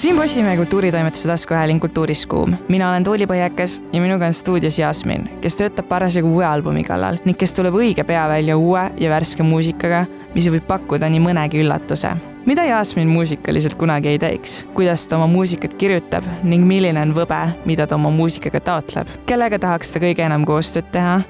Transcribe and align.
siin 0.00 0.16
Postimehe 0.16 0.56
kultuuritoimetuse 0.56 1.28
taskuhääling 1.28 1.80
Kultuuris 1.80 2.26
Kuum. 2.26 2.54
mina 2.68 2.90
olen 2.90 3.04
Tuuli 3.04 3.26
Põhjakas 3.26 3.82
ja 3.92 4.00
minuga 4.00 4.26
on 4.26 4.32
stuudios 4.32 4.78
Jasmin, 4.78 5.28
kes 5.40 5.56
töötab 5.56 5.88
parasjagu 5.88 6.28
uue 6.28 6.44
albumi 6.46 6.84
kallal 6.84 7.18
ning 7.24 7.36
kes 7.38 7.52
tuleb 7.52 7.76
õige 7.76 8.04
pea 8.08 8.22
välja 8.28 8.56
uue 8.56 8.86
ja 8.96 9.10
värske 9.10 9.42
muusikaga, 9.42 10.06
mis 10.34 10.48
võib 10.48 10.64
pakkuda 10.66 11.10
nii 11.12 11.20
mõnegi 11.20 11.60
üllatuse. 11.60 12.14
mida 12.46 12.64
Jasmin 12.64 13.08
muusikaliselt 13.08 13.76
kunagi 13.76 14.08
ei 14.08 14.18
teeks, 14.18 14.64
kuidas 14.74 15.04
ta 15.06 15.18
oma 15.18 15.26
muusikat 15.26 15.74
kirjutab 15.74 16.24
ning 16.42 16.64
milline 16.64 17.02
on 17.02 17.12
võbe, 17.12 17.42
mida 17.66 17.86
ta 17.86 17.94
oma 17.94 18.10
muusikaga 18.10 18.60
taotleb, 18.60 19.08
kellega 19.26 19.58
tahaks 19.58 19.92
ta 19.92 20.00
kõige 20.00 20.24
enam 20.24 20.48
koostööd 20.48 20.88
teha 20.92 21.20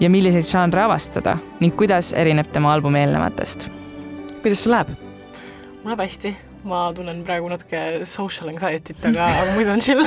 ja 0.00 0.10
milliseid 0.10 0.48
žanre 0.48 0.82
avastada 0.88 1.36
ning 1.60 1.76
kuidas 1.76 2.14
erineb 2.16 2.48
tema 2.52 2.72
album 2.72 2.96
eelnevatest. 2.96 3.68
kuidas 4.42 4.64
sul 4.64 4.72
läheb? 4.72 4.96
mul 5.84 5.92
läheb 5.92 6.06
hästi 6.08 6.53
ma 6.68 6.86
tunnen 6.96 7.22
praegu 7.26 7.48
natuke 7.52 7.80
social 8.08 8.50
anxiety't, 8.52 9.04
aga, 9.10 9.30
muidu 9.56 9.74
on 9.74 9.82
chill. 9.84 10.04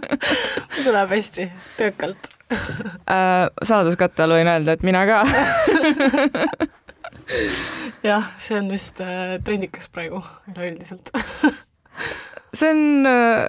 Muidu 0.76 0.92
läheb 0.92 1.14
hästi, 1.16 1.50
töökalt 1.78 2.30
uh,. 2.52 3.46
saladuskatte 3.62 4.24
all 4.24 4.36
võin 4.36 4.50
öelda, 4.50 4.76
et 4.76 4.84
mina 4.86 5.04
ka. 5.08 5.22
Jah, 8.06 8.32
see 8.38 8.58
on 8.60 8.68
vist 8.70 9.00
äh, 9.02 9.38
trendikas 9.44 9.88
praegu 9.90 10.20
üleüldiselt. 10.52 11.10
See 12.54 12.70
on 12.70 13.08
äh, 13.08 13.46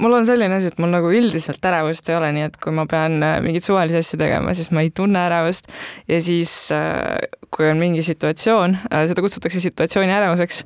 mul 0.00 0.12
on 0.12 0.26
selline 0.28 0.58
asi, 0.58 0.70
et 0.72 0.80
mul 0.82 0.90
nagu 0.92 1.10
üldiselt 1.14 1.64
ärevust 1.64 2.08
ei 2.10 2.16
ole, 2.18 2.28
nii 2.36 2.46
et 2.50 2.58
kui 2.60 2.74
ma 2.76 2.84
pean 2.90 3.16
äh, 3.24 3.38
mingeid 3.44 3.64
suvalisi 3.64 4.00
asju 4.02 4.20
tegema, 4.20 4.52
siis 4.56 4.68
ma 4.74 4.84
ei 4.84 4.90
tunne 4.94 5.22
ärevust 5.24 5.70
ja 6.10 6.18
siis 6.24 6.52
äh, 6.74 7.16
kui 7.54 7.68
on 7.70 7.80
mingi 7.80 8.04
situatsioon, 8.04 8.76
äh, 8.90 9.06
seda 9.10 9.24
kutsutakse 9.24 9.62
situatsiooni 9.64 10.12
ärevuseks, 10.12 10.62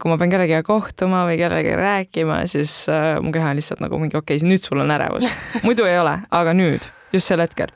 kui 0.00 0.10
ma 0.10 0.18
pean 0.20 0.32
kellegagi 0.32 0.66
kohtuma 0.66 1.24
või 1.28 1.38
kellegagi 1.40 1.74
rääkima, 1.80 2.42
siis 2.50 2.84
mu 3.24 3.32
keha 3.34 3.50
on 3.50 3.58
lihtsalt 3.58 3.82
nagu 3.82 3.98
mingi 4.00 4.18
okei 4.18 4.38
okay,, 4.38 4.48
nüüd 4.48 4.62
sul 4.62 4.82
on 4.84 4.92
ärevus. 4.94 5.26
muidu 5.66 5.88
ei 5.88 5.98
ole, 5.98 6.18
aga 6.34 6.54
nüüd, 6.56 6.86
just 7.14 7.30
sel 7.30 7.42
hetkel. 7.42 7.72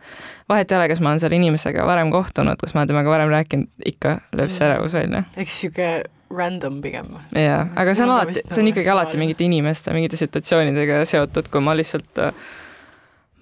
vahet 0.48 0.70
ei 0.70 0.78
ole, 0.78 0.86
kas 0.92 1.02
ma 1.02 1.10
olen 1.10 1.22
selle 1.24 1.40
inimesega 1.40 1.86
varem 1.88 2.12
kohtunud, 2.14 2.60
kas 2.60 2.76
ma 2.76 2.84
olen 2.84 2.92
temaga 2.92 3.16
varem 3.16 3.34
rääkinud, 3.34 3.72
ikka 3.90 4.20
lööb 4.38 4.54
see 4.54 4.68
ärevus 4.68 4.94
välja. 4.94 5.24
eks 5.36 5.58
sihuke 5.64 5.90
random 6.30 6.80
pigem. 6.84 7.12
jaa, 7.34 7.66
aga 7.76 7.94
see 7.94 8.04
on 8.04 8.14
alati, 8.14 8.42
see 8.44 8.60
on 8.60 8.68
nagu 8.68 8.74
ikkagi 8.74 8.94
alati 8.94 9.20
mingite 9.20 9.46
inimeste, 9.46 9.92
mingite 9.96 10.20
situatsioonidega 10.20 11.02
seotud, 11.08 11.48
kui 11.52 11.64
ma 11.64 11.76
lihtsalt 11.78 12.24
äh, 12.24 12.32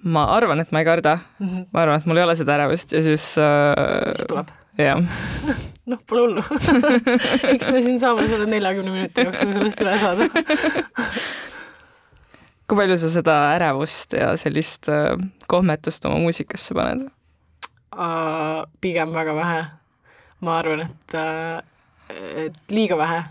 ma 0.07 0.27
arvan, 0.35 0.61
et 0.61 0.71
ma 0.71 0.81
ei 0.81 0.87
karda 0.87 1.17
mm, 1.17 1.47
-hmm. 1.47 1.65
ma 1.73 1.81
arvan, 1.81 1.99
et 1.99 2.05
mul 2.05 2.17
ei 2.17 2.23
ole 2.23 2.35
seda 2.35 2.55
ärevust 2.57 2.91
ja 2.91 3.03
siis 3.03 3.37
äh, 3.37 4.13
siis 4.15 4.27
tuleb. 4.27 4.47
jah 4.77 5.03
noh, 5.91 5.99
pole 6.07 6.21
hullu 6.21 6.43
eks 7.53 7.69
me 7.71 7.81
siin 7.81 7.99
saame 7.99 8.27
selle 8.27 8.45
neljakümne 8.45 8.91
minuti 8.91 9.27
jooksul 9.27 9.51
sellest 9.55 9.81
üle 9.81 9.97
saada 9.99 10.29
kui 12.67 12.77
palju 12.77 12.97
sa 12.99 13.09
seda 13.09 13.37
ärevust 13.55 14.13
ja 14.13 14.35
sellist 14.37 14.89
äh, 14.91 15.15
kohmetust 15.47 16.05
oma 16.05 16.19
muusikasse 16.23 16.77
paned 16.77 17.07
uh,? 17.95 18.63
pigem 18.81 19.13
väga 19.13 19.35
vähe. 19.35 19.65
ma 20.41 20.59
arvan, 20.59 20.85
et 20.85 21.17
uh, 21.17 21.63
et 22.09 22.73
liiga 22.73 22.97
vähe. 22.99 23.23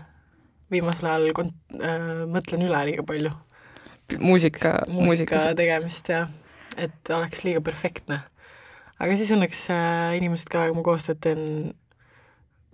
viimasel 0.71 1.07
ajal 1.07 1.29
kont-, 1.31 1.75
äh, 1.79 2.25
mõtlen 2.27 2.65
üle 2.67 2.79
liiga 2.89 3.03
palju. 3.07 3.31
muusika, 4.19 4.81
muusika 4.91 5.39
tegemist 5.55 6.09
ja 6.09 6.27
et 6.77 7.11
oleks 7.15 7.43
liiga 7.43 7.61
perfektne. 7.61 8.21
aga 8.99 9.17
siis 9.17 9.31
õnneks 9.35 9.67
äh, 9.73 10.17
inimesed, 10.19 10.49
kellega 10.51 10.75
ma 10.75 10.83
koostööd 10.85 11.21
teen, 11.23 11.73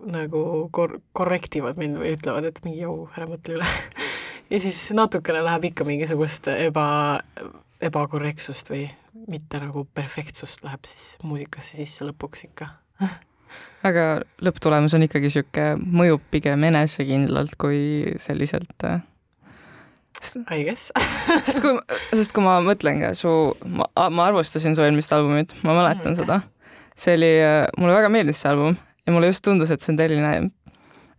nagu 0.03 0.69
kor-, 0.71 0.99
korrektivad 1.13 1.79
mind 1.79 2.01
või 2.01 2.15
ütlevad, 2.17 2.47
et 2.49 2.63
mingi 2.65 2.83
jõu, 2.83 3.07
ära 3.15 3.27
mõtle 3.29 3.59
üle 3.59 3.69
ja 4.51 4.61
siis 4.63 4.79
natukene 4.95 5.43
läheb 5.45 5.69
ikka 5.71 5.87
mingisugust 5.87 6.49
eba, 6.53 6.87
ebakorrektsust 7.83 8.73
või 8.73 8.87
mitte 9.27 9.61
nagu 9.61 9.85
perfektsust 9.95 10.65
läheb 10.65 10.89
siis 10.89 11.13
muusikasse 11.23 11.77
sisse 11.79 12.07
lõpuks 12.07 12.47
ikka 12.49 12.73
aga 13.87 14.05
lõpptulemus 14.43 14.95
on 14.97 15.07
ikkagi 15.07 15.29
niisugune, 15.29 15.95
mõjub 15.99 16.23
pigem 16.31 16.63
enesekindlalt 16.69 17.57
kui 17.59 17.81
selliselt 18.21 18.87
äh, 18.87 19.01
I 20.55 20.63
guess. 20.63 20.91
sest 21.47 21.59
kui, 21.63 21.75
sest 22.13 22.33
kui 22.35 22.43
ma 22.45 22.59
mõtlen 22.63 23.01
ka 23.03 23.11
su, 23.17 23.29
ma, 23.67 23.87
ma 24.13 24.29
arvustasin 24.29 24.77
su 24.77 24.85
eelmist 24.85 25.13
albumit, 25.15 25.55
ma 25.65 25.75
mäletan 25.75 26.13
mm, 26.13 26.19
seda. 26.21 26.39
see 26.95 27.17
oli, 27.17 27.31
äh, 27.43 27.63
mulle 27.77 27.97
väga 27.97 28.11
meeldis 28.13 28.43
see 28.43 28.51
album 28.53 28.77
ja 29.03 29.15
mulle 29.15 29.31
just 29.31 29.43
tundus, 29.43 29.73
et 29.73 29.83
see 29.83 29.91
on 29.93 29.99
selline, 29.99 30.31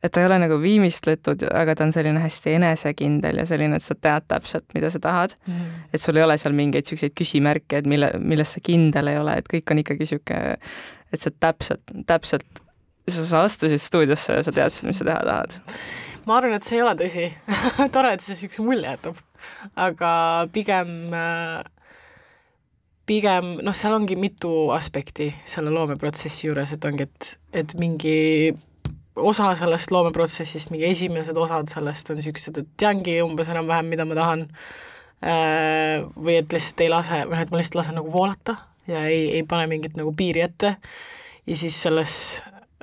et 0.05 0.12
ta 0.15 0.23
ei 0.23 0.28
ole 0.28 0.39
nagu 0.41 0.56
viimistletud, 0.62 1.44
aga 1.53 1.77
ta 1.77 1.84
on 1.84 1.93
selline 1.93 2.23
hästi 2.23 2.56
enesekindel 2.61 3.43
ja 3.43 3.47
selline, 3.49 3.77
et 3.77 3.84
sa 3.84 3.97
tead 3.99 4.28
täpselt, 4.31 4.67
mida 4.77 4.91
sa 4.93 5.03
tahad. 5.05 5.37
Mm.. 5.47 5.84
et 5.93 6.00
sul 6.00 6.17
ei 6.17 6.25
ole 6.25 6.39
seal 6.41 6.56
mingeid 6.56 6.87
niisuguseid 6.87 7.17
küsimärke, 7.19 7.83
et 7.83 7.91
mille, 7.91 8.12
milles 8.21 8.56
sa 8.56 8.65
kindel 8.65 9.12
ei 9.12 9.21
ole, 9.21 9.37
et 9.41 9.50
kõik 9.50 9.75
on 9.75 9.84
ikkagi 9.84 10.06
niisugune 10.06 10.56
et 11.14 11.25
sa 11.25 11.32
täpselt, 11.32 11.82
täpselt, 12.08 12.64
sa 13.10 13.44
astusid 13.44 13.82
stuudiosse 13.82 14.38
ja 14.38 14.47
sa 14.47 14.54
teadsid, 14.54 14.88
mis 14.88 15.00
sa 15.00 15.08
teha 15.08 15.22
tahad? 15.26 15.60
ma 16.25 16.38
arvan, 16.38 16.56
et 16.56 16.66
see 16.66 16.78
ei 16.78 16.84
ole 16.84 16.94
tõsi 16.98 17.28
tore, 17.94 18.14
et 18.14 18.25
see 18.25 18.34
niisuguse 18.34 18.64
mulje 18.64 18.92
jätab. 18.94 19.20
aga 19.76 20.10
pigem, 20.54 20.92
pigem 23.08 23.50
noh, 23.64 23.76
seal 23.76 23.97
ongi 23.97 24.16
mitu 24.16 24.52
aspekti 24.75 25.30
selle 25.48 25.72
loomeprotsessi 25.75 26.48
juures, 26.48 26.72
et 26.76 26.88
ongi, 26.88 27.08
et, 27.08 27.34
et 27.64 27.76
mingi 27.81 28.16
osa 29.14 29.52
sellest 29.58 29.92
loomeprotsessist, 29.94 30.72
mingi 30.75 30.88
esimesed 30.88 31.36
osad 31.38 31.70
sellest 31.70 32.10
on 32.10 32.19
niisugused, 32.19 32.58
et 32.58 32.72
teangi 32.81 33.20
umbes 33.22 33.50
enam-vähem, 33.52 33.92
mida 33.92 34.06
ma 34.08 34.16
tahan, 34.19 34.46
äh, 35.22 36.00
või 36.16 36.41
et 36.41 36.56
lihtsalt 36.56 36.86
ei 36.86 36.92
lase, 36.92 37.20
või 37.28 37.36
noh, 37.36 37.44
et 37.44 37.52
ma 37.52 37.60
lihtsalt 37.60 37.82
lasen 37.82 38.00
nagu 38.00 38.12
voolata 38.12 38.56
ja 38.91 39.06
ei, 39.09 39.31
ei 39.39 39.47
pane 39.49 39.69
mingit 39.71 39.97
nagu 40.00 40.12
piiri 40.17 40.45
ette. 40.45 40.77
Ja 41.47 41.56
siis 41.61 41.77
selles 41.83 42.15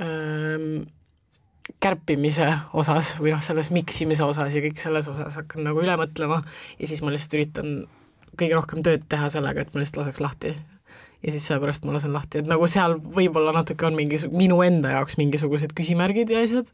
ähm, 0.01 0.83
kärpimise 1.81 2.47
osas 2.77 3.15
või 3.19 3.33
noh, 3.33 3.41
selles 3.43 3.71
miksimise 3.73 4.25
osas 4.25 4.53
ja 4.55 4.61
kõik 4.63 4.81
selles 4.81 5.09
osas 5.11 5.39
hakkan 5.39 5.65
nagu 5.65 5.81
üle 5.81 5.95
mõtlema. 5.99 6.41
Ja 6.79 6.89
siis 6.89 7.01
ma 7.05 7.13
lihtsalt 7.13 7.39
üritan 7.39 7.73
kõige 8.37 8.57
rohkem 8.57 8.85
tööd 8.85 9.07
teha 9.11 9.29
sellega, 9.33 9.63
et 9.63 9.73
ma 9.73 9.81
lihtsalt 9.81 10.03
laseks 10.03 10.23
lahti. 10.23 10.55
ja 11.21 11.29
siis 11.29 11.45
sellepärast 11.45 11.85
ma 11.85 11.93
lasen 11.93 12.15
lahti, 12.15 12.39
et 12.41 12.47
nagu 12.49 12.65
seal 12.71 12.95
võib-olla 12.97 13.51
natuke 13.53 13.85
on 13.85 13.93
mingi, 13.93 14.17
minu 14.33 14.55
enda 14.65 14.95
jaoks 14.95 15.19
mingisugused 15.19 15.75
küsimärgid 15.77 16.31
ja 16.33 16.41
asjad, 16.41 16.71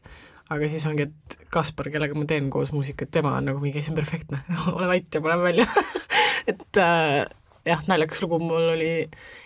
aga 0.48 0.70
siis 0.72 0.86
ongi, 0.88 1.04
et 1.08 1.36
Kaspar, 1.52 1.90
kellega 1.92 2.16
ma 2.16 2.24
teen 2.28 2.48
koos 2.52 2.72
muusikat, 2.72 3.10
tema 3.12 3.34
on 3.36 3.50
nagu 3.50 3.60
mingi, 3.60 3.82
see 3.84 3.92
on 3.92 3.98
perfektne. 3.98 4.40
Ole 4.76 4.88
vait 4.88 5.14
ja 5.14 5.20
paneme 5.24 5.50
välja. 5.50 5.68
Et 6.48 6.80
äh, 6.80 7.26
jah, 7.68 7.80
naljakas 7.90 8.22
lugu, 8.24 8.40
mul 8.42 8.74
oli 8.74 8.92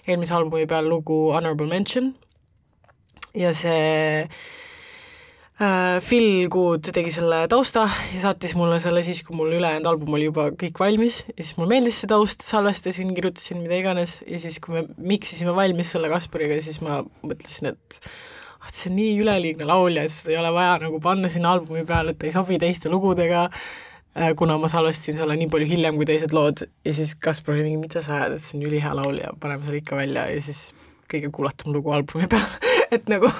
eelmise 0.07 0.35
albumi 0.37 0.67
peal 0.71 0.89
lugu 0.91 1.31
Honorable 1.35 1.69
Mention. 1.71 2.13
Ja 3.35 3.53
see 3.57 4.27
äh, 5.57 6.01
Phil 6.05 6.49
Good 6.53 6.91
tegi 6.93 7.13
selle 7.15 7.47
tausta 7.51 7.87
ja 7.89 8.21
saatis 8.27 8.55
mulle 8.59 8.79
selle 8.85 9.03
siis, 9.07 9.23
kui 9.25 9.37
mul 9.39 9.55
ülejäänud 9.57 9.89
album 9.89 10.19
oli 10.19 10.29
juba 10.29 10.51
kõik 10.59 10.81
valmis. 10.83 11.23
Ja 11.33 11.41
siis 11.41 11.57
mulle 11.59 11.75
meeldis 11.77 12.03
see 12.03 12.11
taust, 12.13 12.45
salvestasin, 12.47 13.15
kirjutasin 13.17 13.63
mida 13.65 13.81
iganes. 13.81 14.21
Ja 14.29 14.43
siis, 14.43 14.61
kui 14.63 14.77
me 14.77 14.87
miksisime 15.15 15.55
valmis 15.57 15.95
selle 15.95 16.13
Kaspariga, 16.13 16.61
siis 16.65 16.83
ma 16.85 17.01
mõtlesin, 17.25 17.73
et 17.73 18.01
ah, 18.03 18.69
et 18.69 18.77
see 18.77 18.93
on 18.93 18.99
nii 19.01 19.15
üleliigne 19.25 19.67
laulja, 19.69 20.05
et 20.05 20.15
seda 20.15 20.35
ei 20.35 20.43
ole 20.43 20.53
vaja 20.55 20.77
nagu 20.85 21.01
panna 21.03 21.31
sinna 21.33 21.57
albumi 21.57 21.87
peale, 21.89 22.13
et 22.13 22.21
ta 22.21 22.29
ei 22.29 22.35
sobi 22.35 22.61
teiste 22.63 22.93
lugudega 22.93 23.49
kuna 24.37 24.59
ma 24.61 24.69
salvestasin 24.69 25.17
selle 25.17 25.37
nii 25.41 25.49
palju 25.53 25.69
hiljem 25.71 25.97
kui 25.97 26.09
teised 26.09 26.35
lood 26.37 26.65
ja 26.85 26.95
siis 26.95 27.15
Kaspar 27.17 27.55
oli 27.57 27.65
mingi, 27.67 27.81
mida 27.87 28.03
sa 28.05 28.19
ajad, 28.21 28.37
et 28.37 28.45
see 28.45 28.59
on 28.59 28.67
ülihea 28.69 28.93
laul 28.97 29.21
ja 29.23 29.33
paneme 29.41 29.65
selle 29.65 29.81
ikka 29.81 29.97
välja. 29.97 30.27
Ja 30.29 30.43
siis 30.45 30.73
kõige 31.13 31.31
kuulatum 31.33 31.77
lugu 31.77 31.93
albumi 31.93 32.29
peal. 32.33 32.49
Et 32.93 33.09
nagu, 33.09 33.31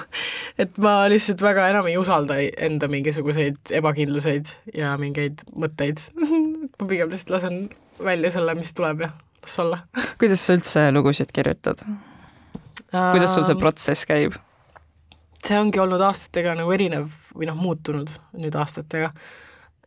et 0.57 0.77
ma 0.81 1.03
lihtsalt 1.11 1.41
väga 1.45 1.67
enam 1.69 1.89
ei 1.89 1.97
usalda 2.01 2.39
enda 2.41 2.89
mingisuguseid 2.89 3.73
ebakindluseid 3.81 4.49
ja 4.73 4.95
mingeid 5.01 5.45
mõtteid. 5.53 6.01
Ma 6.79 6.87
pigem 6.89 7.13
lihtsalt 7.13 7.35
lasen 7.35 7.59
välja 8.01 8.33
selle, 8.33 8.55
mis 8.57 8.73
tuleb 8.73 9.05
ja 9.05 9.11
las 9.43 9.59
olla. 9.61 9.83
Kuidas 10.21 10.41
sa 10.47 10.57
üldse 10.57 10.87
lugusid 10.95 11.35
kirjutad? 11.35 11.85
kuidas 12.93 13.31
sul 13.33 13.45
see 13.45 13.57
protsess 13.57 14.05
käib? 14.05 14.35
see 15.43 15.57
ongi 15.57 15.79
olnud 15.81 16.01
aastatega 16.05 16.53
nagu 16.55 16.69
erinev 16.71 17.09
või 17.33 17.47
noh, 17.49 17.57
muutunud 17.57 18.11
nüüd 18.37 18.53
aastatega 18.55 19.09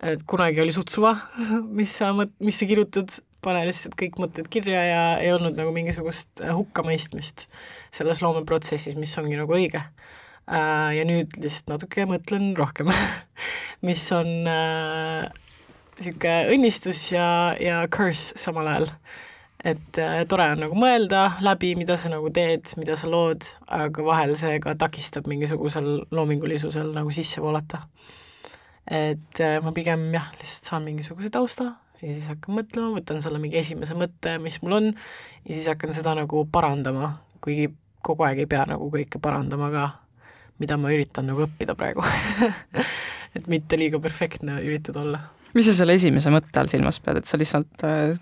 et 0.03 0.23
kunagi 0.29 0.61
oli 0.61 0.75
suht 0.75 0.93
suva, 0.93 1.15
mis 1.79 1.95
sa 2.01 2.13
mõt-, 2.17 2.35
mis 2.45 2.59
sa 2.61 2.69
kirjutad, 2.69 3.19
pane 3.45 3.63
lihtsalt 3.69 3.95
kõik 3.99 4.19
mõtted 4.19 4.49
kirja 4.51 4.83
ja 4.83 5.03
ei 5.23 5.31
olnud 5.35 5.57
nagu 5.59 5.73
mingisugust 5.75 6.43
äh, 6.43 6.53
hukkamõistmist 6.57 7.47
selles 7.95 8.23
loomeprotsessis, 8.25 8.97
mis 8.99 9.15
ongi 9.21 9.39
nagu 9.39 9.55
õige. 9.57 9.83
Äh, 10.47 10.91
ja 10.99 11.07
nüüd 11.07 11.39
lihtsalt 11.41 11.71
natuke 11.73 12.07
mõtlen 12.11 12.53
rohkem 12.59 12.91
mis 13.87 14.05
on 14.15 14.29
niisugune 14.47 16.35
äh, 16.35 16.51
õnnistus 16.55 17.13
ja, 17.13 17.55
ja 17.61 17.81
curse 17.93 18.37
samal 18.41 18.69
ajal. 18.71 18.91
et 19.67 19.99
äh, 19.99 20.21
tore 20.29 20.51
on 20.55 20.63
nagu 20.67 20.79
mõelda 20.79 21.39
läbi, 21.45 21.75
mida 21.79 21.97
sa 21.99 22.13
nagu 22.13 22.31
teed, 22.31 22.69
mida 22.81 22.97
sa 22.99 23.11
lood, 23.11 23.47
aga 23.67 24.05
vahel 24.07 24.37
see 24.39 24.61
ka 24.63 24.77
takistab 24.79 25.27
mingisugusel 25.31 26.07
loomingulisusel 26.15 26.93
nagu 26.95 27.11
sisse 27.15 27.43
voolata 27.43 27.87
et 28.87 29.43
äh, 29.43 29.59
ma 29.65 29.73
pigem 29.77 30.09
jah, 30.15 30.31
lihtsalt 30.39 30.71
saan 30.71 30.87
mingisuguse 30.87 31.31
tausta 31.35 31.73
ja 32.03 32.13
siis 32.13 32.29
hakkan 32.31 32.59
mõtlema, 32.59 32.93
võtan 32.99 33.23
selle 33.25 33.41
mingi 33.43 33.59
esimese 33.61 33.97
mõtte, 33.99 34.37
mis 34.43 34.59
mul 34.63 34.79
on, 34.79 34.91
ja 35.45 35.53
siis 35.53 35.69
hakkan 35.71 35.95
seda 35.97 36.15
nagu 36.19 36.45
parandama, 36.53 37.17
kuigi 37.45 37.71
kogu 38.07 38.27
aeg 38.27 38.45
ei 38.45 38.51
pea 38.51 38.67
nagu 38.69 38.91
kõike 38.93 39.21
parandama 39.23 39.71
ka, 39.73 39.87
mida 40.63 40.79
ma 40.81 40.93
üritan 40.95 41.27
nagu 41.31 41.47
õppida 41.47 41.75
praegu 41.79 42.05
et 43.37 43.49
mitte 43.51 43.81
liiga 43.81 44.01
perfektne 44.03 44.61
üritada 44.65 45.03
olla 45.03 45.25
mis 45.57 45.65
sa 45.71 45.73
selle 45.73 45.95
esimese 45.97 46.31
mõtte 46.33 46.61
all 46.61 46.69
silmas 46.69 46.99
pead, 47.03 47.23
et 47.23 47.29
sa 47.29 47.39
lihtsalt 47.41 47.85
äh, 47.89 48.19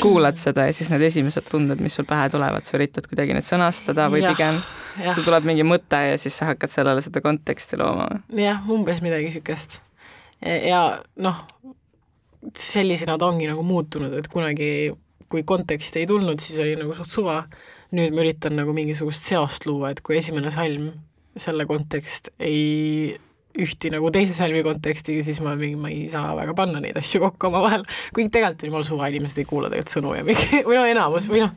kuulad 0.00 0.38
seda 0.40 0.68
ja 0.68 0.74
siis 0.76 0.88
need 0.92 1.04
esimesed 1.08 1.48
tunded, 1.50 1.82
mis 1.84 1.98
sul 1.98 2.08
pähe 2.08 2.30
tulevad, 2.32 2.64
sa 2.68 2.78
üritad 2.78 3.08
kuidagi 3.10 3.36
need 3.36 3.46
sõnastada 3.46 4.08
või 4.12 4.22
ja, 4.24 4.32
pigem 4.32 4.62
ja. 5.02 5.12
sul 5.12 5.26
tuleb 5.26 5.48
mingi 5.48 5.66
mõte 5.68 6.00
ja 6.10 6.16
siis 6.20 6.38
sa 6.40 6.52
hakkad 6.52 6.72
sellele 6.72 7.04
seda 7.04 7.22
konteksti 7.24 7.80
looma? 7.80 8.08
jah, 8.32 8.64
umbes 8.72 9.02
midagi 9.04 9.28
niisugust. 9.28 9.82
Ja 10.42 10.82
noh, 11.24 11.42
sellisena 12.58 13.18
ta 13.18 13.28
ongi 13.28 13.48
nagu 13.50 13.64
muutunud, 13.66 14.14
et 14.18 14.28
kunagi 14.32 14.70
kui 15.28 15.44
konteksti 15.44 16.02
ei 16.02 16.08
tulnud, 16.08 16.40
siis 16.40 16.60
oli 16.62 16.76
nagu 16.78 16.94
suht 16.96 17.12
suva, 17.12 17.42
nüüd 17.96 18.14
ma 18.16 18.22
üritan 18.24 18.56
nagu 18.56 18.72
mingisugust 18.76 19.26
seost 19.28 19.66
luua, 19.68 19.92
et 19.92 20.00
kui 20.04 20.16
esimene 20.18 20.52
salm, 20.52 20.90
selle 21.38 21.66
kontekst 21.68 22.32
ei 22.42 23.16
ühti 23.58 23.90
nagu 23.90 24.10
teise 24.14 24.34
salmi 24.36 24.62
kontekstiga, 24.66 25.22
siis 25.26 25.40
ma 25.42 25.54
mingi, 25.58 25.78
ma 25.80 25.90
ei 25.90 26.06
saa 26.12 26.32
väga 26.38 26.54
panna 26.56 26.80
neid 26.82 26.98
asju 27.00 27.20
kokku 27.24 27.48
omavahel, 27.48 27.84
kuigi 28.14 28.30
tegelikult 28.34 28.64
on 28.64 28.70
jumal 28.72 28.86
suva, 28.86 29.08
inimesed 29.10 29.42
ei 29.42 29.48
kuula 29.48 29.70
tegelikult 29.72 29.94
sõnu 29.96 30.14
ja 30.14 30.24
mingi, 30.26 30.60
või 30.68 30.78
no 30.78 30.84
enamus 30.88 31.28
või 31.32 31.42
noh, 31.44 31.54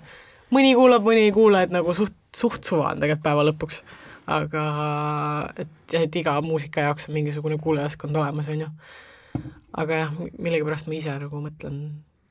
mõni 0.56 0.74
kuulab, 0.78 1.06
mõni 1.06 1.28
ei 1.28 1.36
kuula, 1.36 1.66
et 1.66 1.74
nagu 1.74 1.96
suht, 1.98 2.16
suht 2.36 2.66
suva 2.68 2.92
on 2.92 3.04
tegelikult 3.04 3.26
päeva 3.28 3.46
lõpuks. 3.52 3.84
Aga 4.30 4.66
et, 5.60 5.96
et 5.98 6.20
iga 6.22 6.36
muusika 6.46 6.88
jaoks 6.88 7.10
on 7.10 7.18
mingisugune 7.18 7.58
kuulajaskond 7.62 8.16
olemas, 8.16 8.50
on 8.52 8.66
ju. 8.66 8.70
aga 9.78 10.04
jah, 10.04 10.14
millegipärast 10.38 10.90
ma 10.90 10.98
ise 10.98 11.16
nagu 11.20 11.42
mõtlen 11.44 11.82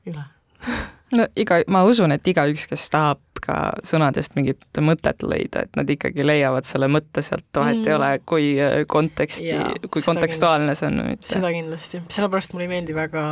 üle 0.07 0.25
no 1.17 1.27
iga, 1.35 1.61
ma 1.71 1.83
usun, 1.87 2.13
et 2.15 2.27
igaüks, 2.27 2.67
kes 2.69 2.87
tahab 2.93 3.21
ka 3.41 3.57
sõnadest 3.87 4.35
mingit 4.37 4.81
mõtet 4.85 5.23
leida, 5.25 5.65
et 5.65 5.77
nad 5.77 5.89
ikkagi 5.89 6.25
leiavad 6.25 6.67
selle 6.69 6.89
mõtte 6.91 7.23
sealt, 7.25 7.47
vahet 7.57 7.81
mm. 7.81 7.87
ei 7.89 7.95
ole, 7.97 8.11
kui 8.29 8.49
äh, 8.61 8.81
konteksti, 8.89 9.55
kui 9.89 10.05
kontekstuaalne 10.05 10.75
see 10.77 10.89
on 10.91 11.01
või 11.01 11.15
mitte. 11.15 11.31
seda 11.33 11.53
kindlasti, 11.53 12.03
sellepärast 12.13 12.53
mulle 12.53 12.69
ei 12.69 12.73
meeldi 12.75 12.95
väga 12.97 13.23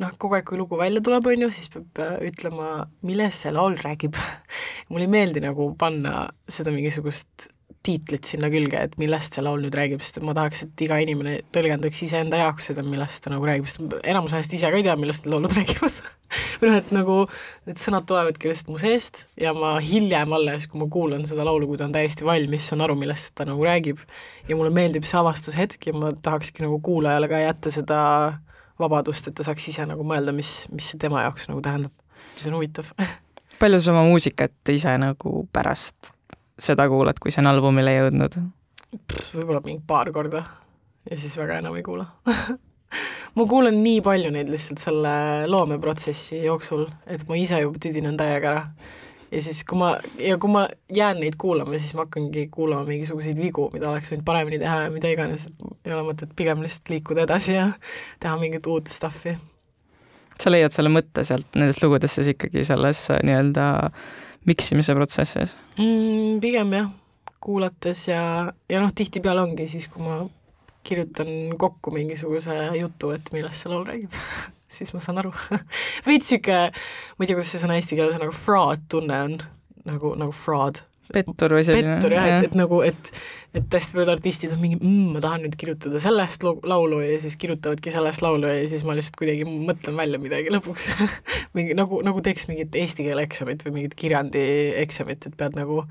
noh, 0.00 0.16
kogu 0.18 0.38
aeg, 0.38 0.48
kui 0.48 0.58
lugu 0.58 0.78
välja 0.80 1.02
tuleb, 1.04 1.30
on 1.30 1.46
ju, 1.46 1.52
siis 1.54 1.70
peab 1.72 2.02
äh, 2.02 2.18
ütlema, 2.30 2.84
millest 3.06 3.46
see 3.46 3.54
laul 3.54 3.78
räägib 3.80 4.18
mulle 4.90 5.06
ei 5.06 5.14
meeldi 5.14 5.44
nagu 5.44 5.70
panna 5.78 6.26
seda 6.50 6.74
mingisugust 6.74 7.50
tiitlit 7.86 8.28
sinna 8.28 8.50
külge, 8.52 8.76
et 8.76 8.96
millest 9.00 9.36
see 9.36 9.44
laul 9.44 9.62
nüüd 9.64 9.74
räägib, 9.76 10.02
sest 10.04 10.20
et 10.20 10.24
ma 10.26 10.34
tahaks, 10.36 10.66
et 10.66 10.82
iga 10.84 10.98
inimene 11.00 11.38
tõlgendaks 11.54 12.02
iseenda 12.04 12.40
jaoks 12.42 12.70
seda, 12.70 12.84
millest 12.84 13.22
ta 13.24 13.32
nagu 13.32 13.46
räägib, 13.48 13.68
sest 13.70 13.94
enamus 14.04 14.34
ajast 14.36 14.56
ise 14.56 14.68
ka 14.68 14.80
ei 14.80 14.84
tea, 14.84 14.96
millest 15.00 15.24
need 15.24 15.34
laulud 15.34 15.54
räägivad 15.58 16.00
või 16.60 16.68
noh, 16.68 16.76
et 16.78 16.92
nagu 16.94 17.16
need 17.66 17.80
sõnad 17.80 18.04
tulevadki 18.06 18.50
lihtsalt 18.50 18.68
mu 18.70 18.80
seest 18.80 19.24
ja 19.40 19.54
ma 19.56 19.72
hiljem 19.82 20.36
alles, 20.36 20.68
kui 20.70 20.82
ma 20.82 20.90
kuulan 20.92 21.24
seda 21.28 21.46
laulu, 21.48 21.70
kui 21.70 21.80
ta 21.80 21.88
on 21.88 21.96
täiesti 21.96 22.26
valmis, 22.26 22.68
saan 22.68 22.84
aru, 22.84 22.98
millest 23.00 23.32
ta 23.38 23.48
nagu 23.48 23.64
räägib. 23.64 24.04
ja 24.48 24.58
mulle 24.58 24.70
meeldib 24.74 25.08
see 25.08 25.18
avastushetk 25.18 25.88
ja 25.88 25.96
ma 25.96 26.12
tahakski 26.12 26.66
nagu 26.66 26.78
kuulajale 26.84 27.32
ka 27.32 27.40
jätta 27.42 27.74
seda 27.74 28.02
vabadust, 28.80 29.28
et 29.28 29.36
ta 29.40 29.46
saaks 29.46 29.68
ise 29.72 29.88
nagu 29.88 30.04
mõelda, 30.06 30.36
mis, 30.36 30.68
mis 30.72 30.92
see 30.92 31.00
tema 31.00 31.24
jaoks 31.24 31.48
nagu 31.50 31.64
tähendab. 31.64 31.92
see 32.36 32.52
on 32.52 32.60
huvitav 32.60 32.92
palju 33.60 33.80
sa 33.80 33.92
oma 33.92 34.06
muusikat 34.08 34.72
ise 34.72 34.96
nagu 35.00 35.44
pärast 35.52 36.14
seda 36.60 36.88
kuulad, 36.88 37.18
kui 37.20 37.32
see 37.32 37.42
on 37.42 37.50
albumile 37.50 37.96
jõudnud? 37.96 38.40
võib-olla 39.34 39.62
mingi 39.64 39.82
paar 39.86 40.10
korda 40.12 40.42
ja 41.10 41.16
siis 41.16 41.36
väga 41.38 41.60
enam 41.60 41.76
ei 41.78 41.84
kuula 41.86 42.08
ma 43.36 43.46
kuulan 43.46 43.76
nii 43.84 44.00
palju 44.04 44.32
neid 44.34 44.50
lihtsalt 44.50 44.82
selle 44.82 45.12
loomeprotsessi 45.50 46.42
jooksul, 46.44 46.86
et 47.06 47.22
ma 47.28 47.38
ise 47.38 47.60
juba 47.62 47.80
tüdinen 47.82 48.18
täiega 48.18 48.50
ära. 48.52 48.62
ja 49.30 49.42
siis, 49.44 49.62
kui 49.68 49.78
ma, 49.78 49.92
ja 50.18 50.38
kui 50.42 50.50
ma 50.50 50.64
jään 50.92 51.20
neid 51.22 51.36
kuulama, 51.38 51.78
siis 51.78 51.94
ma 51.94 52.06
hakkangi 52.06 52.48
kuulama 52.50 52.88
mingisuguseid 52.88 53.38
vigu, 53.38 53.68
mida 53.74 53.90
oleks 53.92 54.10
võinud 54.10 54.26
paremini 54.26 54.58
teha 54.62 54.80
ja 54.86 54.94
mida 54.94 55.12
iganes, 55.12 55.46
et 55.46 55.86
ei 55.86 55.94
ole 55.94 56.02
mõtet 56.08 56.32
pigem 56.36 56.64
lihtsalt 56.64 56.90
liikuda 56.90 57.28
edasi 57.28 57.54
ja 57.54 57.68
teha 58.22 58.34
mingit 58.40 58.66
uut 58.66 58.90
stuff'i. 58.90 59.36
sa 60.40 60.50
leiad 60.50 60.74
selle 60.74 60.90
mõtte 60.90 61.24
sealt 61.26 61.54
nendest 61.54 61.84
lugudest 61.84 62.18
siis 62.18 62.34
ikkagi 62.34 62.66
selles 62.66 63.06
äh, 63.14 63.22
nii-öelda 63.28 63.68
miksimise 64.48 64.94
protsessis 64.96 65.56
mm,? 65.78 66.40
pigem 66.42 66.72
jah, 66.76 66.90
kuulates 67.40 68.06
ja, 68.08 68.22
ja 68.70 68.82
noh, 68.82 68.92
tihtipeale 68.96 69.44
ongi 69.44 69.68
siis, 69.70 69.88
kui 69.92 70.04
ma 70.04 70.22
kirjutan 70.86 71.56
kokku 71.60 71.92
mingisuguse 71.92 72.56
jutu, 72.78 73.12
et 73.16 73.32
millest 73.34 73.62
see 73.64 73.72
laul 73.72 73.86
räägib 73.88 74.16
siis 74.76 74.94
ma 74.96 75.02
saan 75.04 75.20
aru 75.22 75.32
veits 76.08 76.30
sihuke, 76.32 76.60
ma 76.70 77.24
ei 77.24 77.30
tea, 77.30 77.36
kuidas 77.36 77.54
see 77.54 77.64
sõna 77.64 77.80
eesti 77.80 77.98
keeles 77.98 78.16
on, 78.16 78.24
nagu 78.26 78.36
fraud 78.36 78.86
tunne 78.92 79.24
on, 79.28 79.36
nagu, 79.88 80.14
nagu 80.20 80.36
fraud 80.36 80.82
pettur 81.14 81.54
või 81.56 81.64
selline. 81.66 81.96
pettur 81.96 82.14
jah, 82.16 82.28
et, 82.36 82.48
et 82.48 82.56
nagu, 82.58 82.80
et, 82.86 83.10
et 83.56 83.76
hästi 83.78 83.96
paljud 83.96 84.12
artistid 84.14 84.54
on 84.54 84.60
mingi 84.62 84.78
mmm,, 84.80 85.16
ma 85.16 85.24
tahan 85.24 85.44
nüüd 85.46 85.56
kirjutada 85.60 86.02
sellest 86.02 86.46
laulu 86.46 87.00
ja 87.04 87.18
siis 87.22 87.38
kirjutavadki 87.40 87.94
sellest 87.94 88.24
laulu 88.24 88.50
ja 88.50 88.68
siis 88.70 88.84
ma 88.86 88.96
lihtsalt 88.98 89.18
kuidagi 89.20 89.46
mõtlen 89.48 89.98
välja 90.00 90.22
midagi 90.22 90.52
lõpuks 90.54 90.92
mingi 91.58 91.76
nagu, 91.78 92.02
nagu 92.06 92.24
teeks 92.24 92.48
mingit 92.50 92.78
eesti 92.78 93.08
keele 93.08 93.26
eksamit 93.28 93.66
või 93.66 93.80
mingit 93.80 93.98
kirjandi 93.98 94.44
eksamit, 94.82 95.26
et 95.28 95.38
pead 95.40 95.58
nagu 95.58 95.84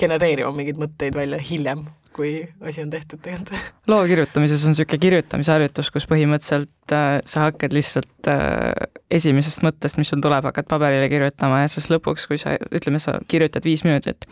genereerima 0.00 0.50
mingeid 0.54 0.80
mõtteid 0.80 1.16
välja 1.16 1.38
hiljem 1.42 1.86
kui 2.14 2.34
asi 2.62 2.82
on 2.82 2.90
tehtud 2.90 3.20
tegelikult. 3.22 3.72
loo 3.90 4.02
kirjutamises 4.06 4.64
on 4.64 4.74
niisugune 4.74 5.00
kirjutamisharjutus, 5.02 5.90
kus 5.94 6.06
põhimõtteliselt 6.10 6.94
äh, 6.94 7.18
sa 7.26 7.48
hakkad 7.48 7.74
lihtsalt 7.74 8.30
äh, 8.30 8.70
esimesest 9.10 9.64
mõttest, 9.66 9.98
mis 9.98 10.12
sul 10.12 10.22
tuleb, 10.24 10.46
hakkad 10.50 10.68
paberile 10.70 11.08
kirjutama 11.12 11.64
ja 11.64 11.72
siis 11.72 11.90
lõpuks, 11.92 12.28
kui 12.30 12.38
sa, 12.40 12.54
ütleme, 12.74 13.02
sa 13.02 13.18
kirjutad 13.28 13.66
viis 13.66 13.82
minutit 13.86 14.28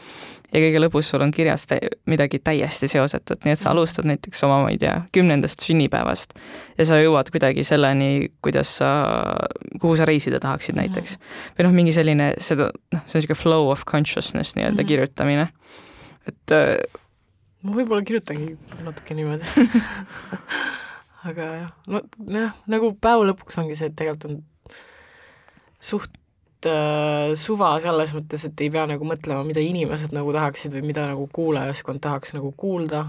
ja 0.53 0.61
kõige 0.61 0.83
lõpus 0.85 1.11
sul 1.11 1.25
on 1.25 1.33
kirjas 1.35 1.67
tä 1.67 1.79
midagi 2.11 2.39
täiesti 2.45 2.89
seosetut, 2.91 3.43
nii 3.45 3.57
et 3.57 3.61
sa 3.61 3.73
alustad 3.73 4.07
näiteks 4.09 4.45
oma, 4.47 4.61
ma 4.67 4.73
ei 4.73 4.79
tea, 4.81 4.95
kümnendast 5.17 5.65
sünnipäevast 5.65 6.37
ja 6.79 6.87
sa 6.89 7.01
jõuad 7.01 7.33
kuidagi 7.33 7.65
selleni, 7.67 8.31
kuidas 8.45 8.77
sa, 8.79 8.93
kuhu 9.81 9.97
sa 9.99 10.07
reisida 10.09 10.41
tahaksid 10.43 10.77
näiteks. 10.79 11.19
või 11.59 11.69
noh, 11.69 11.77
mingi 11.77 11.97
selline, 11.97 12.33
seda, 12.39 12.71
noh, 12.95 13.05
see 13.07 13.19
on 13.19 13.23
niisugune 13.23 13.43
flow 13.43 13.71
of 13.73 13.87
consciousness 13.89 14.57
nii-öelda 14.57 14.83
-hmm. 14.83 14.93
kirjutamine. 14.95 15.49
et 16.29 16.53
äh, 16.53 16.77
ma 17.63 17.77
võib-olla 17.77 18.05
kirjutangi 18.07 18.57
natuke 18.83 19.17
niimoodi. 19.17 19.47
Aga 21.29 21.45
jah, 21.55 21.71
no 21.87 22.01
jah, 22.35 22.57
nagu 22.71 22.91
päeva 22.99 23.29
lõpuks 23.29 23.61
ongi 23.63 23.77
see, 23.79 23.93
et 23.93 23.95
tegelikult 23.99 24.27
on 24.27 24.41
suht 25.83 26.67
äh, 26.67 27.35
suva 27.39 27.77
selles 27.83 28.15
mõttes, 28.17 28.49
et 28.49 28.65
ei 28.65 28.73
pea 28.75 28.89
nagu 28.91 29.07
mõtlema, 29.07 29.45
mida 29.47 29.63
inimesed 29.63 30.15
nagu 30.17 30.35
tahaksid 30.35 30.75
või 30.75 30.89
mida 30.91 31.07
nagu 31.07 31.29
kuulajaskond 31.35 32.03
tahaks 32.03 32.35
nagu 32.35 32.51
kuulda, 32.59 33.05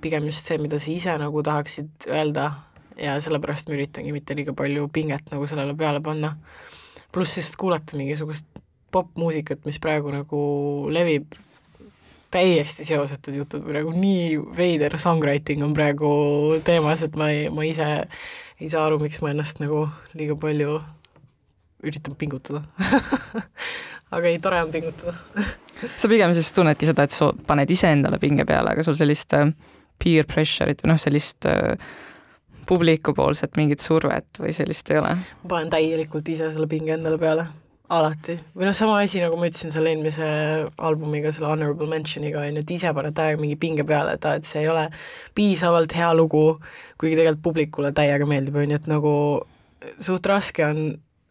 pigem 0.00 0.30
just 0.30 0.48
see, 0.48 0.56
mida 0.62 0.80
sa 0.80 0.92
ise 0.92 1.18
nagu 1.20 1.44
tahaksid 1.44 2.08
öelda. 2.08 2.50
Ja 3.00 3.14
sellepärast 3.22 3.68
ma 3.68 3.76
üritangi 3.78 4.12
mitte 4.12 4.34
liiga 4.36 4.52
palju 4.56 4.88
pinget 4.92 5.30
nagu 5.32 5.46
sellele 5.48 5.72
peale 5.76 6.02
panna. 6.04 6.34
pluss 7.12 7.36
lihtsalt 7.36 7.56
kuulata 7.58 7.96
mingisugust 7.96 8.44
popmuusikat, 8.92 9.64
mis 9.64 9.80
praegu 9.82 10.12
nagu 10.12 10.40
levib 10.92 11.32
täiesti 12.30 12.86
seosetud 12.86 13.34
jutud 13.34 13.66
nagu 13.74 13.92
nii 13.94 14.38
veider 14.56 14.94
songwriting 15.00 15.64
on 15.66 15.74
praegu 15.74 16.10
teemas, 16.66 17.02
et 17.06 17.16
ma 17.18 17.30
ei, 17.32 17.48
ma 17.52 17.66
ise 17.66 17.88
ei 18.60 18.70
saa 18.70 18.84
aru, 18.86 19.00
miks 19.02 19.20
ma 19.24 19.32
ennast 19.32 19.60
nagu 19.62 19.86
liiga 20.14 20.36
palju 20.38 20.78
üritan 21.86 22.16
pingutada. 22.20 22.62
Aga 24.14 24.26
ei, 24.26 24.38
tore 24.42 24.60
on 24.62 24.72
pingutada. 24.74 25.14
Sa 26.00 26.10
pigem 26.10 26.34
siis 26.36 26.50
tunnedki 26.52 26.88
seda, 26.88 27.06
et 27.06 27.14
sa 27.14 27.30
paned 27.46 27.70
iseendale 27.72 28.18
pinge 28.20 28.44
peale, 28.44 28.74
aga 28.74 28.82
sul 28.84 28.98
sellist 28.98 29.32
äh, 29.32 29.46
peer 29.96 30.26
pressure'it 30.28 30.82
või 30.82 30.90
noh, 30.90 30.98
sellist 31.00 31.46
äh, 31.48 31.78
publikupoolset 32.68 33.56
mingit 33.56 33.80
survet 33.80 34.42
või 34.42 34.52
sellist 34.52 34.90
ei 34.92 35.00
ole? 35.00 35.14
ma 35.16 35.48
panen 35.54 35.72
täielikult 35.72 36.28
ise 36.28 36.50
selle 36.52 36.68
pinge 36.68 36.92
endale 36.98 37.16
peale 37.22 37.46
alati, 37.90 38.36
või 38.54 38.68
noh, 38.68 38.74
sama 38.76 39.00
asi, 39.02 39.18
nagu 39.22 39.38
ma 39.38 39.48
ütlesin 39.50 39.72
selle 39.74 39.90
eelmise 39.90 40.26
albumiga, 40.78 41.32
selle 41.34 41.50
Honorable 41.50 41.88
Mentioniga, 41.90 42.44
on 42.44 42.58
ju, 42.58 42.62
et 42.62 42.72
ise 42.76 42.92
paned 42.94 43.16
täiega 43.16 43.40
mingi 43.40 43.58
pinge 43.60 43.84
peale, 43.86 44.14
et 44.14 44.26
aa, 44.28 44.38
et 44.38 44.46
see 44.46 44.62
ei 44.62 44.70
ole 44.70 44.86
piisavalt 45.36 45.94
hea 45.98 46.10
lugu, 46.14 46.44
kuigi 47.00 47.18
tegelikult 47.18 47.42
publikule 47.48 47.90
täiega 47.96 48.28
meeldib, 48.30 48.60
on 48.60 48.74
ju, 48.74 48.78
et 48.78 48.86
nagu 48.90 49.14
suht 50.02 50.28
raske 50.30 50.64
on 50.66 50.84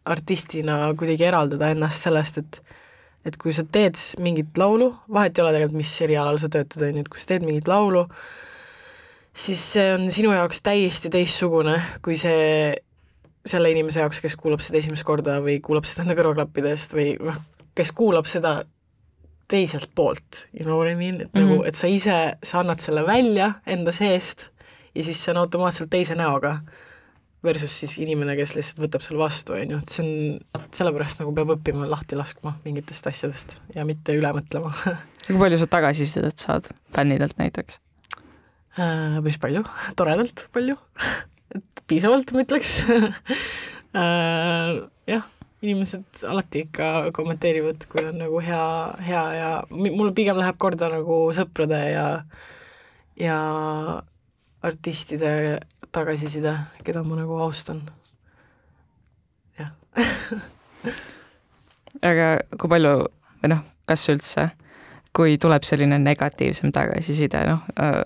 artistina 0.09 0.81
kuidagi 0.99 1.27
eraldada 1.29 1.71
ennast 1.75 2.07
sellest, 2.07 2.43
et 2.43 2.61
et 3.27 3.35
kui 3.35 3.51
sa 3.51 3.65
teed 3.67 3.99
mingit 4.23 4.57
laulu, 4.57 4.93
vahet 5.11 5.35
ei 5.37 5.43
ole 5.43 5.51
tegelikult, 5.51 5.77
mis 5.81 5.89
erialal 6.05 6.37
sa 6.39 6.47
töötad, 6.51 6.85
on 6.87 7.01
ju, 7.01 7.03
et 7.03 7.09
kui 7.11 7.19
sa 7.19 7.33
teed 7.33 7.43
mingit 7.43 7.67
laulu, 7.67 8.05
siis 9.35 9.59
see 9.75 9.89
on 9.93 10.07
sinu 10.11 10.31
jaoks 10.33 10.63
täiesti 10.65 11.11
teistsugune 11.13 11.75
kui 12.03 12.15
see 12.17 12.71
selle 13.49 13.71
inimese 13.73 14.03
jaoks, 14.03 14.21
kes 14.23 14.35
kuulab 14.39 14.63
seda 14.63 14.79
esimest 14.81 15.05
korda 15.07 15.39
või 15.43 15.59
kuulab 15.65 15.87
seda 15.89 16.05
enda 16.05 16.17
kõrvaklappidest 16.19 16.93
või 16.97 17.13
noh, 17.21 17.39
kes 17.77 17.93
kuulab 17.95 18.29
seda 18.29 18.59
teiselt 19.49 19.89
poolt, 19.97 20.45
you 20.53 20.65
know 20.65 20.77
what 20.77 20.91
I 20.91 20.95
mean, 20.95 21.21
et 21.21 21.33
mm 21.33 21.33
-hmm. 21.33 21.47
nagu, 21.47 21.55
mhm. 21.61 21.67
et 21.67 21.75
sa 21.75 21.87
ise, 21.87 22.17
sa 22.43 22.59
annad 22.59 22.79
selle 22.79 23.05
välja 23.07 23.53
enda 23.65 23.91
seest 23.91 24.49
ja 24.95 25.03
siis 25.03 25.23
see 25.23 25.33
on 25.33 25.41
automaatselt 25.41 25.89
teise 25.89 26.15
näoga 26.15 26.59
versus 27.43 27.79
siis 27.79 27.97
inimene, 27.97 28.35
kes 28.35 28.55
lihtsalt 28.55 28.81
võtab 28.83 29.01
selle 29.01 29.19
vastu, 29.19 29.53
on 29.53 29.71
ju, 29.71 29.77
et 29.77 29.89
see 29.89 30.05
on, 30.05 30.63
sellepärast 30.75 31.19
nagu 31.19 31.33
peab 31.33 31.55
õppima 31.55 31.89
lahti 31.89 32.15
laskma 32.19 32.57
mingitest 32.65 33.07
asjadest 33.07 33.55
ja 33.75 33.85
mitte 33.85 34.13
üle 34.13 34.33
mõtlema 34.35 34.73
kui 35.29 35.37
palju 35.37 35.59
sa 35.61 35.67
tagasisidet 35.69 36.41
saad 36.41 36.69
fännidelt 36.95 37.37
näiteks? 37.37 37.79
Äh, 38.79 39.19
päris 39.21 39.37
palju, 39.41 39.63
toredalt 39.99 40.47
palju 40.53 40.77
et 41.55 41.83
piisavalt, 41.89 42.31
ma 42.33 42.43
ütleks 42.45 42.79
äh, 43.99 44.79
jah, 45.09 45.25
inimesed 45.61 46.23
alati 46.29 46.63
ikka 46.67 47.09
kommenteerivad, 47.15 47.83
kui 47.91 48.05
on 48.07 48.21
nagu 48.21 48.39
hea, 48.43 48.63
hea 49.05 49.25
ja 49.35 49.49
mul 49.71 50.13
pigem 50.15 50.39
läheb 50.39 50.59
korda 50.61 50.91
nagu 50.93 51.21
sõprade 51.35 51.81
ja 51.91 52.05
ja 53.19 53.39
artistide 54.63 55.59
tagasiside, 55.91 56.53
keda 56.85 57.03
ma 57.03 57.19
nagu 57.19 57.39
austan. 57.43 57.83
jah 59.59 59.73
aga 62.09 62.31
kui 62.55 62.71
palju 62.71 62.95
või 63.41 63.51
noh, 63.51 63.63
kas 63.89 64.05
üldse, 64.11 64.49
kui 65.15 65.37
tuleb 65.41 65.65
selline 65.67 65.99
negatiivsem 65.99 66.71
tagasiside, 66.75 67.43
noh 67.49 67.67
äh, 67.79 68.03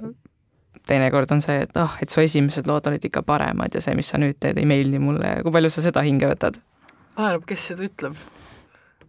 teinekord 0.89 1.31
on 1.31 1.41
see, 1.43 1.63
et 1.65 1.77
ah 1.79 1.87
oh,, 1.87 1.97
et 2.03 2.13
su 2.13 2.21
esimesed 2.23 2.67
lood 2.69 2.87
olid 2.91 3.03
ikka 3.09 3.23
paremad 3.27 3.75
ja 3.75 3.81
see, 3.83 3.95
mis 3.97 4.09
sa 4.11 4.19
nüüd 4.21 4.39
teed, 4.39 4.59
ei 4.59 4.69
meeldi 4.69 5.01
mulle 5.01 5.37
ja 5.37 5.43
kui 5.43 5.53
palju 5.55 5.71
sa 5.73 5.85
seda 5.85 6.05
hinge 6.05 6.29
võtad? 6.31 6.59
oleneb, 7.17 7.45
kes 7.49 7.67
seda 7.71 7.85
ütleb. 7.87 8.17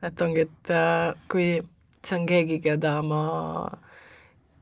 et 0.05 0.27
ongi, 0.27 0.47
et 0.49 0.75
äh, 0.75 1.15
kui 1.31 1.49
see 2.05 2.19
on 2.19 2.29
keegi, 2.29 2.61
keda 2.65 2.99
ma 3.07 3.25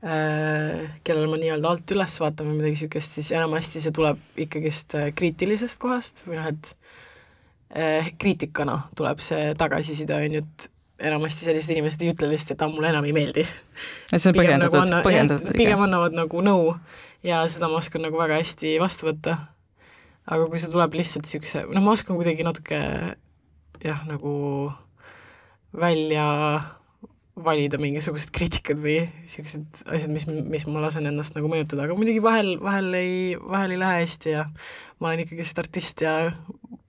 Äh, 0.03 0.89
kellele 1.07 1.29
ma 1.31 1.37
nii-öelda 1.39 1.69
alt 1.69 1.91
üles 1.95 2.17
vaatan 2.19 2.49
või 2.49 2.57
midagi 2.57 2.73
niisugust, 2.73 3.13
siis 3.15 3.29
enamasti 3.31 3.79
see 3.79 3.93
tuleb 3.95 4.19
ikkagist 4.43 4.97
äh, 4.99 5.05
kriitilisest 5.15 5.79
kohast 5.79 6.25
või 6.27 6.41
noh, 6.41 6.49
et 6.51 6.71
eh, 7.71 8.09
kriitikana 8.19 8.81
tuleb 8.99 9.23
see 9.23 9.53
tagasiside, 9.55 10.17
on 10.17 10.35
ju, 10.35 10.41
et 10.43 10.67
enamasti 11.03 11.47
sellised 11.47 11.73
inimesed 11.73 12.03
ei 12.03 12.11
ütle 12.13 12.29
lihtsalt, 12.31 12.55
et 12.55 12.65
aa, 12.65 12.71
mulle 12.73 12.91
enam 12.93 13.07
ei 13.07 13.15
meeldi. 13.15 13.45
et 14.11 14.21
see 14.21 14.31
on 14.31 14.37
põhjendatud 14.37 14.89
nagu, 14.89 15.07
põhjendatud. 15.07 15.55
pigem 15.57 15.83
annavad 15.85 16.15
nagu 16.17 16.43
nõu 16.45 16.75
ja 17.25 17.41
seda 17.51 17.71
ma 17.71 17.79
oskan 17.81 18.05
nagu 18.07 18.19
väga 18.19 18.39
hästi 18.41 18.77
vastu 18.83 19.09
võtta. 19.09 19.37
aga 20.23 20.47
kui 20.47 20.61
see 20.61 20.71
tuleb 20.71 20.95
lihtsalt 20.99 21.27
niisuguse, 21.27 21.65
noh, 21.71 21.83
ma 21.83 21.97
oskan 21.97 22.19
kuidagi 22.19 22.47
natuke 22.47 22.79
jah, 23.83 24.05
nagu 24.07 24.33
välja 25.73 26.27
valida 27.43 27.79
mingisugused 27.81 28.29
kriitikad 28.33 28.77
või 28.81 28.99
niisugused 29.07 29.83
asjad, 29.89 30.11
mis, 30.13 30.27
mis 30.27 30.65
ma 30.69 30.83
lasen 30.83 31.09
ennast 31.09 31.33
nagu 31.37 31.49
mõjutada, 31.49 31.87
aga 31.87 31.97
muidugi 31.97 32.21
vahel, 32.23 32.55
vahel 32.61 32.93
ei, 32.97 33.15
vahel 33.41 33.73
ei 33.73 33.79
lähe 33.81 34.03
hästi 34.03 34.35
ja 34.35 34.45
ma 35.01 35.09
olen 35.09 35.23
ikkagist 35.25 35.59
artist 35.63 36.03
ja 36.05 36.13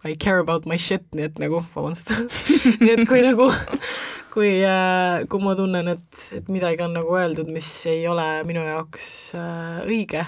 I 0.04 0.16
care 0.20 0.38
about 0.38 0.66
my 0.68 0.76
shit, 0.76 1.06
nii 1.16 1.28
et 1.30 1.38
nagu, 1.40 1.62
vabandust 1.75 2.12
nii 2.82 2.92
et 2.92 3.04
kui 3.08 3.23
nagu, 3.25 3.49
kui 4.34 4.50
äh,, 4.66 5.25
kui 5.30 5.44
ma 5.44 5.54
tunnen, 5.58 5.88
et, 5.94 6.25
et 6.37 6.50
midagi 6.52 6.84
on 6.84 6.96
nagu 6.99 7.16
öeldud, 7.16 7.49
mis 7.52 7.68
ei 7.90 8.04
ole 8.11 8.26
minu 8.49 8.64
jaoks 8.66 9.06
äh, 9.38 9.80
õige, 9.88 10.26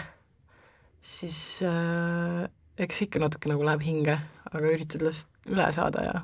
siis 1.04 1.40
äh, 1.66 2.46
eks 2.80 3.04
ikka 3.06 3.20
natuke 3.22 3.52
nagu 3.52 3.66
läheb 3.68 3.84
hinge, 3.84 4.16
aga 4.48 4.72
üritad 4.72 5.04
lihtsalt 5.04 5.52
üle 5.52 5.68
saada 5.76 6.06
ja, 6.08 6.20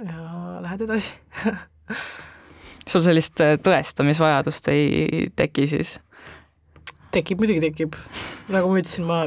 ja 0.00 0.28
lähed 0.64 0.86
edasi 0.88 1.12
sul 2.90 3.04
sellist 3.04 3.40
äh, 3.44 3.56
tõestamisvajadust 3.62 4.68
ei 4.72 5.28
teki 5.36 5.68
siis? 5.70 5.98
Tekib, 7.14 7.40
muidugi 7.42 7.62
tekib. 7.64 7.96
nagu 8.52 8.70
ma 8.70 8.80
ütlesin, 8.80 9.06
ma, 9.08 9.22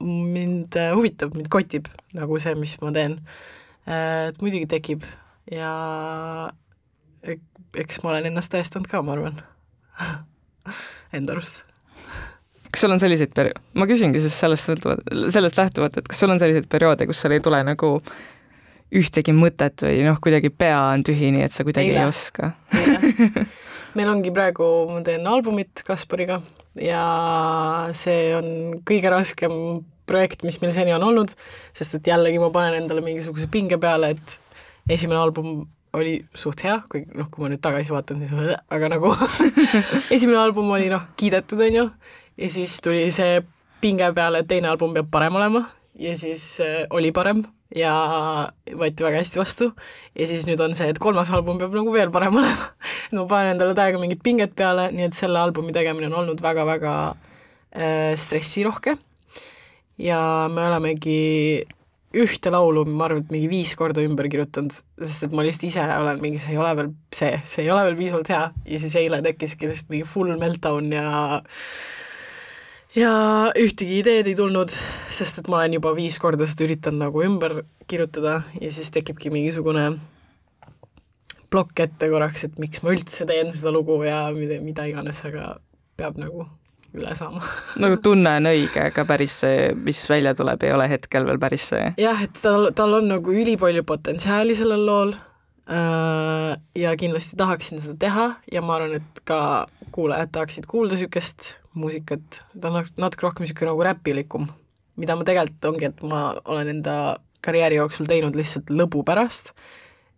mind 0.00 0.78
äh, 0.80 0.92
huvitab, 0.96 1.36
mind 1.36 1.50
kotib 1.52 1.90
nagu 2.16 2.40
see, 2.42 2.56
mis 2.58 2.76
ma 2.82 2.92
teen. 2.96 3.20
Äh, 3.86 4.32
et 4.32 4.42
muidugi 4.42 4.68
tekib 4.70 5.06
ja 5.52 5.72
eks 7.76 8.02
ma 8.02 8.12
olen 8.14 8.30
ennast 8.30 8.52
tõestanud 8.52 8.88
ka, 8.90 9.02
ma 9.04 9.16
arvan 9.16 9.40
enda 11.16 11.36
arust. 11.36 11.64
kas 12.70 12.84
sul 12.84 12.94
on 12.94 13.02
selliseid 13.02 13.34
peri-, 13.36 13.54
ma 13.78 13.88
küsingi 13.88 14.22
siis 14.24 14.36
sellest 14.36 14.68
sõltuvalt, 14.68 15.06
sellest 15.32 15.60
lähtuvalt, 15.60 16.00
et 16.00 16.08
kas 16.10 16.22
sul 16.22 16.32
on 16.34 16.42
selliseid 16.42 16.68
perioode, 16.72 17.08
kus 17.08 17.22
sul 17.22 17.36
ei 17.36 17.44
tule 17.44 17.62
nagu 17.66 17.96
ühtegi 18.96 19.34
mõtet 19.34 19.82
või 19.82 20.02
noh, 20.06 20.18
kuidagi 20.22 20.52
pea 20.54 20.78
on 20.92 21.02
tühi, 21.06 21.32
nii 21.34 21.46
et 21.46 21.54
sa 21.54 21.66
kuidagi 21.66 21.90
Eile. 21.90 22.04
ei 22.04 22.10
oska 22.10 22.52
meil 23.98 24.12
ongi 24.12 24.30
praegu, 24.34 24.68
ma 24.92 25.00
teen 25.06 25.26
albumit 25.26 25.82
Kaspariga 25.86 26.40
ja 26.80 27.90
see 27.96 28.32
on 28.36 28.48
kõige 28.86 29.12
raskem 29.12 29.54
projekt, 30.06 30.44
mis 30.46 30.60
meil 30.62 30.74
seni 30.74 30.94
on 30.94 31.04
olnud, 31.06 31.32
sest 31.76 31.98
et 31.98 32.12
jällegi 32.12 32.38
ma 32.42 32.52
panen 32.54 32.76
endale 32.78 33.02
mingisuguse 33.04 33.48
pinge 33.52 33.78
peale, 33.82 34.14
et 34.14 34.92
esimene 34.96 35.18
album 35.18 35.64
oli 35.96 36.18
suht 36.36 36.62
hea, 36.66 36.76
kui 36.92 37.06
noh, 37.16 37.30
kui 37.32 37.42
ma 37.42 37.50
nüüd 37.50 37.62
tagasi 37.64 37.94
vaatan, 37.94 38.22
siis 38.22 38.54
aga 38.74 38.92
nagu 38.92 39.12
esimene 40.14 40.38
album 40.42 40.70
oli 40.76 40.90
noh, 40.92 41.08
kiidetud, 41.18 41.64
on 41.66 41.80
ju, 41.80 41.88
ja 42.38 42.52
siis 42.52 42.78
tuli 42.84 43.08
see 43.14 43.40
pinge 43.82 44.12
peale, 44.16 44.42
et 44.42 44.50
teine 44.50 44.70
album 44.70 44.94
peab 44.96 45.10
parem 45.12 45.36
olema. 45.38 45.66
Ja 45.96 46.12
siis 46.18 46.58
äh, 46.60 46.84
oli 46.92 47.08
parem 47.16 47.40
ja 47.74 47.92
võeti 48.70 49.06
väga 49.06 49.22
hästi 49.22 49.40
vastu. 49.40 49.70
Ja 50.16 50.28
siis 50.30 50.46
nüüd 50.48 50.60
on 50.62 50.76
see, 50.78 50.88
et 50.92 51.00
kolmas 51.02 51.32
album 51.34 51.58
peab 51.60 51.74
nagu 51.74 51.94
veel 51.94 52.12
parem 52.14 52.38
olema. 52.38 52.70
Et 53.06 53.14
ma 53.18 53.26
panen 53.30 53.56
endale 53.56 53.76
täiega 53.78 54.00
mingit 54.02 54.22
pinget 54.24 54.54
peale, 54.58 54.90
nii 54.94 55.08
et 55.08 55.18
selle 55.18 55.40
albumi 55.42 55.74
tegemine 55.74 56.10
on 56.10 56.20
olnud 56.22 56.42
väga-väga 56.44 56.96
äh, 57.10 58.12
stressirohke. 58.20 58.96
Ja 60.02 60.20
me 60.52 60.68
olemegi 60.68 61.64
ühte 62.16 62.52
laulu, 62.52 62.84
ma 62.88 63.08
arvan, 63.08 63.24
et 63.24 63.32
mingi 63.34 63.48
viis 63.50 63.74
korda 63.76 64.00
ümber 64.04 64.28
kirjutanud, 64.32 64.72
sest 65.02 65.26
et 65.26 65.34
ma 65.36 65.44
lihtsalt 65.44 65.66
ise 65.68 65.84
olen 65.98 66.20
mingi, 66.22 66.38
see 66.40 66.54
ei 66.54 66.60
ole 66.60 66.70
veel 66.78 66.92
see, 67.12 67.32
see 67.44 67.64
ei 67.64 67.72
ole 67.72 67.82
veel 67.88 67.98
piisavalt 67.98 68.30
hea. 68.32 68.44
Ja 68.72 68.80
siis 68.80 68.96
eile 69.00 69.20
tekkiski 69.24 69.68
lihtsalt 69.68 69.92
mingi 69.92 70.08
full 70.08 70.32
meltdown 70.40 70.92
ja 70.94 71.08
ja 72.96 73.12
ühtegi 73.58 74.00
ideed 74.00 74.28
ei 74.30 74.36
tulnud, 74.38 74.72
sest 75.12 75.42
et 75.42 75.48
ma 75.52 75.60
olen 75.60 75.76
juba 75.78 75.92
viis 75.96 76.18
korda 76.22 76.48
seda 76.48 76.66
üritanud 76.66 77.04
nagu 77.06 77.24
ümber 77.24 77.60
kirjutada 77.90 78.40
ja 78.60 78.70
siis 78.72 78.90
tekibki 78.94 79.30
mingisugune 79.34 79.90
plokk 81.52 81.84
ette 81.84 82.08
korraks, 82.10 82.46
et 82.48 82.56
miks 82.62 82.82
ma 82.82 82.94
üldse 82.96 83.26
teen 83.28 83.52
seda 83.54 83.72
lugu 83.74 84.00
ja 84.06 84.26
mida, 84.34 84.58
mida 84.64 84.86
iganes, 84.88 85.20
aga 85.28 85.56
peab 85.96 86.18
nagu 86.20 86.48
üle 86.96 87.12
saama 87.18 87.44
nagu 87.82 88.00
tunne 88.02 88.38
on 88.40 88.50
õige, 88.50 88.88
aga 88.88 89.06
päris 89.08 89.38
see, 89.44 89.70
mis 89.76 90.00
välja 90.10 90.34
tuleb, 90.38 90.64
ei 90.64 90.74
ole 90.74 90.88
hetkel 90.90 91.28
veel 91.28 91.40
päris 91.42 91.70
see. 91.74 91.92
jah, 92.00 92.24
et 92.24 92.40
tal, 92.42 92.70
tal 92.76 92.98
on 93.00 93.10
nagu 93.12 93.36
ülipalju 93.44 93.84
potentsiaali 93.86 94.56
sellel 94.58 94.88
lool 94.88 95.12
äh, 95.12 96.56
ja 96.80 96.96
kindlasti 96.98 97.38
tahaksin 97.38 97.82
seda 97.84 98.00
teha 98.08 98.26
ja 98.52 98.64
ma 98.64 98.80
arvan, 98.80 98.98
et 99.02 99.22
ka 99.28 99.40
kuulajad 99.94 100.32
tahaksid 100.32 100.66
kuulda 100.70 100.96
niisugust 100.96 101.54
muusikat, 101.78 102.42
ta 102.60 102.70
on 102.70 102.80
natuke 102.80 103.26
rohkem 103.26 103.44
niisugune 103.44 103.72
nagu 103.72 103.84
räpilikum, 103.86 104.48
mida 105.00 105.16
ma 105.16 105.26
tegelikult 105.28 105.68
ongi, 105.70 105.90
et 105.90 106.02
ma 106.06 106.22
olen 106.44 106.72
enda 106.76 106.96
karjääri 107.46 107.78
jooksul 107.78 108.08
teinud 108.10 108.36
lihtsalt 108.38 108.72
lõbu 108.72 109.04
pärast, 109.06 109.52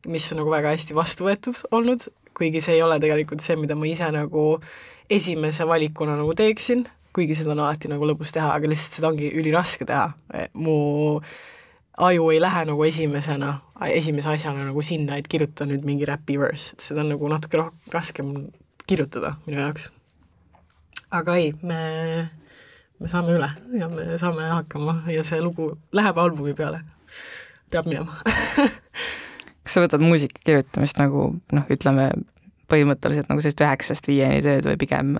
mis 0.08 0.28
on 0.32 0.42
nagu 0.42 0.52
väga 0.52 0.72
hästi 0.74 0.96
vastu 0.96 1.26
võetud 1.26 1.58
olnud, 1.74 2.06
kuigi 2.38 2.62
see 2.62 2.78
ei 2.78 2.84
ole 2.86 3.00
tegelikult 3.02 3.42
see, 3.44 3.58
mida 3.58 3.76
ma 3.76 3.88
ise 3.90 4.08
nagu 4.14 4.44
esimese 5.10 5.66
valikuna 5.68 6.14
nagu 6.20 6.34
teeksin, 6.38 6.86
kuigi 7.16 7.36
seda 7.36 7.52
on 7.56 7.64
alati 7.64 7.90
nagu 7.90 8.06
lõbus 8.06 8.32
teha, 8.34 8.52
aga 8.54 8.70
lihtsalt 8.70 9.00
seda 9.00 9.10
ongi 9.10 9.32
üliraske 9.40 9.88
teha, 9.88 10.12
mu 10.60 10.78
aju 11.98 12.30
ei 12.30 12.40
lähe 12.40 12.64
nagu 12.70 12.86
esimesena, 12.86 13.56
esimese 13.90 14.30
asjana 14.36 14.68
nagu 14.70 14.86
sinna, 14.86 15.18
et 15.18 15.28
kirjuta 15.30 15.66
nüüd 15.66 15.86
mingi 15.88 16.06
räpi 16.08 16.38
verse, 16.38 16.76
et 16.76 16.86
seda 16.86 17.02
on 17.02 17.14
nagu 17.16 17.34
natuke 17.34 17.58
roh-, 17.58 17.74
raskem 17.92 18.36
kirjutada 18.88 19.34
minu 19.46 19.64
jaoks 19.64 19.90
aga 21.14 21.36
ei, 21.40 21.52
me, 21.62 21.80
me 22.98 23.10
saame 23.10 23.36
üle 23.36 23.50
ja 23.80 23.88
me 23.92 24.18
saame 24.20 24.48
hakkama 24.52 25.02
ja 25.12 25.24
see 25.26 25.40
lugu 25.44 25.72
läheb 25.96 26.18
albumi 26.18 26.54
peale, 26.58 26.82
peab 27.72 27.88
minema 27.90 28.18
kas 29.62 29.76
sa 29.76 29.84
võtad 29.84 30.04
muusika 30.04 30.42
kirjutamist 30.44 31.00
nagu 31.00 31.30
noh, 31.52 31.68
ütleme 31.72 32.10
põhimõtteliselt 32.68 33.30
nagu 33.30 33.40
sellist 33.44 33.64
üheksast 33.64 34.08
viieni 34.08 34.42
tööd 34.44 34.66
või 34.68 34.80
pigem 34.80 35.16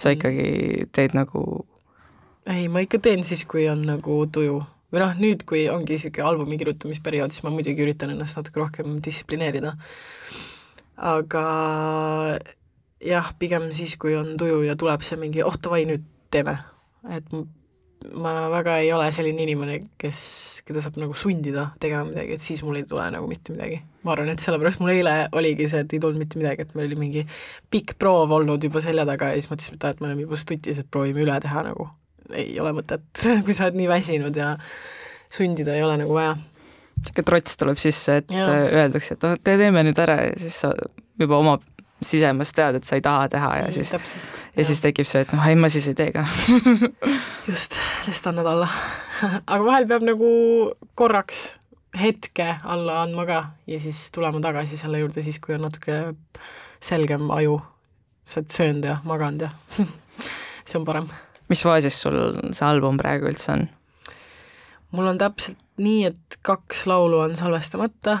sa 0.00 0.12
ikkagi 0.12 0.88
teed 0.96 1.16
nagu 1.16 1.66
ei, 2.46 2.68
ma 2.70 2.82
ikka 2.84 3.00
teen 3.02 3.24
siis, 3.26 3.44
kui 3.48 3.66
on 3.70 3.82
nagu 3.88 4.22
tuju. 4.32 4.60
või 4.94 5.02
noh, 5.02 5.16
nüüd, 5.18 5.42
kui 5.48 5.64
ongi 5.68 5.96
niisugune 5.96 6.28
albumi 6.28 6.58
kirjutamisperiood, 6.60 7.34
siis 7.34 7.42
ma 7.44 7.50
muidugi 7.50 7.82
üritan 7.82 8.12
ennast 8.14 8.38
natuke 8.38 8.62
rohkem 8.62 9.00
distsiplineerida. 9.02 9.74
aga 10.96 11.46
jah, 13.04 13.32
pigem 13.38 13.70
siis, 13.76 13.96
kui 14.00 14.16
on 14.16 14.34
tuju 14.40 14.62
ja 14.66 14.76
tuleb 14.78 15.04
see 15.04 15.18
mingi 15.20 15.44
oh 15.44 15.58
davai, 15.62 15.84
nüüd 15.88 16.04
teeme. 16.32 16.58
et 17.12 17.28
ma 18.14 18.32
väga 18.52 18.76
ei 18.82 18.90
ole 18.94 19.06
selline 19.14 19.42
inimene, 19.46 19.78
kes, 20.00 20.20
keda 20.66 20.82
saab 20.84 20.98
nagu 21.00 21.14
sundida 21.16 21.70
tegema 21.82 22.06
midagi, 22.08 22.36
et 22.36 22.44
siis 22.44 22.62
mul 22.66 22.78
ei 22.80 22.86
tule 22.88 23.06
nagu 23.12 23.28
mitte 23.30 23.54
midagi. 23.54 23.80
ma 24.06 24.14
arvan, 24.14 24.30
et 24.30 24.42
sellepärast 24.42 24.80
mul 24.82 24.92
eile 24.94 25.14
oligi 25.36 25.68
see, 25.70 25.82
et 25.82 25.94
ei 25.96 26.02
tulnud 26.02 26.20
mitte 26.20 26.38
midagi, 26.38 26.66
et 26.66 26.74
meil 26.78 26.90
oli 26.90 26.98
mingi 27.00 27.24
pikk 27.72 27.96
proov 28.00 28.34
olnud 28.38 28.62
juba 28.62 28.82
selja 28.84 29.06
taga 29.08 29.32
ja 29.32 29.40
siis 29.40 29.50
mõtlesime, 29.50 29.80
et 29.80 29.86
aa, 29.86 29.94
et 29.96 30.02
me 30.02 30.10
oleme 30.10 30.26
juba 30.26 30.40
stutis, 30.40 30.82
et 30.82 30.90
proovime 30.90 31.24
üle 31.24 31.38
teha 31.42 31.64
nagu. 31.66 31.88
ei 32.34 32.58
ole 32.60 32.74
mõtet, 32.76 33.06
kui 33.46 33.54
sa 33.56 33.68
oled 33.68 33.80
nii 33.80 33.88
väsinud 33.90 34.36
ja 34.36 34.54
sundida 35.32 35.74
ei 35.74 35.82
ole 35.86 35.96
nagu 36.02 36.14
vaja. 36.14 36.36
niisugune 37.00 37.30
trots 37.30 37.58
tuleb 37.60 37.80
sisse, 37.80 38.20
et 38.22 38.36
äh, 38.36 38.52
öeldakse, 38.82 39.16
et 39.16 39.26
oh, 39.26 39.38
te 39.42 39.56
teeme 39.58 39.82
nüüd 39.86 39.98
ära 40.02 40.20
ja 40.28 40.36
siis 40.40 40.62
sa 40.64 40.74
juba 41.18 41.40
oma 41.42 41.58
sisemas 42.04 42.52
tead, 42.52 42.76
et 42.78 42.84
sa 42.84 42.98
ei 42.98 43.04
taha 43.04 43.28
teha 43.32 43.52
ja 43.62 43.68
siis, 43.72 43.92
ja 44.56 44.64
siis 44.64 44.80
tekib 44.84 45.08
see, 45.08 45.24
et 45.24 45.32
noh, 45.32 45.46
ei 45.48 45.56
ma 45.56 45.70
siis 45.72 45.88
ei 45.88 45.96
tee 45.96 46.10
ka. 46.14 46.26
just, 47.50 47.78
sest 48.04 48.26
annad 48.28 48.48
alla 48.50 48.68
aga 49.52 49.62
vahel 49.64 49.88
peab 49.88 50.04
nagu 50.06 50.30
korraks 50.98 51.58
hetke 51.96 52.48
alla 52.64 53.00
andma 53.04 53.24
ka 53.28 53.38
ja 53.70 53.78
siis 53.80 54.10
tulema 54.14 54.40
tagasi 54.44 54.76
selle 54.76 55.00
juurde 55.00 55.24
siis, 55.24 55.40
kui 55.40 55.56
on 55.56 55.64
natuke 55.66 56.14
selgem 56.82 57.30
aju. 57.32 57.60
sa 58.26 58.40
oled 58.40 58.50
söönud 58.50 58.84
ja 58.84 58.98
maganud 59.06 59.46
ja 59.46 59.50
see 60.66 60.78
on 60.80 60.84
parem. 60.84 61.08
mis 61.48 61.62
faasis 61.62 62.00
sul 62.02 62.18
see 62.52 62.66
album 62.66 62.98
praegu 63.00 63.30
üldse 63.30 63.52
on? 63.54 63.68
mul 64.92 65.12
on 65.12 65.20
täpselt 65.20 65.60
nii, 65.80 66.06
et 66.10 66.38
kaks 66.46 66.86
laulu 66.88 67.20
on 67.26 67.36
salvestamata, 67.36 68.18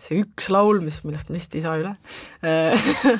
see 0.00 0.22
üks 0.22 0.50
laul, 0.52 0.82
mis, 0.84 1.00
millest 1.04 1.30
ma 1.30 1.38
vist 1.38 1.54
ei 1.56 1.64
saa 1.64 1.78
üle. 1.80 1.94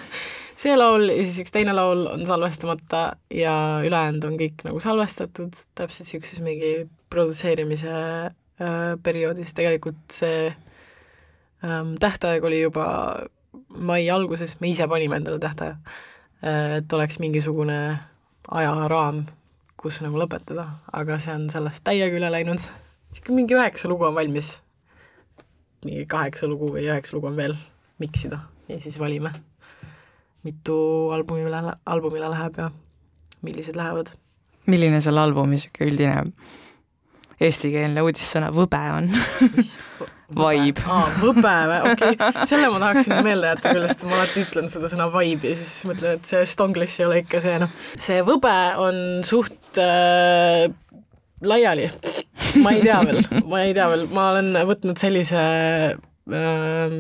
See 0.57 0.73
laul 0.73 1.11
ja 1.11 1.21
siis 1.21 1.43
üks 1.43 1.53
teine 1.53 1.75
laul 1.77 2.07
on 2.09 2.23
salvestamata 2.25 3.01
ja 3.29 3.53
ülejäänud 3.85 4.25
on 4.25 4.39
kõik 4.41 4.63
nagu 4.65 4.81
salvestatud, 4.81 5.53
täpselt 5.77 6.07
niisuguses 6.07 6.41
mingi 6.41 6.71
produtseerimise 7.13 7.93
äh, 7.93 8.95
perioodis, 9.05 9.53
tegelikult 9.57 10.17
see 10.17 10.47
ähm, 11.61 11.93
tähtaeg 12.01 12.45
oli 12.49 12.63
juba 12.63 12.87
mai 13.69 14.09
alguses, 14.09 14.57
me 14.61 14.73
ise 14.73 14.89
panime 14.89 15.21
endale 15.21 15.43
tähtaja 15.45 15.77
äh,, 15.77 16.79
et 16.81 16.93
oleks 16.93 17.21
mingisugune 17.21 17.79
ajaraam, 18.49 19.27
kus 19.77 20.01
nagu 20.01 20.17
lõpetada, 20.25 20.71
aga 20.89 21.21
see 21.21 21.37
on 21.37 21.51
sellest 21.53 21.85
täiega 21.85 22.17
üle 22.17 22.33
läinud, 22.33 22.65
niisugune 23.13 23.43
mingi 23.43 23.61
üheksa 23.61 23.93
lugu 23.93 24.09
on 24.09 24.17
valmis, 24.17 24.55
mingi 25.87 26.07
kaheksa 26.11 26.49
lugu 26.51 26.73
või 26.75 26.87
üheksa 26.89 27.17
lugu 27.17 27.31
on 27.31 27.39
veel 27.39 27.57
miksida 28.03 28.41
ja 28.69 28.81
siis 28.83 28.99
valime, 29.01 29.33
mitu 30.47 30.77
albumile, 31.15 31.63
albumile 31.87 32.31
läheb 32.33 32.61
ja 32.61 32.71
millised 33.47 33.79
lähevad. 33.79 34.13
milline 34.67 35.01
selle 35.01 35.23
albumi 35.23 35.57
niisugune 35.57 35.91
üldine 35.91 36.17
eestikeelne 37.41 38.03
uudissõna 38.03 38.51
võbe 38.55 38.83
on? 38.99 39.11
Vibe. 40.27 40.83
aa, 40.91 41.05
võbe 41.23 41.51
või, 41.71 41.93
okei 41.93 42.17
okay. 42.17 42.47
selle 42.51 42.67
ma 42.73 42.81
tahaksin 42.83 43.21
meelde 43.23 43.53
jätta 43.53 43.75
küll, 43.77 43.85
sest 43.87 44.01
ma 44.09 44.17
alati 44.17 44.43
ütlen 44.43 44.67
seda 44.73 44.89
sõna 44.91 45.07
vibe 45.13 45.53
ja 45.53 45.59
siis 45.61 45.77
mõtlen, 45.87 46.17
et 46.19 46.27
see 46.27 46.41
stonglish 46.51 46.99
ei 46.99 47.07
ole 47.07 47.21
ikka 47.23 47.39
see, 47.45 47.61
noh. 47.63 47.77
see 47.95 48.25
võbe 48.27 48.57
on 48.83 48.99
suht 49.29 49.79
äh, 49.79 50.67
laiali. 51.43 51.91
ma 52.63 52.73
ei 52.73 52.83
tea 52.83 53.01
veel, 53.05 53.23
ma 53.51 53.63
ei 53.65 53.75
tea 53.77 53.89
veel, 53.93 54.07
ma 54.13 54.31
olen 54.33 54.51
võtnud 54.69 55.01
sellise 55.01 55.43
äh, 55.93 56.97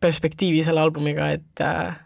perspektiivi 0.00 0.62
selle 0.66 0.84
albumiga, 0.84 1.30
et 1.34 1.64
äh, 1.64 1.96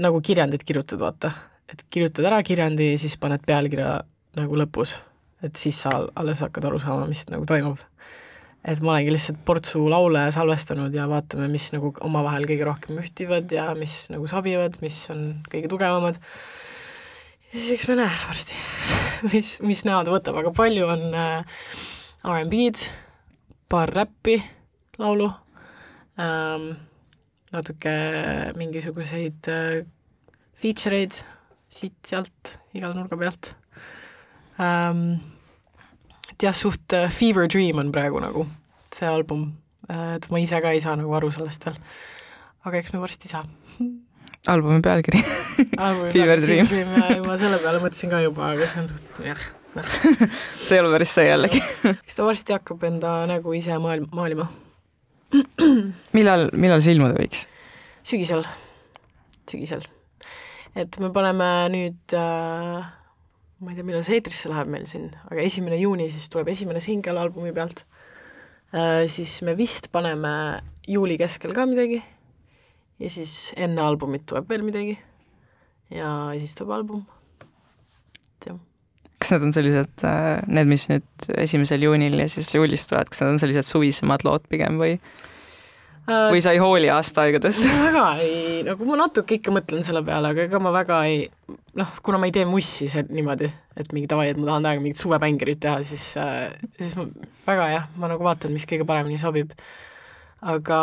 nagu 0.00 0.20
kirjandit 0.24 0.64
kirjutad, 0.64 1.00
vaata. 1.00 1.32
et 1.70 1.84
kirjutad 1.90 2.30
ära 2.30 2.42
kirjandi 2.46 2.92
ja 2.92 2.98
siis 2.98 3.18
paned 3.20 3.44
pealkirja 3.46 4.00
nagu 4.38 4.58
lõpus. 4.58 4.96
et 5.42 5.56
siis 5.56 5.82
sa 5.82 6.02
alles 6.14 6.42
hakkad 6.44 6.68
aru 6.68 6.78
saama, 6.82 7.06
mis 7.08 7.24
nagu 7.32 7.46
toimub 7.48 7.80
et 8.64 8.80
ma 8.84 8.94
olengi 8.94 9.12
lihtsalt 9.14 9.40
portsu 9.46 9.86
laule 9.88 10.26
salvestanud 10.34 10.94
ja 10.94 11.06
vaatame, 11.08 11.48
mis 11.52 11.70
nagu 11.72 11.92
omavahel 12.04 12.44
kõige 12.48 12.66
rohkem 12.68 12.98
ühtivad 13.00 13.52
ja 13.54 13.70
mis 13.78 14.02
nagu 14.12 14.28
sobivad, 14.28 14.76
mis 14.84 14.98
on 15.12 15.40
kõige 15.48 15.70
tugevamad. 15.72 16.20
Siis 17.50 17.70
eks 17.74 17.86
me 17.90 17.96
näe 17.98 18.10
varsti, 18.28 18.58
mis, 19.32 19.56
mis 19.66 19.84
näo 19.88 20.02
ta 20.06 20.14
võtab, 20.14 20.38
aga 20.42 20.52
palju 20.56 20.86
on 20.90 21.06
äh, 21.18 21.64
R'n'B-d, 22.26 22.84
paar 23.70 23.92
räppi, 23.94 24.38
laulu 25.00 25.30
ähm,, 26.20 26.70
natuke 27.50 27.94
mingisuguseid 28.58 29.50
äh, 29.50 29.82
feature 30.60 31.02
eid 31.02 31.18
siit-sealt, 31.70 32.56
igalt 32.76 32.98
nurga 32.98 33.18
pealt 33.18 33.52
ähm, 34.62 35.04
et 36.30 36.46
jah, 36.46 36.56
suht 36.56 36.94
äh, 36.96 37.10
Fever 37.10 37.50
Dream 37.50 37.82
on 37.82 37.92
praegu 37.94 38.22
nagu 38.22 38.46
see 38.94 39.06
album, 39.06 39.52
et 39.86 40.26
ma 40.30 40.40
ise 40.42 40.58
ka 40.62 40.72
ei 40.74 40.82
saa 40.82 40.96
nagu 40.98 41.12
aru 41.14 41.30
sellest 41.34 41.66
veel. 41.66 41.76
aga 42.66 42.80
eks 42.80 42.92
me 42.92 43.02
varsti 43.02 43.30
saa. 43.30 43.44
albumi 44.48 44.80
pealkiri 44.84 45.20
Fever 46.12 46.40
Dream. 46.40 46.68
Ma 47.26 47.36
selle 47.40 47.60
peale 47.60 47.80
mõtlesin 47.82 48.12
ka 48.12 48.20
juba, 48.24 48.52
aga 48.54 48.68
see 48.68 48.82
on 48.82 48.88
suht 48.88 49.24
jah. 49.26 49.48
see 50.56 50.78
ei 50.78 50.82
ole 50.82 50.92
päris 50.96 51.12
see 51.14 51.26
jällegi. 51.28 51.60
eks 51.92 52.16
ta 52.18 52.26
varsti 52.26 52.56
hakkab 52.56 52.86
enda 52.88 53.14
nägu 53.30 53.54
ise 53.54 53.76
maailm, 53.82 54.08
maalima. 54.16 54.48
millal, 56.16 56.48
millal 56.56 56.82
see 56.82 56.96
ilmuda 56.96 57.14
võiks? 57.18 57.44
sügisel, 58.06 58.42
sügisel. 59.50 59.84
et 60.74 60.98
me 61.02 61.12
paneme 61.14 61.50
nüüd 61.70 62.16
äh, 62.18 62.88
ma 63.60 63.70
ei 63.70 63.76
tea, 63.76 63.86
millal 63.86 64.06
see 64.06 64.18
eetrisse 64.18 64.50
läheb 64.50 64.72
meil 64.72 64.88
siin, 64.90 65.10
aga 65.28 65.44
esimene 65.44 65.78
juuni 65.78 66.08
siis 66.10 66.32
tuleb 66.32 66.50
esimene 66.50 66.82
singel 66.82 67.20
albumi 67.20 67.52
pealt 67.54 67.84
äh,. 68.72 69.04
siis 69.12 69.38
me 69.46 69.54
vist 69.58 69.92
paneme 69.92 70.32
juuli 70.88 71.20
keskel 71.20 71.54
ka 71.54 71.68
midagi 71.68 72.00
ja 73.00 73.10
siis 73.12 73.54
enne 73.56 73.82
albumit 73.84 74.26
tuleb 74.28 74.48
veel 74.50 74.66
midagi 74.66 74.98
ja 75.90 76.30
siis 76.38 76.54
tuleb 76.58 76.76
album. 76.78 77.06
et 78.38 78.52
jah 78.52 78.60
kas 79.20 79.34
need 79.34 79.44
on 79.44 79.52
sellised, 79.52 80.06
need, 80.48 80.68
mis 80.70 80.86
nüüd 80.88 81.26
esimesel 81.42 81.84
juunil 81.84 82.22
ja 82.22 82.28
siis 82.32 82.54
juulis 82.54 82.86
tulevad, 82.88 83.10
kas 83.12 83.20
need 83.20 83.34
on 83.34 83.42
sellised 83.42 83.68
suvisemad 83.68 84.24
lood 84.24 84.46
pigem 84.48 84.78
või, 84.80 84.94
äh, 86.08 86.30
või 86.32 86.40
sa 86.40 86.54
ei 86.56 86.62
hooli 86.62 86.88
aastaaegadest? 86.94 87.66
väga 87.84 88.06
ei, 88.24 88.62
nagu 88.64 88.88
ma 88.88 88.96
natuke 89.02 89.36
ikka 89.36 89.52
mõtlen 89.52 89.84
selle 89.86 90.02
peale, 90.06 90.32
aga 90.32 90.46
ega 90.48 90.62
ma 90.62 90.72
väga 90.72 91.02
ei, 91.10 91.26
noh, 91.76 91.92
kuna 92.06 92.22
ma 92.22 92.30
ei 92.30 92.34
tee 92.38 92.46
mussi 92.48 92.88
see 92.92 93.04
niimoodi, 93.10 93.50
et 93.76 93.92
mingi 93.96 94.08
davai, 94.10 94.30
et 94.32 94.40
ma 94.40 94.48
tahan 94.48 94.70
täiega 94.70 94.84
mingit 94.86 95.04
suvepängerit 95.04 95.60
teha, 95.66 95.76
siis 95.84 96.14
äh,, 96.20 96.48
siis 96.78 96.96
ma 96.96 97.04
väga 97.50 97.70
jah, 97.74 97.88
ma 98.00 98.10
nagu 98.14 98.24
vaatan, 98.24 98.56
mis 98.56 98.64
kõige 98.70 98.88
paremini 98.88 99.20
sobib. 99.20 99.52
Aga 100.40 100.76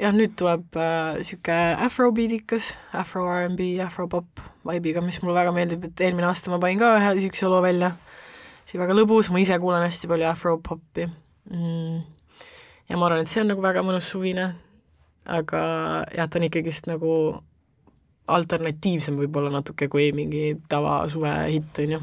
jah, 0.00 0.14
nüüd 0.16 0.36
tuleb 0.40 0.76
niisugune 0.76 1.56
äh, 1.74 1.82
afrobeatikas, 1.84 2.72
afro 2.96 3.26
R'n'B, 3.28 3.60
afropop 3.84 4.40
vibe'iga, 4.64 5.02
mis 5.04 5.20
mulle 5.20 5.36
väga 5.36 5.52
meeldib, 5.56 5.84
et 5.90 6.04
eelmine 6.06 6.30
aasta 6.30 6.52
ma 6.52 6.60
panin 6.62 6.80
ka 6.80 6.94
ühe 6.96 7.10
niisuguse 7.18 7.50
loo 7.52 7.60
välja, 7.64 7.92
see 8.64 8.78
oli 8.78 8.86
väga 8.86 8.96
lõbus, 8.96 9.28
ma 9.32 9.42
ise 9.42 9.58
kuulan 9.60 9.84
hästi 9.84 10.08
palju 10.08 10.28
afropopi 10.30 11.10
mm. 11.10 12.00
ja 12.88 12.96
ma 12.96 13.10
arvan, 13.10 13.20
et 13.24 13.32
see 13.32 13.44
on 13.44 13.52
nagu 13.52 13.64
väga 13.64 13.84
mõnus 13.84 14.08
suvine, 14.14 14.48
aga 15.28 15.62
jah, 16.16 16.24
ta 16.24 16.40
on 16.40 16.48
ikkagist 16.48 16.88
nagu 16.88 17.12
alternatiivsem 18.30 19.18
võib-olla 19.20 19.52
natuke 19.52 19.90
kui 19.92 20.08
mingi 20.16 20.54
tava 20.72 21.02
suvehitt, 21.10 21.84
on 21.84 21.96
ju. 21.98 22.00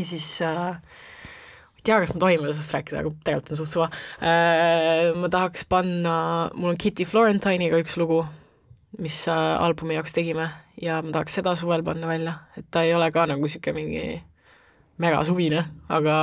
ja 0.00 0.08
siis 0.08 0.32
äh, 0.42 0.82
ei 1.80 1.86
tea, 1.88 2.00
kas 2.02 2.12
ma 2.14 2.20
tohin 2.20 2.42
veel 2.44 2.52
sellest 2.52 2.76
rääkida, 2.76 3.02
aga 3.02 3.12
tegelikult 3.24 3.54
on 3.54 3.60
suht 3.60 3.72
suva 3.72 3.88
äh,. 4.20 5.10
ma 5.16 5.30
tahaks 5.32 5.64
panna, 5.70 6.14
mul 6.54 6.74
on 6.74 6.80
Kitty 6.80 7.06
Florentine'iga 7.08 7.80
üks 7.80 7.96
lugu, 8.00 8.22
mis 9.00 9.22
äh, 9.32 9.62
albumi 9.64 9.96
jaoks 9.96 10.16
tegime 10.16 10.50
ja 10.80 11.00
ma 11.04 11.14
tahaks 11.14 11.40
seda 11.40 11.54
suvel 11.56 11.84
panna 11.86 12.10
välja, 12.10 12.36
et 12.58 12.68
ta 12.70 12.84
ei 12.84 12.94
ole 12.94 13.10
ka 13.14 13.26
nagu 13.30 13.44
niisugune 13.44 13.76
mingi 13.80 14.04
megasuvine, 15.00 15.64
aga 15.88 16.14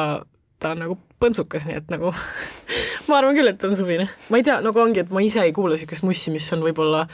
ta 0.62 0.74
on 0.74 0.84
nagu 0.86 1.00
põntsukas, 1.22 1.66
nii 1.66 1.80
et 1.80 1.92
nagu 1.94 2.14
ma 3.10 3.20
arvan 3.20 3.38
küll, 3.38 3.50
et 3.50 3.60
ta 3.62 3.70
on 3.70 3.78
suvine. 3.78 4.08
ma 4.30 4.40
ei 4.40 4.46
tea, 4.46 4.60
nagu 4.66 4.82
ongi, 4.82 5.04
et 5.06 5.14
ma 5.14 5.24
ise 5.26 5.42
ei 5.46 5.56
kuula 5.56 5.78
niisugust 5.78 6.06
mussi, 6.06 6.34
mis 6.34 6.48
on 6.54 6.66
võib-olla 6.66 7.06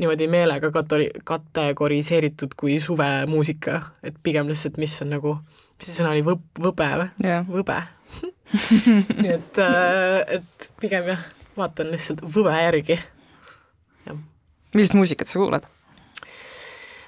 niimoodi 0.00 0.28
meelega 0.28 0.70
katori-, 0.72 1.12
kategoriseeritud 1.24 2.56
kui 2.56 2.78
suvemuusika, 2.82 3.80
et 4.04 4.16
pigem 4.22 4.48
lihtsalt, 4.50 4.80
mis 4.80 4.96
on 5.04 5.14
nagu, 5.16 5.36
mis 5.76 5.88
see 5.88 5.98
sõna 5.98 6.12
oli, 6.14 6.24
võb-, 6.26 6.46
võbe 6.62 6.88
või? 7.02 7.08
jah, 7.26 7.46
võbe 7.48 7.78
nii 9.20 9.32
et, 9.34 9.60
et 10.38 10.68
pigem 10.80 11.10
jah, 11.12 11.24
vaatan 11.56 11.90
lihtsalt 11.92 12.22
võbe 12.22 12.54
järgi. 12.54 12.98
millist 14.74 14.96
muusikat 14.96 15.28
sa 15.30 15.40
kuulad? 15.40 15.66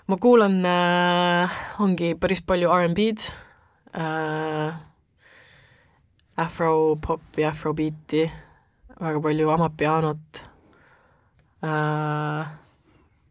ma 0.09 0.16
kuulan 0.16 0.61
äh,, 0.64 1.57
ongi 1.85 2.14
päris 2.20 2.40
palju 2.42 2.70
R'n'B-d 2.72 3.28
äh,, 3.96 4.76
afropopi, 6.38 7.44
afrobeati, 7.44 8.24
väga 9.00 9.20
palju 9.20 9.50
amapianot 9.50 10.42
äh,, 11.64 12.57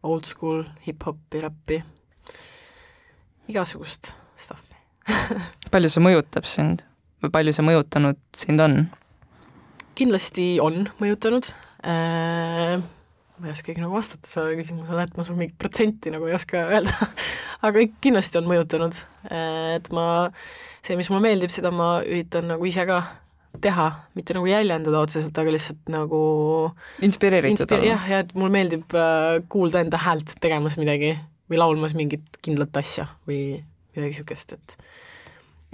old 0.03 0.25
school 0.25 0.63
hip-hopi, 0.85 1.41
räppi, 1.41 1.81
igasugust 3.47 4.13
stuff'i. 4.35 4.66
palju 5.73 5.91
see 5.93 6.03
mõjutab 6.03 6.47
sind 6.49 6.83
või 7.23 7.33
palju 7.33 7.55
see 7.55 7.65
mõjutanud 7.65 8.21
sind 8.37 8.63
on? 8.63 8.77
kindlasti 9.97 10.57
on 10.61 10.85
mõjutanud 11.01 11.49
äh,, 11.87 12.77
ma 13.37 13.49
ei 13.49 13.53
oskagi 13.53 13.81
nagu 13.81 13.95
vastata 13.95 14.29
sellele 14.29 14.59
küsimusele, 14.61 15.07
et 15.07 15.17
ma 15.17 15.25
sul 15.25 15.39
mingit 15.39 15.57
protsenti 15.61 16.13
nagu 16.13 16.29
ei 16.29 16.37
oska 16.37 16.67
öelda 16.69 17.11
aga 17.65 17.85
kindlasti 18.03 18.41
on 18.41 18.49
mõjutanud, 18.49 18.97
et 19.31 19.87
ma, 19.95 20.07
see, 20.85 20.97
mis 20.99 21.09
mulle 21.11 21.23
meeldib, 21.25 21.53
seda 21.53 21.71
ma 21.73 21.97
üritan 22.05 22.49
nagu 22.51 22.67
ise 22.69 22.85
ka 22.89 23.01
teha, 23.63 23.87
mitte 24.17 24.35
nagu 24.37 24.49
jäljendada 24.49 25.01
otseselt, 25.01 25.37
aga 25.41 25.53
lihtsalt 25.53 25.89
nagu 25.89 26.19
inspireeritud 27.05 27.55
inspire, 27.55 27.79
olla. 27.79 27.95
jah, 27.95 28.05
ja 28.11 28.19
et 28.25 28.35
mulle 28.37 28.53
meeldib 28.53 28.93
äh, 28.97 29.39
kuulda 29.49 29.81
enda 29.81 30.01
häält 30.03 30.35
tegemas 30.43 30.77
midagi 30.77 31.15
või 31.49 31.61
laulmas 31.61 31.95
mingit 31.97 32.37
kindlat 32.45 32.77
asja 32.77 33.07
või 33.29 33.63
midagi 33.97 34.15
niisugust, 34.15 34.53
et 34.55 34.77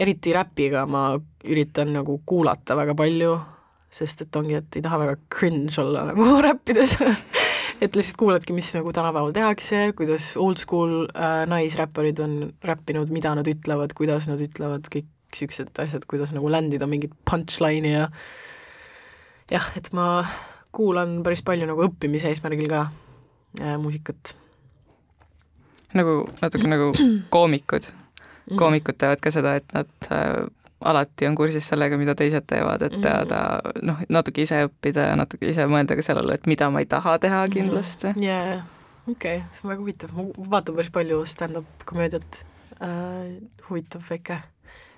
eriti 0.04 0.34
räpiga 0.34 0.88
ma 0.90 1.12
üritan 1.46 1.94
nagu 1.94 2.18
kuulata 2.26 2.78
väga 2.80 2.96
palju, 2.98 3.36
sest 3.94 4.26
et 4.26 4.36
ongi, 4.40 4.58
et 4.58 4.80
ei 4.80 4.86
taha 4.86 5.04
väga 5.04 5.18
cringe 5.30 5.78
olla 5.84 6.08
nagu 6.10 6.30
räppides 6.48 6.98
et 7.84 7.98
lihtsalt 7.98 8.20
kuuladki, 8.20 8.56
mis 8.56 8.70
nagu 8.76 8.94
tänapäeval 8.96 9.34
tehakse, 9.36 9.92
kuidas 9.98 10.34
old 10.40 10.62
school 10.62 11.04
äh, 11.12 11.44
naisräpparid 11.50 12.20
on 12.24 12.38
räppinud, 12.64 13.12
mida 13.14 13.34
nad 13.36 13.48
ütlevad, 13.50 13.96
kuidas 13.98 14.28
nad 14.30 14.42
ütlevad, 14.44 14.88
kõik 14.94 15.10
niisugused 15.34 15.80
asjad, 15.82 16.06
kuidas 16.10 16.34
nagu 16.36 16.50
ländida 16.52 16.86
mingit 16.90 17.14
punchline'i 17.30 17.96
ja 17.96 18.04
jah, 19.50 19.72
et 19.78 19.90
ma 19.98 20.22
kuulan 20.74 21.20
päris 21.26 21.42
palju 21.46 21.68
nagu 21.70 21.88
õppimise 21.88 22.30
eesmärgil 22.30 22.70
ka 22.70 22.86
äh, 23.60 23.76
muusikat. 23.82 24.36
nagu 25.98 26.24
natuke 26.42 26.70
nagu 26.70 26.92
koomikud. 27.36 27.90
Koomikud 28.52 28.98
teevad 29.00 29.24
ka 29.24 29.32
seda, 29.34 29.56
et 29.62 29.76
nad 29.76 30.10
äh, 30.12 30.46
alati 30.84 31.28
on 31.30 31.36
kursis 31.40 31.68
sellega, 31.72 31.98
mida 32.00 32.16
teised 32.20 32.48
teevad, 32.50 32.84
et 32.86 32.98
mhm. 32.98 33.04
teada 33.06 33.42
noh, 33.86 34.02
natuke 34.12 34.44
ise 34.44 34.66
õppida 34.68 35.10
ja 35.12 35.18
natuke 35.20 35.50
ise 35.52 35.68
mõelda 35.70 35.98
ka 36.00 36.06
sellele, 36.06 36.38
et 36.38 36.50
mida 36.50 36.70
ma 36.74 36.84
ei 36.84 36.90
taha 36.90 37.18
teha 37.24 37.46
mhm. 37.46 37.54
kindlasti. 37.56 38.14
jaa, 38.24 38.60
okei, 39.12 39.44
see 39.52 39.68
on 39.68 39.74
väga 39.74 39.86
huvitav, 39.86 40.16
ma 40.18 40.50
vaatan 40.58 40.80
päris 40.80 40.94
palju 40.94 41.24
stand-up 41.30 41.88
komöödiat 41.90 42.44
äh,, 42.80 43.40
huvitav 43.70 44.06
väike 44.10 44.42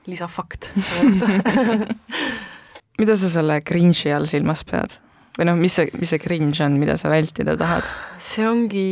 lisafakt 0.10 0.70
selle 0.74 1.16
kohta 1.16 1.96
mida 3.02 3.16
sa 3.18 3.30
selle 3.32 3.60
cringe'i 3.66 4.14
all 4.16 4.30
silmas 4.30 4.64
pead? 4.68 5.00
Või 5.36 5.48
noh, 5.50 5.60
mis 5.60 5.76
see, 5.78 5.92
mis 6.00 6.12
see 6.14 6.22
cringe 6.22 6.64
on, 6.66 6.80
mida 6.82 6.96
sa 7.00 7.12
vältida 7.12 7.58
tahad? 7.60 7.88
see 8.24 8.48
ongi 8.48 8.88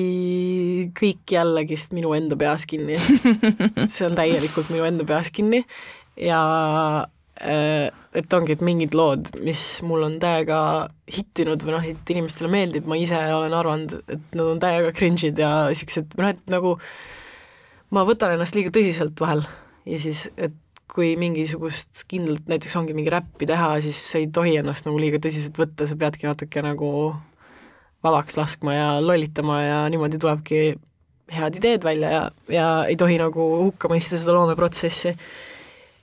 kõik 0.97 1.34
jällegist 1.36 1.95
minu 1.95 2.13
enda 2.17 2.38
peas 2.39 2.67
kinni. 2.69 2.99
See 3.93 4.06
on 4.06 4.15
täielikult 4.17 4.69
minu 4.73 4.86
enda 4.86 5.06
peas 5.08 5.32
kinni. 5.34 5.63
Ja 6.19 6.41
äh, 7.41 7.88
et 8.13 8.34
ongi, 8.36 8.53
et 8.53 8.63
mingid 8.65 8.93
lood, 8.97 9.32
mis 9.43 9.62
mul 9.88 10.06
on 10.06 10.19
täiega 10.21 10.60
hittinud 11.10 11.65
või 11.65 11.75
noh, 11.75 11.88
et 11.93 12.13
inimestele 12.13 12.51
meeldib, 12.51 12.88
ma 12.89 12.97
ise 12.99 13.19
olen 13.34 13.56
arvanud, 13.58 13.95
et 14.06 14.38
nad 14.38 14.45
on 14.45 14.62
täiega 14.62 14.93
cringe'id 14.95 15.39
ja 15.41 15.53
siuksed, 15.73 16.13
noh 16.19 16.34
et 16.34 16.43
nagu 16.51 16.75
ma 17.93 18.06
võtan 18.08 18.36
ennast 18.36 18.58
liiga 18.58 18.73
tõsiselt 18.73 19.17
vahel. 19.21 19.43
Ja 19.89 19.97
siis, 19.99 20.27
et 20.38 20.56
kui 20.93 21.15
mingisugust 21.17 22.03
kindlalt, 22.10 22.45
näiteks 22.49 22.75
ongi 22.77 22.93
mingi 22.93 23.12
räppi 23.13 23.47
teha, 23.49 23.71
siis 23.82 23.97
sa 24.12 24.19
ei 24.21 24.27
tohi 24.34 24.58
ennast 24.62 24.86
nagu 24.86 24.99
liiga 25.01 25.17
tõsiselt 25.21 25.58
võtta, 25.58 25.88
sa 25.89 25.97
peadki 25.99 26.29
natuke 26.29 26.62
nagu 26.65 26.89
vabaks 28.03 28.38
laskma 28.38 28.75
ja 28.75 28.89
lollitama 29.01 29.62
ja 29.63 29.79
niimoodi 29.89 30.19
tulebki 30.21 30.62
head 31.34 31.58
ideed 31.58 31.88
välja 31.88 32.12
ja, 32.12 32.21
ja 32.51 32.67
ei 32.89 32.97
tohi 32.99 33.17
nagu 33.17 33.47
hukka 33.63 33.89
mõista 33.89 34.19
seda 34.19 34.36
loomeprotsessi. 34.38 35.15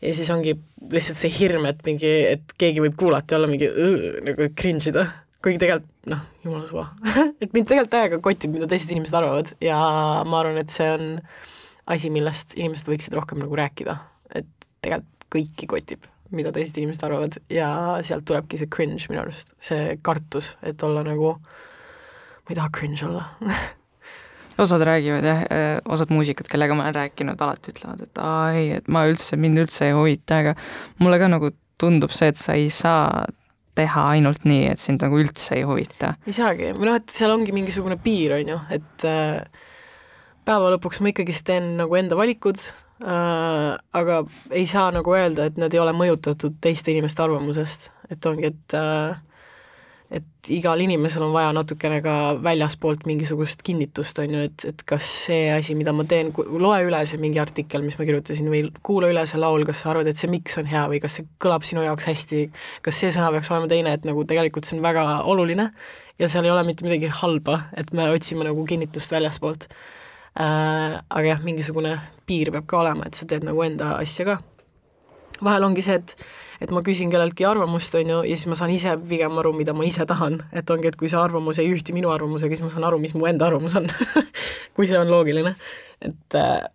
ja 0.00 0.14
siis 0.16 0.31
ongi 0.35 0.57
lihtsalt 0.90 1.20
see 1.20 1.33
hirm, 1.38 1.68
et 1.70 1.85
mingi, 1.87 2.11
et 2.35 2.57
keegi 2.59 2.83
võib 2.83 2.98
kuulata 2.98 3.37
ja 3.37 3.40
olla 3.40 3.50
mingi 3.53 3.70
nagu 4.26 4.50
cringe 4.59 4.90
ida, 4.90 5.07
kuigi 5.44 5.61
tegelikult 5.62 6.11
noh, 6.11 6.24
jumala 6.42 6.66
suva. 6.66 6.87
Et 7.44 7.53
mind 7.53 7.68
tegelikult 7.68 7.92
täiega 7.92 8.18
kotib, 8.24 8.55
mida 8.57 8.66
teised 8.68 8.90
inimesed 8.90 9.14
arvavad 9.18 9.53
ja 9.61 9.76
ma 10.26 10.40
arvan, 10.40 10.57
et 10.61 10.72
see 10.72 10.87
on 10.88 11.05
asi, 11.92 12.09
millest 12.12 12.57
inimesed 12.57 12.88
võiksid 12.88 13.14
rohkem 13.16 13.40
nagu 13.44 13.59
rääkida 13.61 13.98
tegelikult 14.84 15.16
kõiki 15.30 15.68
kotib, 15.70 16.06
mida 16.34 16.50
teised 16.54 16.78
inimesed 16.80 17.04
arvavad 17.06 17.36
ja 17.52 17.70
sealt 18.06 18.26
tulebki 18.26 18.58
see 18.58 18.70
cringe 18.72 19.10
minu 19.10 19.22
arust, 19.22 19.54
see 19.62 19.96
kartus, 20.02 20.56
et 20.66 20.82
olla 20.86 21.04
nagu, 21.06 21.36
ma 21.38 22.50
ei 22.50 22.58
taha 22.58 22.72
cringe 22.74 23.06
olla 23.06 23.26
osad 24.60 24.82
räägivad 24.84 25.24
jah, 25.24 25.42
eh, 25.54 25.78
osad 25.88 26.10
muusikud, 26.12 26.50
kellega 26.50 26.74
ma 26.74 26.88
olen 26.88 26.98
rääkinud, 26.98 27.40
alati 27.40 27.74
ütlevad, 27.74 28.02
et 28.04 28.18
aa 28.22 28.50
ei, 28.56 28.72
et 28.80 28.90
ma 28.92 29.06
üldse, 29.08 29.38
mind 29.40 29.62
üldse 29.62 29.86
ei 29.88 29.94
huvita, 29.96 30.42
aga 30.42 30.56
mulle 31.00 31.20
ka 31.22 31.30
nagu 31.30 31.52
tundub 31.80 32.12
see, 32.12 32.28
et 32.34 32.40
sa 32.40 32.58
ei 32.58 32.68
saa 32.74 33.24
teha 33.78 34.04
ainult 34.16 34.44
nii, 34.44 34.66
et 34.74 34.82
sind 34.82 35.00
nagu 35.06 35.16
üldse 35.22 35.56
ei 35.56 35.64
huvita. 35.64 36.16
ei 36.26 36.36
saagi, 36.36 36.74
või 36.76 36.90
noh, 36.90 37.00
et 37.00 37.14
seal 37.14 37.32
ongi 37.32 37.54
mingisugune 37.56 37.96
piir, 38.02 38.36
on 38.36 38.54
ju, 38.56 38.60
et 38.76 39.08
äh, 39.08 39.66
päeva 40.44 40.74
lõpuks 40.74 41.00
ma 41.00 41.14
ikkagist 41.14 41.46
teen 41.48 41.76
nagu 41.80 41.96
enda 42.02 42.18
valikud 42.18 42.60
äh,, 42.60 42.86
aga 43.00 44.20
ei 44.50 44.66
saa 44.68 44.90
nagu 44.92 45.14
öelda, 45.16 45.48
et 45.48 45.58
nad 45.60 45.72
ei 45.72 45.80
ole 45.80 45.94
mõjutatud 45.96 46.58
teiste 46.60 46.92
inimeste 46.92 47.22
arvamusest, 47.24 47.90
et 48.12 48.26
ongi, 48.28 48.50
et 48.52 48.76
äh, 48.76 49.18
et 50.10 50.48
igal 50.50 50.80
inimesel 50.82 51.22
on 51.22 51.30
vaja 51.30 51.52
natukene 51.54 52.00
ka 52.02 52.14
väljaspoolt 52.42 53.04
mingisugust 53.06 53.62
kinnitust, 53.62 54.18
on 54.18 54.32
ju, 54.34 54.40
et, 54.48 54.64
et 54.66 54.82
kas 54.88 55.06
see 55.26 55.44
asi, 55.54 55.76
mida 55.78 55.94
ma 55.94 56.02
teen, 56.10 56.32
loe 56.34 56.80
üle 56.88 57.04
see 57.06 57.20
mingi 57.22 57.38
artikkel, 57.38 57.84
mis 57.86 57.94
ma 57.98 58.06
kirjutasin, 58.08 58.50
või 58.50 58.64
kuula 58.86 59.12
üle 59.12 59.22
see 59.30 59.38
laul, 59.38 59.62
kas 59.68 59.84
sa 59.84 59.92
arvad, 59.92 60.10
et 60.10 60.18
see 60.18 60.32
miks 60.32 60.58
on 60.58 60.66
hea 60.70 60.82
või 60.90 60.98
kas 61.04 61.20
see 61.20 61.28
kõlab 61.42 61.66
sinu 61.66 61.86
jaoks 61.86 62.10
hästi, 62.10 62.42
kas 62.82 62.98
see 62.98 63.14
sõna 63.14 63.30
peaks 63.36 63.52
olema 63.54 63.70
teine, 63.70 63.94
et 63.94 64.08
nagu 64.08 64.26
tegelikult 64.26 64.66
see 64.66 64.80
on 64.80 64.84
väga 64.88 65.06
oluline 65.30 65.70
ja 66.18 66.28
seal 66.28 66.48
ei 66.48 66.52
ole 66.56 66.66
mitte 66.66 66.88
midagi 66.88 67.12
halba, 67.22 67.62
et 67.78 67.94
me 67.94 68.10
otsime 68.10 68.48
nagu 68.50 68.66
kinnitust 68.66 69.14
väljaspoolt 69.14 69.70
äh,. 69.70 69.99
Aga 70.38 71.24
jah, 71.26 71.42
mingisugune 71.42 71.96
piir 72.26 72.52
peab 72.54 72.68
ka 72.70 72.80
olema, 72.80 73.08
et 73.08 73.18
sa 73.18 73.26
teed 73.26 73.46
nagu 73.46 73.62
enda 73.64 73.96
asja 73.98 74.26
ka. 74.28 74.38
vahel 75.40 75.64
ongi 75.64 75.82
see, 75.82 75.96
et, 75.96 76.14
et 76.60 76.72
ma 76.74 76.82
küsin 76.84 77.10
kelleltki 77.10 77.46
arvamust, 77.48 77.94
on 77.96 78.12
ju, 78.12 78.18
ja 78.28 78.36
siis 78.36 78.50
ma 78.50 78.58
saan 78.58 78.72
ise 78.74 78.92
pigem 79.08 79.38
aru, 79.40 79.54
mida 79.56 79.72
ma 79.74 79.86
ise 79.88 80.04
tahan, 80.06 80.36
et 80.52 80.70
ongi, 80.70 80.90
et 80.90 80.98
kui 81.00 81.08
see 81.08 81.18
arvamus 81.18 81.62
ei 81.62 81.70
ühti 81.72 81.96
minu 81.96 82.12
arvamusega, 82.12 82.56
siis 82.58 82.66
ma 82.66 82.72
saan 82.74 82.86
aru, 82.90 82.98
mis 83.02 83.16
mu 83.16 83.26
enda 83.30 83.48
arvamus 83.48 83.78
on 83.80 83.88
kui 84.76 84.90
see 84.90 85.00
on 85.00 85.10
loogiline. 85.10 85.56
et, 86.00 86.36
äh, 86.36 86.68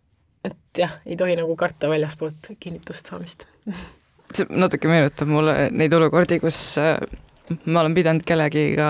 et 0.43 0.81
jah, 0.81 0.97
ei 1.05 1.17
tohi 1.19 1.37
nagu 1.37 1.55
karta 1.55 1.91
väljaspoolt 1.91 2.55
kinnitust 2.59 3.13
saamist 3.13 3.47
see 4.35 4.49
natuke 4.49 4.89
meenutab 4.89 5.29
mulle 5.29 5.69
neid 5.71 5.93
olukordi, 5.95 6.39
kus 6.43 6.57
äh, 6.81 6.97
ma 7.65 7.81
olen 7.81 7.95
pidanud 7.97 8.25
kellegiga, 8.25 8.89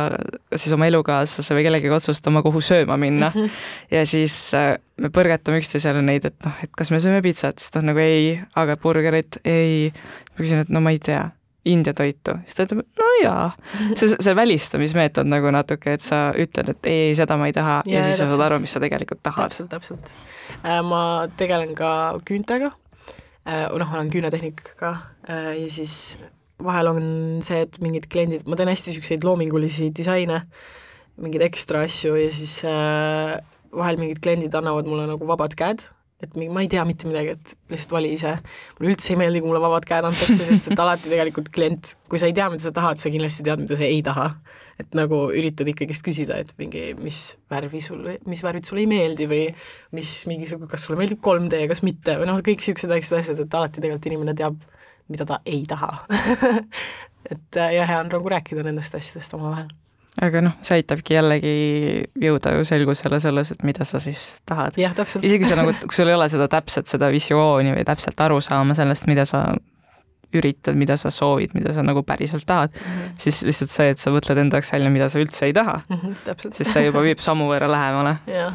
siis 0.56 0.74
oma 0.76 0.88
elukaaslase 0.90 1.58
või 1.58 1.66
kellegiga 1.68 1.98
otsustama, 1.98 2.44
kuhu 2.46 2.62
sööma 2.64 2.98
minna 3.00 3.32
mm. 3.34 3.40
-hmm. 3.42 3.96
ja 3.96 4.06
siis 4.08 4.36
äh, 4.58 4.76
me 5.02 5.12
põrgatame 5.14 5.60
üksteisele 5.62 6.04
neid, 6.06 6.26
et 6.26 6.38
noh, 6.46 6.60
et 6.64 6.72
kas 6.78 6.92
me 6.92 7.00
sööme 7.04 7.22
pitsat, 7.26 7.60
siis 7.60 7.74
ta 7.74 7.82
on 7.84 7.92
nagu 7.92 8.00
ei, 8.00 8.38
aga 8.56 8.78
burgerit 8.78 9.40
ei. 9.46 9.92
ma 10.32 10.44
küsin, 10.44 10.64
et 10.64 10.72
no 10.72 10.82
ma 10.84 10.96
ei 10.96 11.00
tea, 11.00 11.30
India 11.66 11.94
toitu, 11.98 12.38
siis 12.46 12.56
ta 12.56 12.68
ütleb, 12.68 12.86
no 13.00 13.10
jaa. 13.24 13.50
see, 14.00 14.14
see 14.14 14.36
välistamismeetod 14.38 15.28
nagu 15.30 15.52
natuke, 15.52 15.98
et 15.98 16.06
sa 16.06 16.30
ütled, 16.38 16.70
et 16.76 16.90
ei, 16.92 17.10
ei, 17.10 17.16
seda 17.18 17.38
ma 17.42 17.50
ei 17.50 17.56
taha 17.58 17.82
ja, 17.90 18.00
ja 18.00 18.06
siis 18.06 18.22
sa 18.22 18.30
saad 18.30 18.46
aru, 18.48 18.62
mis 18.64 18.76
sa 18.76 18.82
tegelikult 18.84 19.24
tahad. 19.26 19.50
täpselt, 19.50 19.72
täpselt 19.74 20.14
äh,. 20.62 20.82
ma 20.86 21.28
tegelen 21.38 21.74
ka 21.76 21.90
küüntega 22.28 22.72
äh,, 23.50 23.66
noh, 23.74 23.94
olen 23.98 24.14
küünetehnika 24.14 24.96
äh, 25.30 25.52
ja 25.64 25.70
siis 25.74 26.20
vahel 26.64 26.92
on 26.92 27.08
see, 27.46 27.66
et 27.66 27.80
mingid 27.84 28.08
kliendid, 28.12 28.46
ma 28.48 28.58
teen 28.60 28.72
hästi 28.72 28.94
niisuguseid 28.94 29.26
loomingulisi 29.28 29.90
disaine, 29.96 30.44
mingeid 31.22 31.46
ekstra 31.50 31.84
asju 31.88 32.16
ja 32.20 32.30
siis 32.34 32.62
äh, 32.68 33.36
vahel 33.76 34.00
mingid 34.00 34.22
kliendid 34.24 34.56
annavad 34.56 34.88
mulle 34.90 35.08
nagu 35.10 35.28
vabad 35.28 35.56
käed, 35.60 35.84
et 36.24 36.36
mingi, 36.40 36.54
ma 36.56 36.64
ei 36.64 36.70
tea 36.72 36.84
mitte 36.88 37.10
midagi, 37.10 37.36
et 37.36 37.56
lihtsalt 37.74 37.96
vali 37.98 38.14
ise. 38.16 38.36
mulle 38.78 38.94
üldse 38.94 39.12
ei 39.14 39.20
meeldi, 39.20 39.42
kui 39.44 39.52
mulle 39.52 39.64
vabad 39.64 39.88
käed 39.88 40.08
antakse, 40.08 40.46
sest 40.48 40.70
et 40.72 40.82
alati 40.82 41.12
tegelikult 41.12 41.52
klient, 41.56 41.96
kui 42.12 42.22
sa 42.22 42.30
ei 42.30 42.36
tea, 42.38 42.48
mida 42.54 42.64
sa 42.64 42.72
tahad, 42.76 43.02
sa 43.02 43.12
kindlasti 43.12 43.44
tead, 43.46 43.66
mida 43.66 43.80
sa 43.80 43.88
ei 43.88 44.04
taha. 44.06 44.30
et 44.76 44.92
nagu 44.92 45.30
üritad 45.32 45.70
ikkagist 45.72 46.04
küsida, 46.04 46.36
et 46.44 46.50
mingi, 46.60 46.90
mis 47.00 47.20
värvi 47.48 47.80
sulle, 47.80 48.18
mis 48.28 48.42
värvid 48.44 48.68
sulle 48.68 48.82
ei 48.84 48.90
meeldi 48.92 49.24
või 49.32 49.46
mis 49.96 50.10
mingisugune, 50.28 50.68
kas 50.68 50.84
sulle 50.84 51.00
meeldib 51.00 51.22
3D, 51.24 51.62
kas 51.72 51.80
mitte 51.88 52.18
või 52.20 52.28
noh, 52.28 52.42
kõik 52.44 52.60
niisugused 52.60 52.92
väiksed 52.92 53.16
asjad, 53.16 53.40
et 53.40 53.56
alati 53.56 53.80
tegelikult 53.80 54.10
inimene 54.12 54.36
teab 54.36 54.60
mida 55.08 55.26
ta 55.26 55.40
ei 55.46 55.64
taha 55.70 55.92
et 57.32 57.58
äh, 57.58 57.74
ja 57.74 57.86
hea 57.86 58.00
on 58.00 58.12
nagu 58.12 58.30
rääkida 58.30 58.64
nendest 58.66 58.96
asjadest 58.96 59.34
omavahel. 59.38 59.70
aga 60.22 60.42
noh, 60.46 60.58
see 60.66 60.80
aitabki 60.80 61.18
jällegi 61.18 61.54
jõuda 62.22 62.56
ju 62.56 62.66
selgusele 62.68 63.20
selles, 63.24 63.52
et 63.52 63.64
mida 63.68 63.88
sa 63.88 64.00
siis 64.04 64.36
tahad. 64.48 64.78
isegi 64.78 65.50
sa 65.50 65.60
nagu, 65.60 65.74
kui 65.84 65.98
sul 65.98 66.12
ei 66.12 66.18
ole 66.18 66.30
seda 66.32 66.48
täpset, 66.52 66.88
seda 66.92 67.10
visiooni 67.14 67.76
või 67.76 67.88
täpselt 67.88 68.22
arusaama 68.28 68.78
sellest, 68.78 69.10
mida 69.12 69.26
sa 69.30 69.48
üritad, 70.36 70.76
mida 70.76 70.98
sa 71.00 71.12
soovid, 71.14 71.54
mida 71.56 71.74
sa 71.76 71.84
nagu 71.86 72.04
päriselt 72.04 72.46
tahad 72.48 72.74
mm, 72.74 72.92
-hmm. 72.92 73.12
siis 73.20 73.42
lihtsalt 73.48 73.72
see, 73.72 73.90
et 73.94 74.02
sa 74.02 74.12
mõtled 74.12 74.42
enda 74.42 74.60
jaoks 74.60 74.74
välja, 74.74 74.90
mida 74.92 75.10
sa 75.10 75.20
üldse 75.22 75.46
ei 75.46 75.54
taha 75.54 75.80
mm, 75.90 75.96
-hmm, 75.96 76.52
siis 76.58 76.74
see 76.74 76.86
juba 76.86 77.04
viib 77.06 77.20
sammu 77.24 77.48
võrra 77.52 77.72
lähemale. 77.72 78.18
jah, 78.40 78.54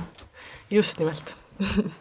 just 0.70 0.98
nimelt 0.98 1.36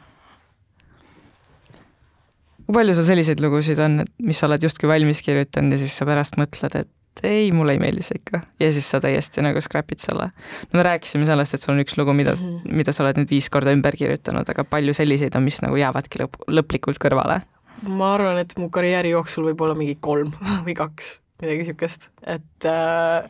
kui 2.70 2.78
palju 2.78 2.94
sul 2.94 3.06
selliseid 3.08 3.40
lugusid 3.42 3.80
on, 3.82 4.04
et 4.04 4.10
mis 4.22 4.38
sa 4.38 4.46
oled 4.46 4.62
justkui 4.62 4.86
valmis 4.92 5.24
kirjutanud 5.26 5.74
ja 5.74 5.82
siis 5.82 5.96
sa 5.98 6.06
pärast 6.06 6.36
mõtled, 6.38 6.76
et 6.78 7.24
ei, 7.26 7.48
mulle 7.50 7.74
ei 7.74 7.80
meeldi 7.82 8.04
see 8.06 8.20
ikka 8.20 8.44
ja 8.62 8.68
siis 8.76 8.86
sa 8.94 9.00
täiesti 9.02 9.42
nagu 9.42 9.58
scrap'id 9.66 9.98
selle. 10.04 10.28
no 10.70 10.78
me 10.78 10.84
rääkisime 10.86 11.26
sellest, 11.26 11.56
et 11.58 11.66
sul 11.66 11.74
on 11.74 11.82
üks 11.82 11.98
lugu, 11.98 12.14
mida 12.14 12.36
mm, 12.36 12.52
-hmm. 12.60 12.76
mida 12.78 12.94
sa 12.94 13.02
oled 13.04 13.18
nüüd 13.18 13.32
viis 13.34 13.50
korda 13.50 13.74
ümber 13.74 13.98
kirjutanud, 13.98 14.46
aga 14.54 14.64
palju 14.64 14.94
selliseid 14.94 15.36
on, 15.36 15.48
mis 15.50 15.58
nagu 15.66 15.80
jäävadki 15.82 16.22
lõp 16.22 16.38
lõplikult 16.46 17.02
kõrvale? 17.02 17.42
ma 17.90 18.14
arvan, 18.14 18.38
et 18.38 18.54
mu 18.62 18.70
karjääri 18.70 19.16
jooksul 19.16 19.50
võib 19.50 19.66
olla 19.66 19.74
mingi 19.76 19.98
kolm 20.00 20.30
või 20.68 20.78
kaks, 20.78 21.22
midagi 21.42 21.64
niisugust, 21.64 22.12
et 22.22 22.70
äh, 22.70 23.26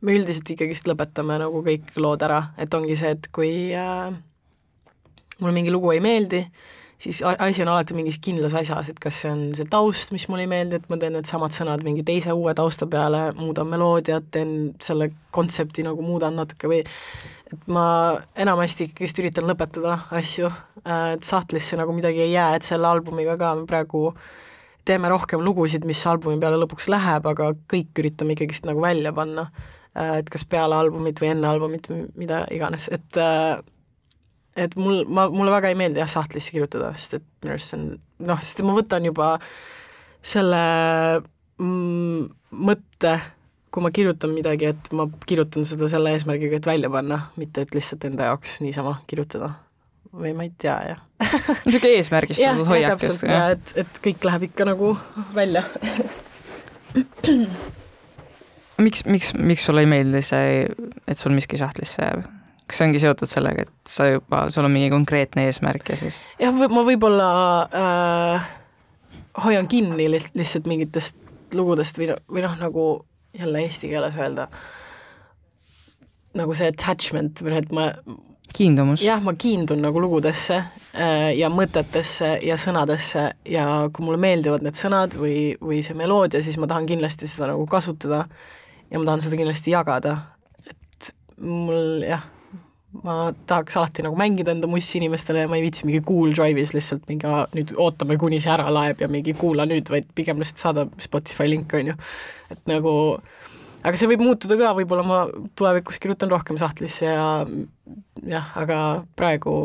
me 0.00 0.14
üldiselt 0.14 0.54
ikkagist 0.54 0.86
lõpetame 0.86 1.40
nagu 1.42 1.64
kõik 1.66 1.96
lood 1.96 2.22
ära, 2.22 2.54
et 2.62 2.74
ongi 2.74 2.94
see, 2.96 3.10
et 3.18 3.28
kui 3.34 3.74
äh, 3.74 4.14
mulle 5.40 5.54
mingi 5.56 5.74
lugu 5.74 5.90
ei 5.90 6.00
meeldi, 6.04 6.44
siis 6.98 7.20
asi 7.24 7.62
on 7.62 7.70
alati 7.72 7.94
mingis 7.96 8.18
kindlas 8.22 8.54
asjas, 8.58 8.90
et 8.92 9.00
kas 9.02 9.20
see 9.22 9.32
on 9.32 9.42
see 9.56 9.68
taust, 9.70 10.12
mis 10.14 10.26
mulle 10.30 10.46
ei 10.46 10.50
meeldi, 10.50 10.80
et 10.80 10.88
ma 10.92 10.98
teen 11.00 11.16
needsamad 11.16 11.54
sõnad 11.54 11.84
mingi 11.86 12.04
teise 12.06 12.34
uue 12.36 12.54
tausta 12.56 12.88
peale, 12.90 13.26
muudan 13.38 13.68
meloodiat, 13.70 14.30
teen 14.34 14.54
selle 14.82 15.10
kontsepti 15.34 15.84
nagu 15.86 16.04
muudan 16.04 16.36
natuke 16.38 16.70
või 16.70 16.80
et 17.52 17.68
ma 17.70 17.86
enamasti 18.40 18.88
ikkagist 18.88 19.20
üritan 19.22 19.48
lõpetada 19.48 19.98
asju, 20.14 20.50
et 20.84 21.26
sahtlisse 21.26 21.78
nagu 21.80 21.94
midagi 21.96 22.24
ei 22.24 22.32
jää, 22.34 22.54
et 22.56 22.66
selle 22.66 22.88
albumiga 22.88 23.36
ka 23.40 23.54
me 23.58 23.68
praegu 23.68 24.08
teeme 24.84 25.08
rohkem 25.08 25.40
lugusid, 25.44 25.84
mis 25.88 26.00
albumi 26.06 26.40
peale 26.40 26.58
lõpuks 26.60 26.90
läheb, 26.92 27.26
aga 27.30 27.52
kõik 27.70 28.02
üritame 28.02 28.36
ikkagist 28.36 28.68
nagu 28.68 28.82
välja 28.84 29.14
panna. 29.16 29.48
et 29.94 30.26
kas 30.26 30.42
peale 30.50 30.74
albumit 30.74 31.20
või 31.22 31.28
enne 31.30 31.46
albumit, 31.46 31.86
mida 32.18 32.40
iganes, 32.50 32.88
et 32.90 33.18
et 34.56 34.74
mul, 34.78 35.02
ma, 35.10 35.26
mulle 35.32 35.52
väga 35.54 35.70
ei 35.72 35.78
meeldi 35.78 36.02
jah 36.02 36.10
sahtlisse 36.10 36.54
kirjutada, 36.54 36.92
sest 36.98 37.18
et 37.18 37.24
minu 37.42 37.56
arust 37.56 37.72
see 37.72 37.80
on 37.80 37.86
noh, 38.28 38.42
sest 38.42 38.62
ma 38.66 38.76
võtan 38.76 39.08
juba 39.08 39.30
selle 40.24 40.60
mm, 41.60 42.28
mõtte, 42.64 43.16
kui 43.74 43.84
ma 43.84 43.90
kirjutan 43.94 44.32
midagi, 44.34 44.70
et 44.74 44.90
ma 44.96 45.08
kirjutan 45.26 45.66
seda 45.68 45.88
selle 45.90 46.14
eesmärgiga, 46.14 46.60
et 46.60 46.68
välja 46.68 46.90
panna, 46.92 47.20
mitte 47.40 47.66
et 47.66 47.74
lihtsalt 47.74 48.06
enda 48.08 48.30
jaoks 48.30 48.60
niisama 48.64 49.00
kirjutada. 49.10 49.54
või 50.14 50.30
ma 50.38 50.46
ei 50.46 50.52
tea, 50.62 50.76
jah. 50.92 51.00
niisugune 51.66 51.96
eesmärgistatud 51.98 52.68
hoiak 52.70 53.02
jah, 53.02 53.48
et, 53.56 53.72
et 53.82 54.02
kõik 54.04 54.26
läheb 54.28 54.46
ikka 54.50 54.68
nagu 54.68 54.92
välja 55.34 55.64
miks, 58.78 59.04
miks, 59.06 59.32
miks 59.34 59.66
sulle 59.66 59.82
ei 59.82 59.90
meeldi 59.90 60.22
see, 60.22 60.64
et 61.08 61.18
sul 61.18 61.34
miski 61.34 61.58
sahtlisse 61.58 62.02
jääb? 62.02 62.24
Kas 62.66 62.80
see 62.80 62.88
ongi 62.88 63.00
seotud 63.02 63.28
sellega, 63.28 63.66
et 63.66 63.90
sa 63.90 64.08
juba, 64.08 64.46
sul 64.52 64.66
on 64.66 64.72
mingi 64.72 64.90
konkreetne 64.92 65.48
eesmärk 65.48 65.90
ja 65.92 65.98
siis? 66.00 66.22
jah, 66.40 66.54
ma 66.54 66.84
võib-olla 66.86 67.28
äh, 67.68 68.46
hoian 69.44 69.68
kinni 69.70 70.08
li 70.08 70.22
lihtsalt 70.22 70.68
mingitest 70.70 71.18
lugudest 71.54 71.98
või, 72.00 72.12
või 72.30 72.44
noh, 72.46 72.56
nagu 72.60 72.86
jälle 73.36 73.64
eesti 73.66 73.90
keeles 73.92 74.16
öelda, 74.18 74.48
nagu 76.38 76.56
see 76.56 76.70
attachment 76.72 77.44
või 77.44 77.54
noh, 77.54 77.62
et 77.62 77.74
ma 77.74 77.88
kiindumus? 78.54 79.04
jah, 79.04 79.22
ma 79.22 79.36
kiindun 79.38 79.84
nagu 79.84 80.00
lugudesse 80.00 80.56
äh, 80.56 81.30
ja 81.36 81.50
mõtetesse 81.52 82.36
ja 82.46 82.58
sõnadesse 82.60 83.28
ja 83.50 83.68
kui 83.92 84.06
mulle 84.06 84.20
meeldivad 84.24 84.64
need 84.64 84.78
sõnad 84.78 85.18
või, 85.20 85.52
või 85.60 85.82
see 85.84 85.98
meloodia, 85.98 86.42
siis 86.46 86.56
ma 86.62 86.70
tahan 86.70 86.88
kindlasti 86.88 87.28
seda 87.30 87.52
nagu 87.52 87.66
kasutada 87.70 88.24
ja 88.88 89.00
ma 89.00 89.04
tahan 89.10 89.26
seda 89.26 89.40
kindlasti 89.40 89.74
jagada, 89.74 90.16
et 90.64 91.12
mul 91.44 92.06
jah 92.06 92.30
ma 93.02 93.32
tahaks 93.48 93.76
alati 93.80 94.04
nagu 94.06 94.16
mängida 94.18 94.52
enda 94.54 94.68
mussi 94.70 94.98
inimestele 95.00 95.44
ja 95.44 95.48
ma 95.50 95.58
ei 95.58 95.64
viitsi 95.64 95.86
mingi 95.88 96.02
Cool 96.06 96.34
Drive'is 96.36 96.74
lihtsalt 96.76 97.08
mingi 97.10 97.30
nüüd 97.56 97.72
ootame, 97.80 98.18
kuni 98.20 98.38
see 98.42 98.52
ära 98.54 98.68
laeb 98.72 99.02
ja 99.02 99.08
mingi 99.10 99.34
kuula 99.38 99.66
nüüd, 99.68 99.90
vaid 99.90 100.06
pigem 100.14 100.38
lihtsalt 100.42 100.62
saada 100.62 100.86
Spotify 101.02 101.48
link, 101.50 101.74
on 101.74 101.90
ju. 101.90 101.96
et 102.54 102.62
nagu, 102.70 102.92
aga 103.82 103.98
see 103.98 104.10
võib 104.12 104.22
muutuda 104.22 104.58
ka, 104.60 104.70
võib-olla 104.78 105.06
ma 105.08 105.24
tulevikus 105.58 105.98
kirjutan 106.02 106.30
rohkem 106.30 106.60
sahtlisse 106.60 107.10
ja 107.10 107.26
jah, 108.30 108.54
aga 108.60 108.78
praegu 109.18 109.56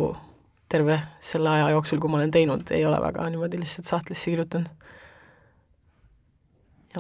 terve 0.70 1.00
selle 1.24 1.54
aja 1.54 1.70
jooksul, 1.76 2.02
kui 2.02 2.12
ma 2.12 2.22
olen 2.22 2.34
teinud, 2.34 2.74
ei 2.74 2.86
ole 2.86 2.98
väga 3.02 3.30
niimoodi 3.30 3.62
lihtsalt 3.62 3.90
sahtlisse 3.90 4.34
kirjutanud. 4.34 4.76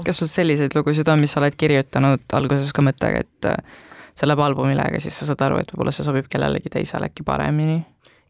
kas 0.05 0.21
sul 0.21 0.29
selliseid 0.29 0.77
lugusid 0.77 1.09
on, 1.09 1.21
mis 1.21 1.33
sa 1.33 1.41
oled 1.41 1.57
kirjutanud 1.57 2.37
alguses 2.37 2.73
ka 2.73 2.85
mõttega, 2.85 3.25
et 3.25 3.53
läheb 4.27 4.41
albumile, 4.43 4.83
aga 4.89 4.99
siis 4.99 5.15
sa 5.19 5.29
saad 5.29 5.45
aru, 5.47 5.61
et 5.61 5.71
võib-olla 5.73 5.93
see 5.95 6.07
sobib 6.07 6.27
kellelegi 6.31 6.71
teisele 6.73 7.09
äkki 7.09 7.25
paremini. 7.27 7.79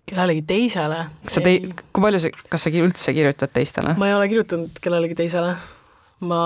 kellelegi 0.10 0.44
teisele? 0.50 1.00
kas 1.26 1.40
sa 1.40 1.46
tei-, 1.46 1.74
kui 1.94 2.06
palju 2.06 2.22
sa, 2.26 2.34
kas 2.50 2.66
sa 2.66 2.74
üldse 2.74 3.16
kirjutad 3.18 3.54
teistele? 3.56 3.96
ma 3.98 4.12
ei 4.12 4.18
ole 4.18 4.30
kirjutanud 4.32 4.84
kellelegi 4.84 5.18
teisele. 5.24 5.56
ma 6.30 6.44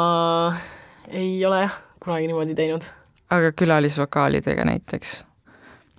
ei 1.11 1.37
ole 1.45 1.65
jah, 1.65 1.77
kunagi 2.03 2.31
niimoodi 2.31 2.55
teinud. 2.55 2.89
aga 3.33 3.51
külalisvokaalidega 3.59 4.65
näiteks? 4.71 5.21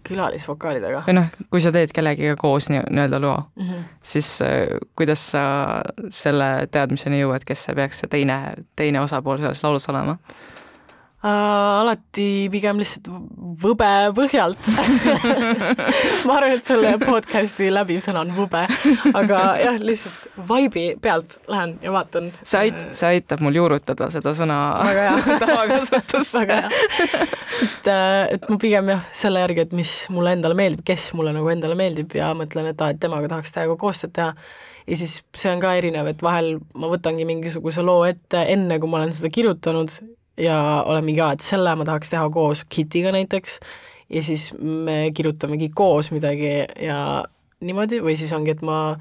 külalisvokaalidega? 0.08 1.04
või 1.06 1.16
noh, 1.18 1.30
kui 1.50 1.62
sa 1.64 1.72
teed 1.74 1.92
kellegiga 1.96 2.36
koos 2.40 2.68
nii-öelda 2.72 3.20
loo 3.22 3.36
mm, 3.36 3.68
-hmm. 3.68 3.86
siis 4.02 4.42
äh, 4.42 4.76
kuidas 4.96 5.30
sa 5.32 5.44
selle 6.10 6.68
teadmiseni 6.70 7.20
jõuad, 7.22 7.44
kes 7.46 7.64
see 7.68 7.74
peaks 7.74 8.04
see 8.04 8.12
teine, 8.12 8.38
teine 8.76 9.00
osapool 9.00 9.40
selles 9.40 9.64
laulus 9.64 9.88
olema? 9.88 10.18
Äh, 11.24 11.80
alati 11.80 12.28
pigem 12.52 12.80
lihtsalt 12.80 13.08
võbe 13.64 13.90
põhjalt. 14.16 14.68
Ma 16.26 16.36
arvan, 16.38 16.56
et 16.56 16.66
selle 16.66 16.94
podcast'i 17.02 17.70
läbiv 17.72 18.02
sõna 18.04 18.24
on 18.24 18.34
võbe, 18.36 18.64
aga 19.14 19.40
jah, 19.60 19.78
lihtsalt 19.80 20.28
vibe'i 20.48 20.94
pealt 21.02 21.38
lähen 21.50 21.76
ja 21.84 21.94
vaatan. 21.94 22.30
see 22.42 22.68
ait-, 22.68 22.82
see 22.96 23.16
aitab 23.16 23.42
mul 23.44 23.56
juurutada 23.56 24.10
seda 24.14 24.34
sõna 24.36 24.58
tavakasutusse 25.44 26.44
et, 26.44 27.88
äh, 27.88 28.34
et 28.36 28.48
ma 28.48 28.58
pigem 28.60 28.92
jah, 28.94 29.04
selle 29.14 29.42
järgi, 29.44 29.66
et 29.66 29.74
mis 29.76 29.92
mulle 30.14 30.34
endale 30.36 30.56
meeldib, 30.58 30.84
kes 30.86 31.10
mulle 31.18 31.34
nagu 31.36 31.50
endale 31.52 31.76
meeldib 31.78 32.14
ja 32.18 32.32
mõtlen, 32.36 32.70
et 32.72 32.84
aa, 32.84 32.94
et 32.94 33.00
temaga 33.02 33.30
tahaks 33.32 33.54
temaga 33.54 33.78
koostööd 33.80 34.14
teha. 34.16 34.34
Ja 34.84 34.98
siis 35.00 35.22
see 35.32 35.48
on 35.48 35.62
ka 35.62 35.72
erinev, 35.78 36.10
et 36.10 36.20
vahel 36.22 36.58
ma 36.76 36.90
võtangi 36.92 37.24
mingisuguse 37.28 37.84
loo 37.84 38.02
ette 38.04 38.42
enne, 38.52 38.76
kui 38.80 38.90
ma 38.90 39.00
olen 39.00 39.14
seda 39.16 39.30
kirjutanud 39.32 39.94
ja 40.40 40.82
olen 40.86 41.04
mingi, 41.04 41.22
et 41.24 41.44
selle 41.44 41.74
ma 41.78 41.86
tahaks 41.86 42.12
teha 42.12 42.24
koos 42.30 42.64
Kitiga 42.68 43.12
näiteks. 43.14 43.58
Ja 44.12 44.22
siis 44.22 44.50
me 44.60 45.10
kirjutamegi 45.16 45.70
koos 45.74 46.10
midagi 46.12 46.50
ja 46.82 47.24
niimoodi, 47.64 48.02
või 48.04 48.18
siis 48.20 48.32
ongi, 48.36 48.52
et 48.52 48.62
ma 48.62 48.96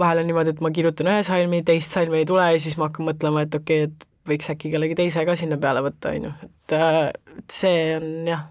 vahel 0.00 0.22
on 0.22 0.28
niimoodi, 0.28 0.54
et 0.54 0.62
ma 0.64 0.72
kirjutan 0.74 1.10
ühe 1.12 1.22
salmi, 1.26 1.62
teist 1.66 1.94
salmi 1.94 2.22
ei 2.22 2.28
tule 2.28 2.48
ja 2.52 2.60
siis 2.62 2.76
ma 2.80 2.88
hakkan 2.88 3.06
mõtlema, 3.12 3.44
et 3.46 3.54
okei 3.54 3.84
okay,, 3.84 3.92
et 3.92 4.08
võiks 4.30 4.50
äkki 4.52 4.72
kellegi 4.72 4.96
teise 4.98 5.24
ka 5.26 5.36
sinna 5.38 5.58
peale 5.60 5.82
võtta, 5.84 6.12
on 6.14 6.28
ju, 6.28 6.32
et 6.46 6.76
et 6.76 7.54
see 7.54 7.96
on 7.96 8.28
jah, 8.28 8.46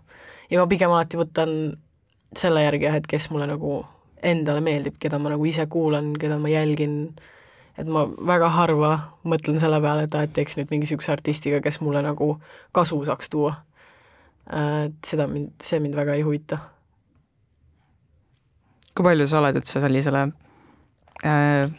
ja 0.51 0.61
ma 0.61 0.67
pigem 0.71 0.91
alati 0.93 1.19
võtan 1.19 1.55
selle 2.37 2.63
järgi 2.65 2.87
jah, 2.89 2.99
et 2.99 3.09
kes 3.09 3.29
mulle 3.33 3.47
nagu 3.49 3.81
endale 4.23 4.61
meeldib, 4.63 4.97
keda 4.99 5.19
ma 5.21 5.33
nagu 5.33 5.45
ise 5.47 5.65
kuulan, 5.71 6.11
keda 6.19 6.39
ma 6.41 6.51
jälgin, 6.51 6.97
et 7.79 7.87
ma 7.87 8.03
väga 8.27 8.49
harva 8.55 8.91
mõtlen 9.27 9.59
selle 9.61 9.79
peale, 9.83 10.05
et 10.07 10.15
aa, 10.15 10.27
et 10.27 10.35
teeks 10.35 10.57
nüüd 10.59 10.71
mingi 10.71 10.87
niisuguse 10.87 11.13
artistiga, 11.13 11.61
kes 11.63 11.79
mulle 11.83 12.03
nagu 12.05 12.33
kasu 12.75 12.99
saaks 13.07 13.31
tuua. 13.31 13.55
et 14.49 15.05
seda 15.05 15.27
mind, 15.29 15.51
see 15.61 15.79
mind 15.79 15.95
väga 15.95 16.17
ei 16.17 16.25
huvita. 16.25 16.59
kui 18.95 19.05
palju 19.05 19.27
sa 19.29 19.39
oled 19.39 19.59
üldse 19.61 19.79
sellisele 19.79 20.23
äh,, 21.23 21.69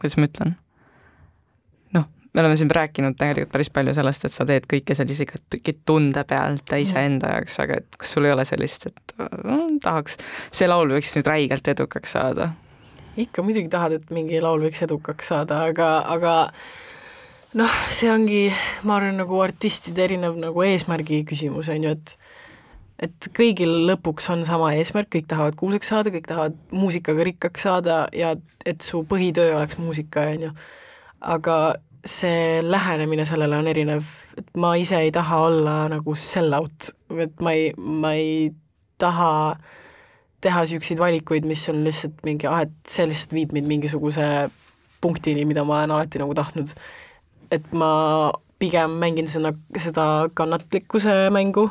kuidas 0.00 0.16
ma 0.18 0.26
ütlen, 0.26 0.56
noh, 1.94 2.08
me 2.32 2.42
oleme 2.42 2.56
siin 2.58 2.72
rääkinud 2.72 3.18
tegelikult 3.20 3.52
päris 3.52 3.70
palju 3.70 3.94
sellest, 3.94 4.26
et 4.26 4.34
sa 4.34 4.48
teed 4.48 4.66
kõike 4.72 4.96
sellise 4.98 5.28
tunde 5.86 6.24
pealt 6.26 6.72
ja 6.72 6.80
iseenda 6.82 7.36
jaoks, 7.36 7.60
aga 7.62 7.78
et 7.82 8.00
kas 8.00 8.16
sul 8.16 8.26
ei 8.26 8.34
ole 8.34 8.48
sellist, 8.48 8.88
et 8.90 9.18
äh, 9.20 9.66
tahaks, 9.84 10.18
see 10.50 10.66
laul 10.66 10.96
võiks 10.96 11.14
nüüd 11.18 11.30
räigelt 11.30 11.74
edukaks 11.76 12.16
saada 12.18 12.54
ikka 13.16 13.44
muidugi 13.44 13.70
tahad, 13.72 13.96
et 13.96 14.10
mingi 14.14 14.40
laul 14.42 14.62
võiks 14.66 14.82
edukaks 14.84 15.32
saada, 15.32 15.62
aga, 15.70 15.88
aga 16.12 16.34
noh, 17.56 17.78
see 17.92 18.10
ongi, 18.12 18.42
ma 18.88 18.98
arvan, 18.98 19.16
nagu 19.22 19.40
artistide 19.44 20.04
erinev 20.06 20.36
nagu 20.40 20.64
eesmärgi 20.66 21.22
küsimus, 21.28 21.70
on 21.72 21.88
ju, 21.88 21.96
et 21.96 22.16
et 22.96 23.26
kõigil 23.36 23.82
lõpuks 23.90 24.30
on 24.32 24.46
sama 24.48 24.70
eesmärk, 24.72 25.10
kõik 25.12 25.26
tahavad 25.28 25.56
kuulsaks 25.60 25.90
saada, 25.92 26.12
kõik 26.14 26.30
tahavad 26.30 26.54
muusikaga 26.72 27.26
rikkaks 27.28 27.66
saada 27.66 27.96
ja 28.16 28.30
et 28.64 28.80
su 28.80 29.02
põhitöö 29.04 29.50
oleks 29.58 29.76
muusika, 29.76 30.24
on 30.32 30.46
ju. 30.46 30.52
aga 31.20 31.56
see 32.06 32.62
lähenemine 32.64 33.26
sellele 33.28 33.58
on 33.60 33.68
erinev, 33.68 34.08
et 34.40 34.48
ma 34.56 34.72
ise 34.80 34.96
ei 35.04 35.12
taha 35.12 35.42
olla 35.50 35.74
nagu 35.92 36.14
sell-out, 36.16 36.88
et 37.20 37.36
ma 37.44 37.52
ei, 37.52 37.74
ma 37.76 38.14
ei 38.16 38.54
taha 38.96 39.32
äh, 39.50 39.74
teha 40.44 40.62
niisuguseid 40.64 41.00
valikuid, 41.00 41.46
mis 41.48 41.64
on 41.72 41.82
lihtsalt 41.86 42.22
mingi, 42.26 42.48
ah, 42.50 42.64
et 42.66 42.74
see 42.90 43.06
lihtsalt 43.08 43.34
viib 43.36 43.54
mind 43.56 43.70
mingisuguse 43.70 44.26
punktini, 45.00 45.44
mida 45.48 45.64
ma 45.64 45.80
olen 45.80 45.94
alati 45.96 46.20
nagu 46.22 46.34
tahtnud. 46.36 46.74
et 47.50 47.66
ma 47.78 48.32
pigem 48.58 48.96
mängin 48.98 49.28
seda, 49.30 49.52
seda 49.78 50.06
kannatlikkuse 50.34 51.28
mängu, 51.30 51.68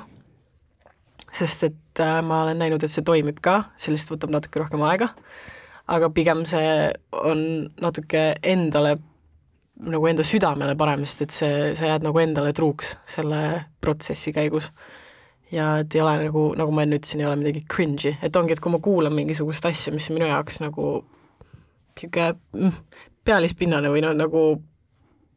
sest 1.34 1.66
et 1.68 2.00
äh, 2.00 2.22
ma 2.24 2.44
olen 2.44 2.62
näinud, 2.62 2.84
et 2.84 2.92
see 2.92 3.04
toimib 3.04 3.42
ka, 3.44 3.64
see 3.76 3.92
lihtsalt 3.92 4.16
võtab 4.16 4.38
natuke 4.38 4.62
rohkem 4.62 4.86
aega, 4.88 5.10
aga 5.92 6.10
pigem 6.16 6.46
see 6.48 6.70
on 7.12 7.42
natuke 7.82 8.30
endale 8.44 8.96
nagu 9.86 10.08
enda 10.08 10.24
südamele 10.24 10.76
parem, 10.80 11.04
sest 11.04 11.26
et 11.26 11.36
see, 11.36 11.56
sa 11.76 11.90
jääd 11.90 12.06
nagu 12.06 12.22
endale 12.22 12.54
truuks 12.56 12.96
selle 13.10 13.42
protsessi 13.84 14.32
käigus. 14.36 14.70
Ja 15.56 15.72
et 15.82 15.96
ei 15.96 16.04
ole 16.04 16.16
nagu, 16.26 16.46
nagu 16.60 16.76
ma 16.76 16.84
enne 16.84 17.00
ütlesin, 17.00 17.24
ei 17.24 17.30
ole 17.30 17.40
midagi 17.40 17.64
cringe'i, 17.72 18.18
et 18.26 18.36
ongi, 18.36 18.56
et 18.56 18.62
kui 18.64 18.74
ma 18.74 18.82
kuulan 18.84 19.16
mingisugust 19.16 19.66
asja, 19.70 19.94
mis 19.96 20.10
on 20.12 20.20
minu 20.20 20.30
jaoks 20.30 20.60
nagu 20.64 20.88
niisugune 21.96 22.32
mm, 22.60 22.80
pealispinnane 23.26 23.92
või 23.92 24.04
noh, 24.04 24.16
nagu 24.18 24.46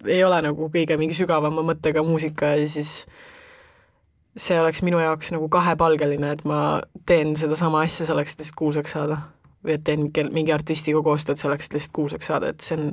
ei 0.06 0.20
ole 0.24 0.40
nagu 0.44 0.68
kõige 0.74 0.98
mingi 0.98 1.16
sügavama 1.18 1.62
mõttega 1.66 2.02
muusika 2.06 2.52
ja 2.58 2.66
siis 2.70 3.02
see 4.38 4.58
oleks 4.60 4.82
minu 4.86 5.00
jaoks 5.02 5.32
nagu 5.34 5.48
kahepalgeline, 5.50 6.30
et 6.34 6.44
ma 6.46 6.80
teen 7.06 7.34
sedasama 7.38 7.82
asja 7.86 8.06
selleks, 8.06 8.34
et 8.34 8.44
lihtsalt 8.44 8.58
kuulsaks 8.58 8.94
saada. 8.94 9.18
või 9.66 9.74
et 9.74 9.82
teen 9.82 10.04
mingi 10.30 10.52
artistiga 10.54 11.00
koostööd 11.02 11.36
selleks, 11.40 11.66
et 11.66 11.72
lihtsalt 11.74 11.92
kuulsaks 11.92 12.28
saada, 12.30 12.52
et 12.52 12.62
see 12.62 12.76
on 12.78 12.92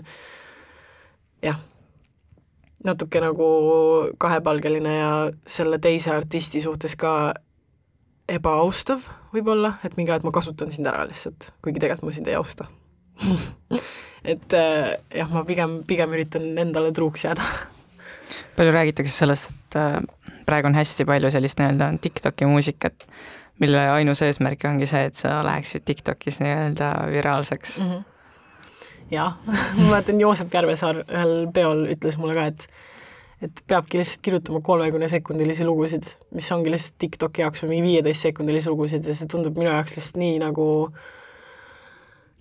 jah, 1.45 1.59
natuke 2.85 3.21
nagu 3.23 3.49
kahepalgeline 4.21 4.95
ja 4.97 5.11
selle 5.49 5.79
teise 5.81 6.13
artisti 6.13 6.61
suhtes 6.63 6.95
ka 6.99 7.33
ebaaustav 8.29 9.05
võib-olla, 9.33 9.75
et 9.85 9.97
mingi 9.99 10.13
aeg 10.13 10.25
ma 10.25 10.33
kasutan 10.33 10.71
sind 10.73 10.87
ära 10.89 11.05
lihtsalt, 11.09 11.51
kuigi 11.65 11.81
tegelikult 11.81 12.09
ma 12.09 12.15
sind 12.15 12.29
ei 12.31 12.37
austa 12.39 12.67
et 14.33 14.57
äh, 14.57 14.95
jah, 15.13 15.29
ma 15.31 15.45
pigem, 15.47 15.79
pigem 15.87 16.13
üritan 16.17 16.47
endale 16.61 16.91
truuks 16.95 17.25
jääda. 17.27 17.45
palju 18.57 18.73
räägitakse 18.75 19.13
sellest, 19.13 19.53
et 19.53 19.79
äh, 19.81 19.99
praegu 20.45 20.71
on 20.71 20.77
hästi 20.77 21.07
palju 21.09 21.31
sellist 21.33 21.61
nii-öelda 21.61 21.91
TikToki 22.01 22.49
muusikat, 22.49 23.07
mille 23.61 23.85
ainus 23.93 24.21
eesmärk 24.25 24.65
ongi 24.69 24.89
see, 24.89 25.05
et 25.09 25.17
sa 25.17 25.39
läheksid 25.45 25.85
TikTokis 25.85 26.41
nii-öelda 26.43 26.91
viraalseks 27.13 27.79
mm. 27.79 27.93
-hmm 27.93 28.11
jah. 29.11 29.37
Ma 29.77 29.89
mäletan, 29.89 30.19
Joosep 30.21 30.53
Järvesaar 30.53 31.03
ühel 31.05 31.35
peol 31.53 31.85
ütles 31.95 32.19
mulle 32.21 32.37
ka, 32.37 32.49
et 32.53 32.67
et 33.43 33.59
peabki 33.67 33.99
lihtsalt 33.99 34.21
kirjutama 34.23 34.61
kolmekümne 34.63 35.09
sekundilisi 35.11 35.65
lugusid, 35.67 36.07
mis 36.33 36.47
ongi 36.55 36.71
lihtsalt 36.71 36.95
TikToki 37.03 37.43
jaoks 37.43 37.65
mingi 37.67 37.83
viieteist 37.83 38.29
sekundilisi 38.29 38.71
lugusid 38.71 39.05
ja 39.05 39.13
see 39.13 39.27
tundub 39.29 39.59
minu 39.59 39.69
jaoks 39.69 39.97
lihtsalt 39.99 40.21
nii 40.21 40.39
nagu 40.41 40.67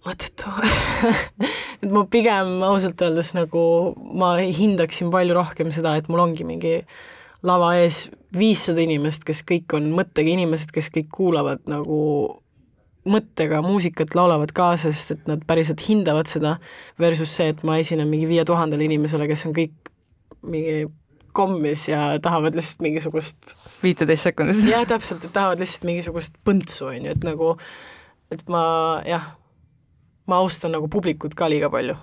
mõttetu. 0.07 0.53
Et 1.83 1.91
ma 1.91 2.05
pigem 2.11 2.63
ausalt 2.65 3.03
öeldes 3.05 3.35
nagu 3.37 3.65
ma 4.17 4.37
hindaksin 4.39 5.11
palju 5.13 5.37
rohkem 5.37 5.75
seda, 5.75 5.97
et 5.99 6.09
mul 6.09 6.23
ongi 6.23 6.47
mingi 6.47 6.79
lava 7.45 7.75
ees 7.77 8.07
viissada 8.33 8.81
inimest, 8.85 9.27
kes 9.27 9.43
kõik 9.45 9.75
on 9.77 9.91
mõttega 9.97 10.33
inimesed, 10.33 10.73
kes 10.73 10.89
kõik 10.95 11.11
kuulavad 11.13 11.67
nagu 11.69 11.99
mõttega 13.09 13.61
muusikat, 13.65 14.15
laulavad 14.17 14.53
kaasa, 14.57 14.93
sest 14.93 15.15
et 15.15 15.31
nad 15.31 15.43
päriselt 15.47 15.83
hindavad 15.85 16.29
seda, 16.31 16.57
versus 17.01 17.33
see, 17.37 17.51
et 17.53 17.63
ma 17.67 17.79
esinen 17.81 18.09
mingi 18.11 18.29
viie 18.31 18.45
tuhandele 18.49 18.87
inimesele, 18.87 19.29
kes 19.31 19.47
on 19.49 19.57
kõik 19.57 19.93
mingi 20.45 20.85
kommis 21.35 21.89
ja 21.89 22.15
tahavad 22.23 22.57
lihtsalt 22.57 22.85
mingisugust 22.87 23.55
viiteist 23.83 24.31
sekundit. 24.31 24.63
jah, 24.73 24.87
täpselt, 24.89 25.25
et 25.27 25.35
tahavad 25.35 25.61
lihtsalt 25.63 25.89
mingisugust 25.89 26.37
põntsu, 26.47 26.89
on 26.93 27.09
ju, 27.09 27.15
et 27.17 27.27
nagu, 27.27 27.55
et 28.35 28.45
ma 28.53 28.65
jah, 29.09 29.33
ma 30.31 30.41
austan 30.41 30.73
nagu 30.77 30.89
publikut 30.93 31.37
ka 31.37 31.51
liiga 31.53 31.73
palju. 31.73 31.97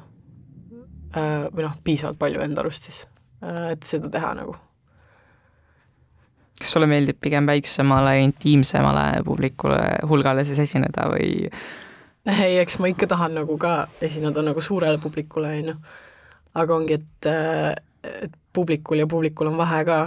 Äh, 1.11 1.47
või 1.51 1.65
noh, 1.65 1.79
piisavalt 1.83 2.19
palju 2.21 2.39
enda 2.43 2.61
arust 2.63 2.85
siis, 2.87 3.05
äh, 3.43 3.73
et 3.73 3.87
seda 3.87 4.07
teha 4.11 4.35
nagu 4.37 4.55
kas 6.61 6.73
sulle 6.75 6.87
meeldib 6.89 7.17
pigem 7.21 7.47
väiksemale, 7.49 8.19
intiimsemale 8.25 9.23
publikule, 9.25 9.81
hulgale 10.09 10.45
siis 10.47 10.61
esineda 10.61 11.07
või? 11.09 11.49
ei, 12.29 12.57
eks 12.61 12.77
ma 12.81 12.91
ikka 12.91 13.09
tahan 13.09 13.39
nagu 13.39 13.57
ka 13.61 13.87
esineda 14.03 14.43
nagu 14.45 14.61
suurele 14.61 15.01
publikule, 15.01 15.55
on 15.61 15.71
ju. 15.73 15.77
aga 16.61 16.75
ongi, 16.75 16.99
et, 16.99 17.29
et 18.25 18.35
publikul 18.53 19.01
ja 19.01 19.07
publikul 19.09 19.49
on 19.49 19.57
vahe 19.57 19.81
ka, 19.87 20.01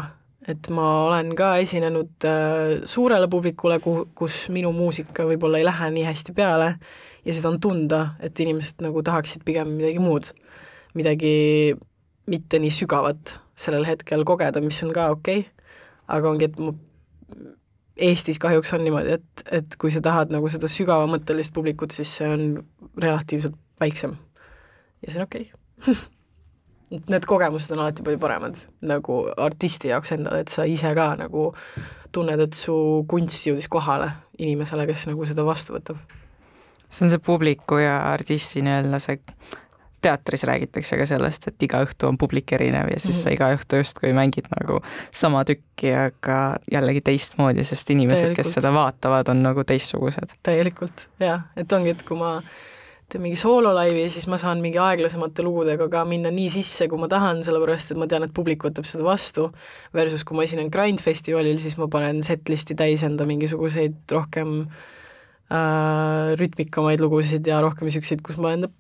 et 0.49 0.69
ma 0.77 0.89
olen 1.09 1.33
ka 1.37 1.55
esinenud 1.63 2.29
äh, 2.29 2.85
suurele 2.91 3.29
publikule, 3.33 3.81
kuhu, 3.83 4.07
kus 4.15 4.45
minu 4.55 4.73
muusika 4.77 5.27
võib-olla 5.27 5.59
ei 5.59 5.67
lähe 5.67 5.91
nii 5.97 6.05
hästi 6.07 6.37
peale 6.37 6.75
ja 7.25 7.35
seda 7.35 7.51
on 7.51 7.59
tunda, 7.61 8.05
et 8.21 8.39
inimesed 8.41 8.85
nagu 8.85 9.03
tahaksid 9.03 9.43
pigem 9.45 9.73
midagi 9.79 10.03
muud, 10.05 10.31
midagi 10.95 11.75
mitte 12.31 12.61
nii 12.61 12.73
sügavat 12.73 13.39
sellel 13.59 13.89
hetkel 13.89 14.23
kogeda, 14.29 14.61
mis 14.63 14.83
on 14.85 14.93
ka 14.95 15.11
okei 15.17 15.43
okay 15.43 15.51
aga 16.09 16.31
ongi, 16.31 16.51
et 16.51 16.59
mu 16.61 16.75
Eestis 17.95 18.41
kahjuks 18.43 18.73
on 18.75 18.83
niimoodi, 18.83 19.19
et, 19.21 19.43
et 19.55 19.77
kui 19.79 19.93
sa 19.95 20.01
tahad 20.03 20.33
nagu 20.35 20.49
seda 20.51 20.67
sügavamõttelist 20.71 21.55
publikut, 21.55 21.95
siis 21.95 22.11
see 22.19 22.27
on 22.27 22.49
relatiivselt 22.99 23.55
väiksem. 23.81 24.17
ja 25.03 25.13
see 25.13 25.21
on 25.21 25.29
okei 25.29 25.47
okay. 25.53 25.95
Need 27.11 27.25
kogemused 27.27 27.73
on 27.75 27.81
alati 27.83 28.05
palju 28.07 28.19
paremad 28.23 28.59
nagu 28.87 29.15
artisti 29.41 29.89
jaoks 29.91 30.13
endale, 30.15 30.43
et 30.45 30.53
sa 30.53 30.67
ise 30.69 30.91
ka 30.95 31.07
nagu 31.19 31.49
tunned, 32.15 32.43
et 32.45 32.55
su 32.55 32.75
kunst 33.11 33.49
jõudis 33.49 33.71
kohale 33.73 34.11
inimesele, 34.39 34.87
kes 34.87 35.09
nagu 35.11 35.27
seda 35.27 35.47
vastu 35.47 35.75
võtab. 35.75 36.03
see 36.91 37.07
on 37.07 37.15
see 37.15 37.23
publiku 37.23 37.79
ja 37.83 37.97
artisti 38.13 38.63
nii-öelda 38.63 39.01
see 39.03 39.19
teatris 40.05 40.45
räägitakse 40.49 40.99
ka 41.01 41.07
sellest, 41.09 41.49
et 41.51 41.67
iga 41.67 41.81
õhtu 41.85 42.09
on 42.11 42.19
publik 42.21 42.53
erinev 42.57 42.93
ja 42.93 43.01
siis 43.01 43.17
mm 43.17 43.19
-hmm. 43.19 43.23
sa 43.23 43.35
iga 43.37 43.49
õhtu 43.57 43.81
justkui 43.81 44.13
mängid 44.17 44.51
nagu 44.53 44.81
sama 45.13 45.45
tükki, 45.45 45.91
aga 46.09 46.39
jällegi 46.71 47.01
teistmoodi, 47.01 47.65
sest 47.65 47.91
inimesed, 47.91 48.37
kes 48.37 48.53
seda 48.59 48.73
vaatavad, 48.73 49.29
on 49.29 49.43
nagu 49.43 49.65
teistsugused. 49.65 50.39
täielikult, 50.43 51.09
jah, 51.21 51.49
et 51.57 51.73
ongi, 51.73 51.97
et 51.97 52.03
kui 52.03 52.19
ma 52.19 52.41
teen 53.09 53.23
mingi 53.23 53.37
soololaivi, 53.37 54.09
siis 54.11 54.27
ma 54.27 54.39
saan 54.41 54.63
mingi 54.65 54.79
aeglasemate 54.81 55.45
lugudega 55.45 55.89
ka 55.93 56.05
minna 56.09 56.33
nii 56.35 56.49
sisse, 56.51 56.89
kui 56.89 56.99
ma 56.99 57.09
tahan, 57.09 57.43
sellepärast 57.47 57.93
et 57.93 58.01
ma 58.01 58.09
tean, 58.11 58.25
et 58.27 58.35
publik 58.35 58.65
võtab 58.65 58.89
seda 58.89 59.05
vastu, 59.05 59.51
versus 59.95 60.25
kui 60.25 60.37
ma 60.37 60.47
esinen 60.47 60.71
Grind 60.73 61.03
festivalil, 61.05 61.59
siis 61.63 61.77
ma 61.81 61.89
panen 61.93 62.23
setlist'i 62.27 62.75
täis 62.75 63.05
enda 63.07 63.27
mingisuguseid 63.29 64.17
rohkem 64.17 64.57
äh, 64.65 66.33
rütmikamaid 66.41 67.05
lugusid 67.05 67.47
ja 67.47 67.61
rohkem 67.65 67.91
niisuguseid, 67.91 68.25
kus 68.25 68.41
ma 68.41 68.57
enda 68.57 68.73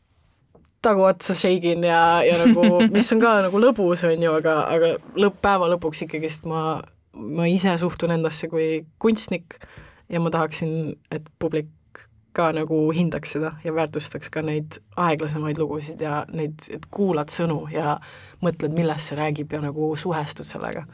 taguotsa 0.85 1.37
shake'in 1.37 1.87
ja, 1.89 2.01
ja 2.27 2.41
nagu, 2.45 2.81
mis 2.95 3.13
on 3.15 3.23
ka 3.23 3.37
nagu 3.49 3.63
lõbus, 3.63 4.05
on 4.09 4.27
ju, 4.27 4.35
aga, 4.41 4.59
aga 4.75 4.93
lõpp, 5.21 5.41
päeva 5.45 5.71
lõpuks 5.75 6.05
ikkagist 6.07 6.49
ma, 6.51 6.81
ma 7.15 7.49
ise 7.51 7.77
suhtun 7.81 8.15
endasse 8.15 8.51
kui 8.53 8.85
kunstnik 9.03 9.59
ja 10.13 10.21
ma 10.21 10.33
tahaksin, 10.35 10.95
et 11.15 11.27
publik 11.43 11.73
ka 12.35 12.49
nagu 12.55 12.79
hindaks 12.95 13.37
seda 13.37 13.53
ja 13.65 13.73
väärtustaks 13.75 14.31
ka 14.35 14.43
neid 14.43 14.81
aeglasemaid 14.99 15.59
lugusid 15.61 16.01
ja 16.03 16.25
neid, 16.35 16.67
et 16.75 16.87
kuulad 16.91 17.31
sõnu 17.31 17.61
ja 17.73 17.99
mõtled, 18.43 18.75
millest 18.75 19.11
see 19.11 19.19
räägib 19.19 19.55
ja 19.55 19.63
nagu 19.63 19.93
suhestud 19.97 20.49
sellega. 20.49 20.85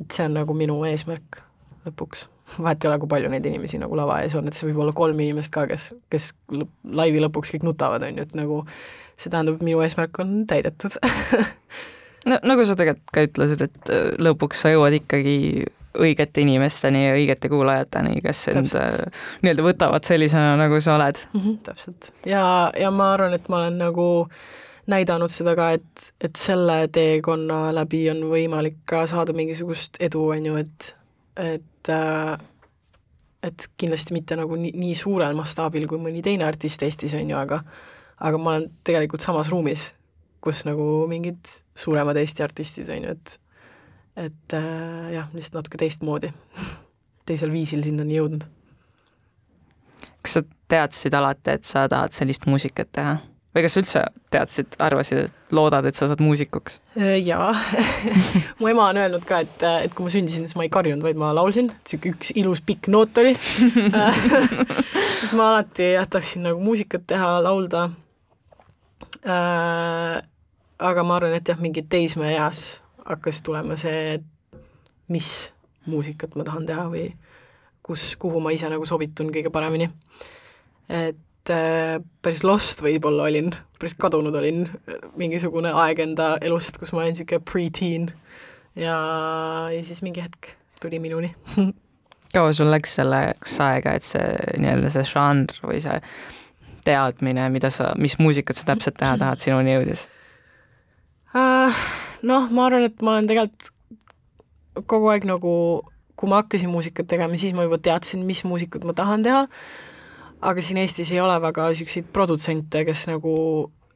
et 0.00 0.10
see 0.10 0.24
on 0.24 0.34
nagu 0.40 0.54
minu 0.56 0.80
eesmärk 0.88 1.42
lõpuks. 1.84 2.26
Vahet 2.58 2.84
ei 2.84 2.90
ole, 2.90 2.98
kui 3.02 3.10
palju 3.10 3.30
neid 3.32 3.46
inimesi 3.48 3.80
nagu 3.82 3.96
lava 3.98 4.20
ees 4.24 4.34
on, 4.38 4.48
et 4.48 4.56
see 4.56 4.68
võib 4.68 4.82
olla 4.84 4.94
kolm 4.96 5.20
inimest 5.24 5.52
ka, 5.54 5.66
kes, 5.70 5.92
kes 6.12 6.32
laivi 6.84 7.22
lõpuks 7.24 7.54
kõik 7.54 7.66
nutavad, 7.66 8.04
on 8.06 8.20
ju, 8.20 8.26
et 8.28 8.36
nagu 8.38 8.60
see 9.16 9.30
tähendab, 9.30 9.58
et 9.58 9.66
minu 9.66 9.82
eesmärk 9.84 10.18
on 10.22 10.42
täidetud 10.50 10.98
no 12.30 12.40
nagu 12.42 12.66
sa 12.66 12.76
tegelikult 12.78 13.14
ka 13.14 13.24
ütlesid, 13.28 13.64
et 13.68 13.94
äh, 13.94 14.10
lõpuks 14.22 14.64
sa 14.64 14.74
jõuad 14.74 14.98
ikkagi 15.00 15.38
õigete 15.94 16.42
inimesteni 16.42 17.04
ja 17.04 17.14
õigete 17.14 17.48
kuulajateni, 17.52 18.18
kes 18.24 18.42
sind 18.48 18.74
äh, 18.78 18.98
nii-öelda 19.44 19.66
võtavad 19.66 20.06
sellisena, 20.08 20.56
nagu 20.58 20.80
sa 20.82 20.96
oled 20.98 21.20
mm. 21.22 21.40
-hmm, 21.40 21.56
täpselt. 21.68 22.12
ja, 22.26 22.44
ja 22.80 22.90
ma 22.90 23.12
arvan, 23.14 23.36
et 23.38 23.48
ma 23.48 23.62
olen 23.62 23.78
nagu 23.78 24.08
näidanud 24.90 25.32
seda 25.32 25.54
ka, 25.56 25.70
et, 25.78 26.10
et 26.20 26.36
selle 26.36 26.88
teekonna 26.92 27.68
läbi 27.74 28.04
on 28.12 28.26
võimalik 28.32 28.82
ka 28.90 29.06
saada 29.10 29.32
mingisugust 29.32 29.96
edu, 30.00 30.26
on 30.34 30.50
ju, 30.50 30.56
et, 30.60 30.90
et 31.36 31.90
äh, 31.90 32.38
et 33.44 33.66
kindlasti 33.76 34.14
mitte 34.16 34.36
nagu 34.38 34.56
nii, 34.56 34.72
nii 34.78 34.94
suurel 34.96 35.36
mastaabil 35.36 35.86
kui 35.90 36.00
mõni 36.00 36.22
teine 36.24 36.46
artist 36.48 36.82
Eestis, 36.86 37.14
on 37.18 37.28
ju, 37.28 37.36
aga 37.36 37.60
aga 38.24 38.40
ma 38.40 38.54
olen 38.54 38.68
tegelikult 38.86 39.24
samas 39.24 39.50
ruumis, 39.52 39.90
kus 40.44 40.64
nagu 40.68 41.04
mingid 41.10 41.50
suuremad 41.76 42.16
Eesti 42.20 42.44
artistid, 42.46 42.90
on 42.94 43.08
ju, 43.08 43.16
et 43.16 43.40
et 44.14 44.54
äh, 44.54 45.12
jah, 45.16 45.30
lihtsalt 45.34 45.64
natuke 45.64 45.80
teistmoodi 45.82 46.30
teisel 47.28 47.52
viisil 47.52 47.82
sinnani 47.82 48.18
jõudnud. 48.20 48.48
kas 50.22 50.38
sa 50.38 50.44
teadsid 50.70 51.14
alati, 51.14 51.58
et 51.58 51.68
sa 51.68 51.88
tahad 51.90 52.14
sellist 52.16 52.46
muusikat 52.46 52.92
teha? 52.94 53.18
Või 53.54 53.62
kas 53.64 53.76
sa 53.76 53.82
üldse 53.82 54.02
teadsid, 54.34 54.76
arvasid, 54.82 55.28
et 55.28 55.54
loodad, 55.54 55.86
et 55.86 55.96
sa 55.96 56.08
saad 56.10 56.22
muusikuks? 56.24 56.80
Äh, 56.98 57.16
jaa 57.22 57.52
mu 58.60 58.70
ema 58.70 58.88
on 58.90 59.00
öelnud 59.04 59.26
ka, 59.28 59.42
et, 59.46 59.64
et 59.86 59.94
kui 59.94 60.06
ma 60.06 60.12
sündisin, 60.12 60.48
siis 60.48 60.58
ma 60.58 60.66
ei 60.66 60.72
karjunud, 60.74 61.04
vaid 61.06 61.18
ma 61.20 61.30
laulsin, 61.36 61.70
niisugune 61.70 62.16
üks 62.16 62.34
ilus 62.40 62.62
pikk 62.66 62.90
noot 62.92 63.22
oli 63.22 63.34
ma 65.38 65.50
alati 65.52 65.92
jah, 65.94 66.08
tahtsin 66.10 66.48
nagu 66.48 66.62
muusikat 66.62 67.06
teha, 67.14 67.36
laulda 67.44 67.88
äh,. 69.22 70.22
aga 70.78 71.04
ma 71.06 71.18
arvan, 71.20 71.36
et 71.38 71.48
jah, 71.48 71.60
mingi 71.62 71.86
teismeeas 71.86 72.64
hakkas 73.04 73.42
tulema 73.46 73.78
see, 73.78 74.18
mis 75.12 75.30
muusikat 75.86 76.34
ma 76.34 76.46
tahan 76.46 76.66
teha 76.66 76.88
või 76.90 77.06
kus, 77.84 78.14
kuhu 78.18 78.40
ma 78.42 78.50
ise 78.56 78.70
nagu 78.72 78.86
sobitun 78.88 79.30
kõige 79.32 79.52
paremini. 79.52 79.90
et 80.88 81.20
päris 81.48 82.44
lost 82.46 82.80
võib-olla 82.84 83.28
olin, 83.28 83.52
päris 83.80 83.96
kadunud 84.00 84.34
olin, 84.38 84.64
mingisugune 85.20 85.72
aeg 85.84 86.00
enda 86.04 86.34
elust, 86.44 86.78
kus 86.80 86.94
ma 86.94 87.02
olin 87.02 87.14
niisugune 87.14 87.44
pre-teen. 87.44 88.10
Ja, 88.74 88.96
ja 89.70 89.82
siis 89.86 90.02
mingi 90.02 90.24
hetk 90.24 90.54
tuli 90.82 90.98
minuni. 91.02 91.34
Kaua 92.34 92.52
sul 92.56 92.72
läks 92.72 92.96
selleks 92.98 93.58
aega, 93.62 93.92
et 93.94 94.06
see 94.06 94.24
nii-öelda 94.58 94.90
see 94.90 95.04
žanr 95.06 95.60
või 95.62 95.78
see 95.84 96.00
teadmine, 96.84 97.46
mida 97.54 97.70
sa, 97.72 97.92
mis 98.00 98.16
muusikat 98.18 98.58
sa 98.58 98.66
täpselt 98.72 98.98
teha 99.00 99.14
tahad, 99.20 99.42
sinuni 99.44 99.76
jõudis? 99.76 100.08
Uh,? 101.34 101.84
Noh, 102.24 102.48
ma 102.56 102.68
arvan, 102.68 102.86
et 102.88 103.02
ma 103.04 103.12
olen 103.12 103.26
tegelikult 103.28 103.68
kogu 104.88 105.10
aeg 105.12 105.26
nagu, 105.28 105.50
kui 106.16 106.30
ma 106.30 106.40
hakkasin 106.40 106.70
muusikat 106.72 107.08
tegema, 107.10 107.36
siis 107.38 107.52
ma 107.56 107.66
juba 107.66 107.76
teadsin, 107.82 108.22
mis 108.24 108.40
muusikat 108.48 108.86
ma 108.88 108.94
tahan 108.96 109.26
teha, 109.26 109.42
aga 110.44 110.62
siin 110.62 110.80
Eestis 110.82 111.12
ei 111.14 111.20
ole 111.22 111.34
väga 111.42 111.68
niisuguseid 111.70 112.10
produtsente, 112.12 112.84
kes 112.84 113.06
nagu 113.10 113.34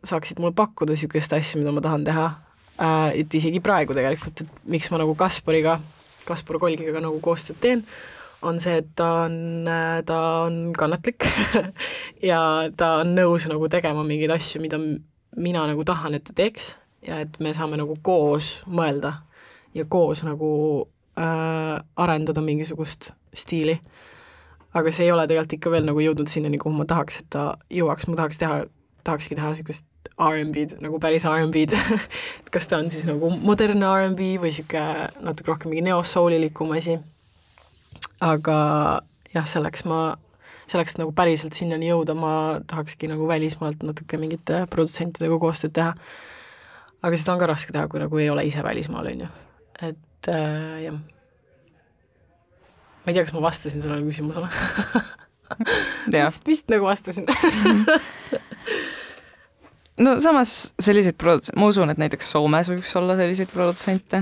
saaksid 0.06 0.40
mulle 0.40 0.56
pakkuda 0.56 0.94
niisugust 0.94 1.32
asja, 1.36 1.60
mida 1.60 1.72
ma 1.74 1.84
tahan 1.84 2.06
teha 2.06 2.26
uh,. 2.28 3.08
Et 3.14 3.34
isegi 3.34 3.60
praegu 3.60 3.96
tegelikult, 3.96 4.44
et 4.44 4.70
miks 4.70 4.90
ma 4.92 5.00
nagu 5.02 5.14
Kaspariga, 5.18 5.78
Kaspar 6.28 6.60
Kolgiga 6.62 7.02
nagu 7.02 7.18
koostööd 7.24 7.58
teen, 7.60 7.82
on 8.46 8.60
see, 8.62 8.76
et 8.78 8.90
ta 8.96 9.08
on, 9.24 9.66
ta 10.06 10.18
on 10.46 10.58
kannatlik 10.78 11.26
ja 12.30 12.40
ta 12.78 12.92
on 13.02 13.16
nõus 13.16 13.48
nagu 13.50 13.66
tegema 13.72 14.04
mingeid 14.06 14.36
asju, 14.36 14.62
mida 14.62 14.78
mina 15.36 15.64
nagu 15.66 15.84
tahan, 15.86 16.14
et 16.18 16.26
ta 16.28 16.36
teeks 16.36 16.76
ja 17.06 17.22
et 17.24 17.40
me 17.42 17.54
saame 17.56 17.78
nagu 17.80 17.98
koos 18.02 18.60
mõelda 18.70 19.16
ja 19.74 19.86
koos 19.90 20.22
nagu 20.26 20.50
äh, 21.18 21.74
arendada 21.96 22.42
mingisugust 22.44 23.12
stiili. 23.34 23.78
Aga 24.78 24.94
see 24.94 25.08
ei 25.08 25.12
ole 25.14 25.26
tegelikult 25.26 25.58
ikka 25.58 25.74
veel 25.74 25.86
nagu 25.88 26.02
jõudnud 26.02 26.30
sinnani, 26.30 26.60
kuhu 26.62 26.74
ma 26.76 26.88
tahaks, 26.88 27.22
et 27.22 27.30
ta 27.34 27.50
jõuaks, 27.72 28.08
ma 28.08 28.18
tahaks 28.22 28.40
teha, 28.40 28.64
tahakski 29.06 29.38
teha 29.38 29.52
niisugust 29.52 29.86
R&B-d, 30.18 30.80
nagu 30.82 30.98
päris 31.02 31.26
R&B-d 31.28 31.76
et 32.40 32.50
kas 32.54 32.66
ta 32.70 32.80
on 32.80 32.90
siis 32.90 33.06
nagu 33.06 33.30
modernne 33.42 33.86
R&B 33.86 34.34
või 34.42 34.50
niisugune 34.50 35.12
natuke 35.22 35.52
rohkem 35.52 35.74
mingi 35.74 35.86
neo-soulilikum 35.90 36.74
asi 36.78 36.98
aga 38.24 38.58
jah, 39.34 39.46
selleks 39.46 39.84
ma, 39.88 40.16
selleks 40.70 40.98
nagu 41.00 41.12
päriselt 41.16 41.56
sinnani 41.56 41.90
jõuda, 41.90 42.16
ma 42.18 42.32
tahakski 42.68 43.10
nagu 43.10 43.28
välismaalt 43.30 43.84
natuke 43.86 44.20
mingite 44.20 44.64
produtsentidega 44.72 45.38
koostööd 45.42 45.76
teha. 45.78 45.94
aga 47.02 47.20
seda 47.20 47.34
on 47.34 47.42
ka 47.42 47.50
raske 47.50 47.74
teha, 47.74 47.86
kui 47.88 48.02
nagu 48.02 48.18
ei 48.18 48.30
ole 48.30 48.46
ise 48.48 48.64
välismaal, 48.64 49.12
on 49.12 49.26
ju. 49.26 49.30
et 49.90 50.32
äh, 50.32 50.82
jah. 50.88 50.98
Ma 53.08 53.12
ei 53.12 53.16
tea, 53.16 53.24
kas 53.24 53.32
ma 53.32 53.40
vastasin 53.40 53.80
sellele 53.80 54.04
küsimusele. 54.04 54.50
Vist, 56.12 56.42
vist 56.44 56.68
nagu 56.68 56.84
vastasin. 56.84 57.24
No 59.98 60.12
samas 60.22 60.74
selliseid 60.78 61.16
produts-, 61.18 61.50
ma 61.58 61.66
usun, 61.72 61.90
et 61.90 61.98
näiteks 61.98 62.28
Soomes 62.30 62.68
võiks 62.70 62.92
olla 63.00 63.16
selliseid 63.18 63.48
produtsente. 63.50 64.20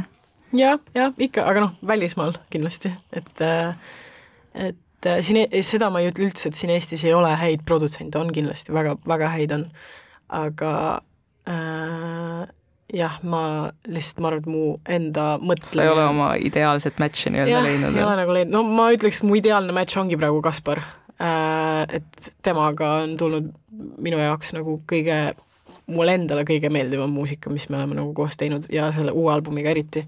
Jah, 0.57 0.78
jah, 0.97 1.11
ikka, 1.20 1.45
aga 1.51 1.66
noh, 1.66 1.74
välismaal 1.84 2.39
kindlasti, 2.49 2.95
et 3.12 3.43
et 4.57 5.09
siin, 5.20 5.43
e-, 5.43 5.61
seda 5.66 5.91
ma 5.93 6.01
ei 6.01 6.09
ütle 6.09 6.30
üldse, 6.30 6.49
et 6.49 6.57
siin 6.57 6.72
Eestis 6.72 7.05
ei 7.05 7.12
ole 7.12 7.34
häid 7.37 7.66
produtsente, 7.68 8.16
on 8.16 8.32
kindlasti 8.32 8.72
väga, 8.72 8.95
väga 9.05 9.28
häid 9.34 9.53
on, 9.59 9.66
aga 10.32 10.72
äh, 11.45 12.47
jah, 12.95 13.18
ma 13.26 13.70
lihtsalt, 13.89 14.20
ma 14.22 14.30
arvan, 14.30 14.43
et 14.43 14.51
mu 14.51 14.62
enda 14.99 15.24
mõtlemine 15.43 15.74
sa 15.74 15.87
ei 15.87 15.93
ole 15.93 16.05
oma 16.07 16.28
ideaalset 16.39 17.01
match'i 17.03 17.32
nii-öelda 17.34 17.62
leidnud? 17.64 17.99
ei 17.99 18.05
ole 18.05 18.14
nagu 18.20 18.37
leidnud, 18.37 18.55
no 18.55 18.76
ma 18.78 18.91
ütleks, 18.95 19.22
mu 19.26 19.39
ideaalne 19.39 19.74
match 19.74 19.99
ongi 19.99 20.18
praegu 20.20 20.41
Kaspar. 20.45 20.82
Äh,, 21.16 21.99
et 21.99 22.30
temaga 22.45 22.93
on 23.03 23.16
tulnud 23.18 23.51
minu 24.05 24.20
jaoks 24.20 24.53
nagu 24.55 24.78
kõige, 24.91 25.18
mulle 25.91 26.18
endale 26.20 26.45
kõige 26.47 26.70
meeldivam 26.72 27.11
muusika, 27.11 27.51
mis 27.51 27.68
me 27.70 27.80
oleme 27.80 27.99
nagu 27.99 28.12
koos 28.14 28.37
teinud 28.39 28.68
ja 28.72 28.91
selle 28.95 29.14
uue 29.16 29.32
albumiga 29.34 29.72
eriti. 29.72 30.07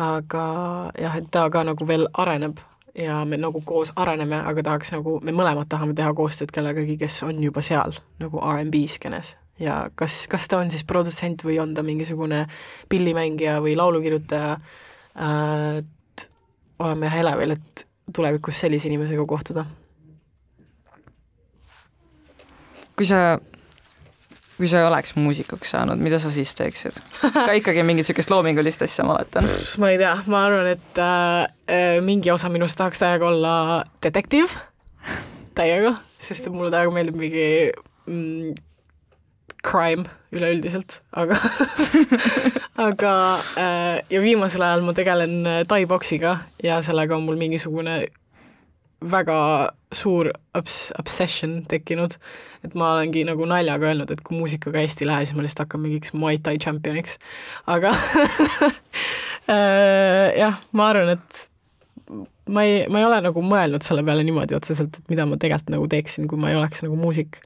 Aga 0.00 0.44
jah, 0.98 1.18
et 1.20 1.28
ta 1.30 1.48
ka 1.52 1.62
nagu 1.66 1.86
veel 1.86 2.08
areneb 2.18 2.58
ja 2.98 3.20
me 3.28 3.36
nagu 3.38 3.60
koos 3.66 3.92
areneme, 3.98 4.40
aga 4.46 4.64
tahaks 4.70 4.94
nagu, 4.94 5.18
me 5.22 5.34
mõlemad 5.34 5.68
tahame 5.70 5.94
teha 5.98 6.14
koostööd 6.14 6.54
kellegagi, 6.54 6.96
kes 6.98 7.22
on 7.26 7.42
juba 7.42 7.62
seal 7.62 7.98
nagu 8.22 8.40
R'n'B 8.40 8.86
skeenes 8.90 9.34
ja 9.60 9.84
kas, 9.94 10.24
kas 10.30 10.48
ta 10.50 10.58
on 10.62 10.70
siis 10.72 10.84
produtsent 10.88 11.44
või 11.46 11.58
on 11.62 11.74
ta 11.74 11.84
mingisugune 11.86 12.44
pillimängija 12.88 13.60
või 13.64 13.76
laulukirjutaja, 13.78 14.58
et 15.78 16.28
oleme 16.82 17.10
jah 17.10 17.18
elevil, 17.22 17.56
et 17.56 17.86
tulevikus 18.14 18.60
sellise 18.64 18.90
inimesega 18.90 19.26
kohtuda. 19.26 19.66
kui 22.94 23.06
sa 23.06 23.40
kui 24.56 24.68
sa 24.70 24.78
ei 24.78 24.86
oleks 24.86 25.16
muusikuks 25.18 25.72
saanud, 25.74 25.98
mida 25.98 26.18
sa 26.22 26.30
siis 26.30 26.52
teeksid? 26.54 26.98
ka 27.34 27.52
ikkagi 27.58 27.82
mingit 27.82 28.04
niisugust 28.04 28.30
loomingulist 28.30 28.84
asja, 28.86 29.06
ma 29.06 29.16
oletan. 29.16 29.48
ma 29.82 29.90
ei 29.90 29.98
tea, 29.98 30.12
ma 30.30 30.44
arvan, 30.46 30.68
et 30.76 31.00
äh, 31.02 31.98
mingi 32.06 32.30
osa 32.30 32.50
minust 32.52 32.78
tahaks 32.78 33.02
täiega 33.02 33.26
olla 33.28 33.54
detektiiv, 34.04 34.54
täiega, 35.58 35.96
sest 36.22 36.46
mulle 36.54 36.70
täiega 36.74 36.94
meeldib 36.94 37.18
mingi 37.18 37.48
mm, 38.06 38.54
crime 39.64 40.04
üleüldiselt, 40.34 41.00
aga 41.16 41.38
aga 42.88 43.14
äh, 43.60 44.02
ja 44.10 44.20
viimasel 44.24 44.64
ajal 44.66 44.84
ma 44.84 44.94
tegelen 44.96 45.40
äh, 45.46 45.62
tai-poksiga 45.70 46.36
ja 46.62 46.80
sellega 46.84 47.16
on 47.16 47.26
mul 47.28 47.40
mingisugune 47.40 48.02
väga 49.04 49.38
suur 49.94 50.30
obs-, 50.56 50.90
obsession 50.98 51.58
tekkinud, 51.68 52.16
et 52.64 52.76
ma 52.78 52.94
olengi 52.94 53.24
nagu 53.28 53.46
naljaga 53.48 53.90
öelnud, 53.90 54.10
et 54.10 54.22
kui 54.24 54.38
muusikaga 54.38 54.82
hästi 54.82 55.04
ei 55.04 55.10
lähe, 55.10 55.26
siis 55.26 55.36
ma 55.36 55.44
lihtsalt 55.44 55.66
hakkan 55.66 55.82
mingiks 55.84 56.14
Muay 56.16 56.40
Thai 56.42 56.56
tšempioniks, 56.62 57.18
aga 57.70 57.92
äh, 59.54 60.34
jah, 60.40 60.62
ma 60.72 60.88
arvan, 60.92 61.18
et 61.18 61.44
ma 62.48 62.64
ei, 62.64 62.84
ma 62.92 63.00
ei 63.00 63.08
ole 63.08 63.20
nagu 63.24 63.44
mõelnud 63.44 63.84
selle 63.86 64.04
peale 64.06 64.24
niimoodi 64.26 64.56
otseselt, 64.56 64.98
et 65.00 65.12
mida 65.12 65.26
ma 65.28 65.38
tegelikult 65.40 65.74
nagu 65.76 65.90
teeksin, 65.92 66.28
kui 66.30 66.40
ma 66.40 66.52
ei 66.52 66.58
oleks 66.58 66.84
nagu 66.84 66.96
muusik. 67.00 67.40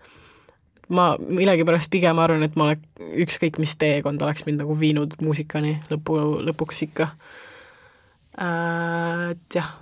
Ma 0.88 1.10
millegipärast 1.20 1.90
pigem 1.92 2.18
arvan, 2.22 2.44
et 2.46 2.56
ma 2.56 2.70
oleks, 2.70 2.86
ükskõik 3.24 3.58
mis 3.60 3.74
teekond 3.80 4.22
oleks 4.24 4.46
mind 4.46 4.62
nagu 4.62 4.76
viinud 4.78 5.18
muusikani 5.22 5.76
lõpu, 5.90 6.16
lõpuks 6.48 6.82
ikka. 6.88 7.10
Äh, 8.38 9.30
et 9.34 9.58
jah 9.58 9.76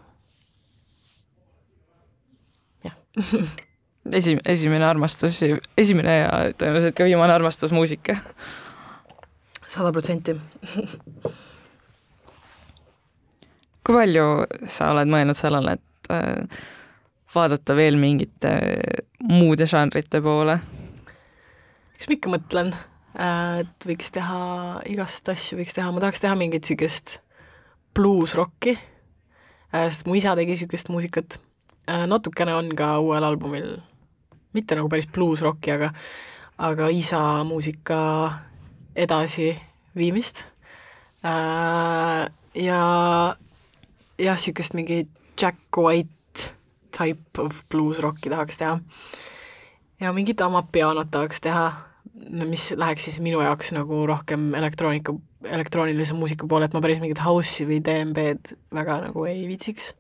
esi-, 4.13 4.41
esimene 4.45 4.87
armastus, 4.87 5.41
esimene 5.79 6.17
ja 6.19 6.31
tõenäoliselt 6.59 6.97
ka 6.97 7.05
viimane 7.09 7.33
armastus 7.33 7.73
muusika. 7.73 8.17
sada 9.67 9.93
protsenti. 9.93 10.37
kui 13.87 13.95
palju 13.95 14.25
sa 14.67 14.91
oled 14.93 15.11
mõelnud 15.11 15.39
sellele, 15.39 15.77
et 15.79 16.11
äh, 16.13 16.65
vaadata 17.35 17.77
veel 17.77 17.97
mingite 18.01 18.57
muude 19.23 19.67
žanrite 19.71 20.21
poole? 20.23 20.59
Eks 21.97 22.09
ma 22.09 22.17
ikka 22.17 22.33
mõtlen, 22.33 22.75
äh, 23.17 23.63
et 23.65 23.87
võiks 23.89 24.13
teha 24.13 24.41
igast 24.93 25.29
asju, 25.33 25.57
võiks 25.61 25.73
teha, 25.77 25.89
ma 25.93 26.03
tahaks 26.05 26.21
teha 26.21 26.37
mingit 26.37 26.67
niisugust 26.67 27.19
bluusrocki, 27.97 28.77
äh, 29.73 29.89
sest 29.89 30.07
mu 30.07 30.19
isa 30.19 30.37
tegi 30.37 30.53
niisugust 30.53 30.93
muusikat. 30.93 31.39
Äh, 31.89 32.05
natukene 32.11 32.53
on 32.55 32.69
ka 32.77 32.99
uuel 33.01 33.25
albumil, 33.25 33.79
mitte 34.53 34.77
nagu 34.77 34.91
päris 34.93 35.09
bluusrocki, 35.09 35.73
aga 35.73 35.93
aga 36.57 36.89
isa 36.89 37.45
muusika 37.45 38.33
edasiviimist. 38.97 40.45
Ja 42.57 42.81
jah, 44.17 44.37
niisugust 44.37 44.77
mingi 44.77 45.07
Jack 45.37 45.77
White 45.77 46.53
type 46.97 47.43
of 47.43 47.65
bluusrocki 47.69 48.31
tahaks 48.31 48.57
teha. 48.57 48.79
ja 50.01 50.13
mingit 50.13 50.41
amapianot 50.41 51.11
tahaks 51.11 51.41
teha, 51.41 51.73
mis 52.31 52.71
läheks 52.77 53.07
siis 53.09 53.21
minu 53.25 53.41
jaoks 53.45 53.73
nagu 53.77 54.03
rohkem 54.09 54.49
elektroonika, 54.59 55.15
elektroonilise 55.47 56.17
muusika 56.19 56.49
poole, 56.51 56.67
et 56.67 56.75
ma 56.75 56.83
päris 56.85 57.01
mingit 57.03 57.23
house'i 57.23 57.69
või 57.69 57.81
DMB-d 57.85 58.57
väga 58.75 59.01
nagu 59.07 59.25
ei 59.29 59.45
viitsiks 59.49 59.93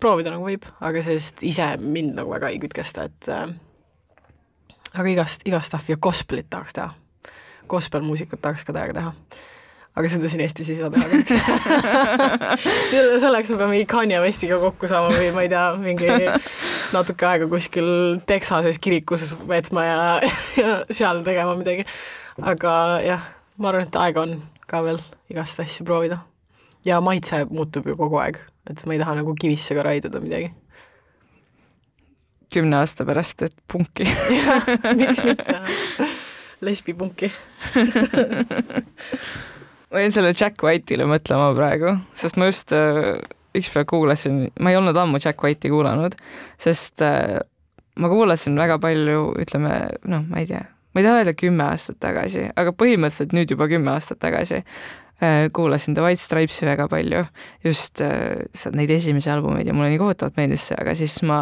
proovida 0.00 0.32
nagu 0.32 0.46
võib, 0.46 0.66
aga 0.84 1.02
sellest 1.02 1.42
ise 1.46 1.72
mind 1.82 2.14
nagu 2.18 2.30
väga 2.30 2.52
ei 2.52 2.60
kütkesta, 2.62 3.08
et 3.08 3.30
äh, 3.34 3.48
aga 4.94 5.12
igast, 5.12 5.46
igast 5.48 5.72
stuff'i 5.72 5.94
ja 5.94 6.00
cosplay 6.02 6.46
tahaks 6.50 6.76
teha. 6.78 6.92
Gospel 7.68 8.04
muusikat 8.06 8.40
tahaks 8.42 8.64
ka 8.64 8.74
täiega 8.76 8.96
teha. 8.96 9.12
Aga 9.98 10.12
seda 10.12 10.30
siin 10.30 10.42
Eestis 10.44 10.70
ei 10.72 10.78
saa 10.80 10.90
teha 10.94 11.08
kahjuks 11.10 11.32
selle, 12.92 13.18
selleks 13.22 13.52
me 13.52 13.58
peame 13.60 13.72
mingi 13.74 13.88
Kanye 13.90 14.20
Westiga 14.24 14.60
kokku 14.62 14.90
saama 14.90 15.12
või 15.16 15.30
ma 15.36 15.44
ei 15.46 15.52
tea, 15.52 15.64
mingi 15.82 16.10
natuke 16.96 17.28
aega 17.28 17.48
kuskil 17.50 17.90
Texases 18.28 18.80
kirikus 18.82 19.28
veetma 19.48 19.86
ja, 19.86 19.98
ja 20.58 20.76
seal 20.90 21.24
tegema 21.26 21.56
midagi. 21.58 21.86
aga 22.40 22.74
jah, 23.04 23.26
ma 23.58 23.72
arvan, 23.72 23.90
et 23.90 24.00
aega 24.06 24.26
on 24.26 24.38
ka 24.68 24.84
veel 24.86 25.02
igast 25.32 25.60
asju 25.64 25.86
proovida. 25.88 26.22
ja 26.86 27.00
maitse 27.04 27.44
muutub 27.50 27.90
ju 27.90 27.98
kogu 27.98 28.22
aeg 28.22 28.40
et 28.70 28.86
ma 28.86 28.94
ei 28.94 29.00
taha 29.00 29.16
nagu 29.18 29.34
kivisse 29.34 29.74
ka 29.76 29.82
raiduda 29.86 30.20
midagi. 30.20 30.52
kümne 32.52 32.76
aasta 32.80 33.04
pärast, 33.04 33.42
et 33.44 33.54
punki. 33.68 34.06
miks 35.00 35.20
mitte, 35.24 35.58
lesbipunki. 36.64 37.28
ma 39.92 40.04
jäin 40.04 40.14
selle 40.14 40.32
Jack 40.36 40.62
White'ile 40.64 41.06
mõtlema 41.08 41.50
praegu, 41.56 41.94
sest 42.18 42.38
ma 42.40 42.48
just 42.50 42.74
äh, 42.76 43.16
ükspäev 43.56 43.88
kuulasin, 43.90 44.46
ma 44.60 44.72
ei 44.72 44.78
olnud 44.78 44.96
ammu 45.00 45.20
Jack 45.22 45.42
White'i 45.44 45.72
kuulanud, 45.72 46.16
sest 46.60 47.04
äh, 47.04 47.38
ma 47.98 48.12
kuulasin 48.12 48.58
väga 48.58 48.78
palju, 48.82 49.32
ütleme 49.40 49.74
noh, 50.10 50.26
ma 50.28 50.42
ei 50.42 50.48
tea, 50.50 50.64
ma 50.92 51.02
ei 51.02 51.08
taha 51.08 51.22
öelda 51.22 51.36
kümme 51.38 51.68
aastat 51.70 52.00
tagasi, 52.04 52.48
aga 52.58 52.74
põhimõtteliselt 52.76 53.36
nüüd 53.36 53.54
juba 53.54 53.70
kümme 53.70 53.94
aastat 53.94 54.20
tagasi 54.24 54.60
äh, 54.60 55.48
kuulasin 55.56 55.96
The 55.96 56.04
White 56.04 56.24
Stripes'i 56.24 56.68
väga 56.68 56.88
palju, 56.92 57.24
just 57.64 58.04
neid 58.74 58.92
esimesi 58.92 59.32
albumeid 59.32 59.68
ja 59.68 59.76
mulle 59.76 59.94
nii 59.94 60.04
kohutavalt 60.04 60.36
meeldis 60.40 60.68
see, 60.68 60.78
aga 60.78 60.94
siis 60.98 61.20
ma 61.26 61.40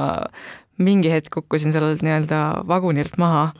mingi 0.77 1.11
hetk 1.11 1.33
kukkusin 1.33 1.73
sellelt 1.75 2.03
nii-öelda 2.05 2.41
vagunilt 2.69 3.17
maha 3.19 3.51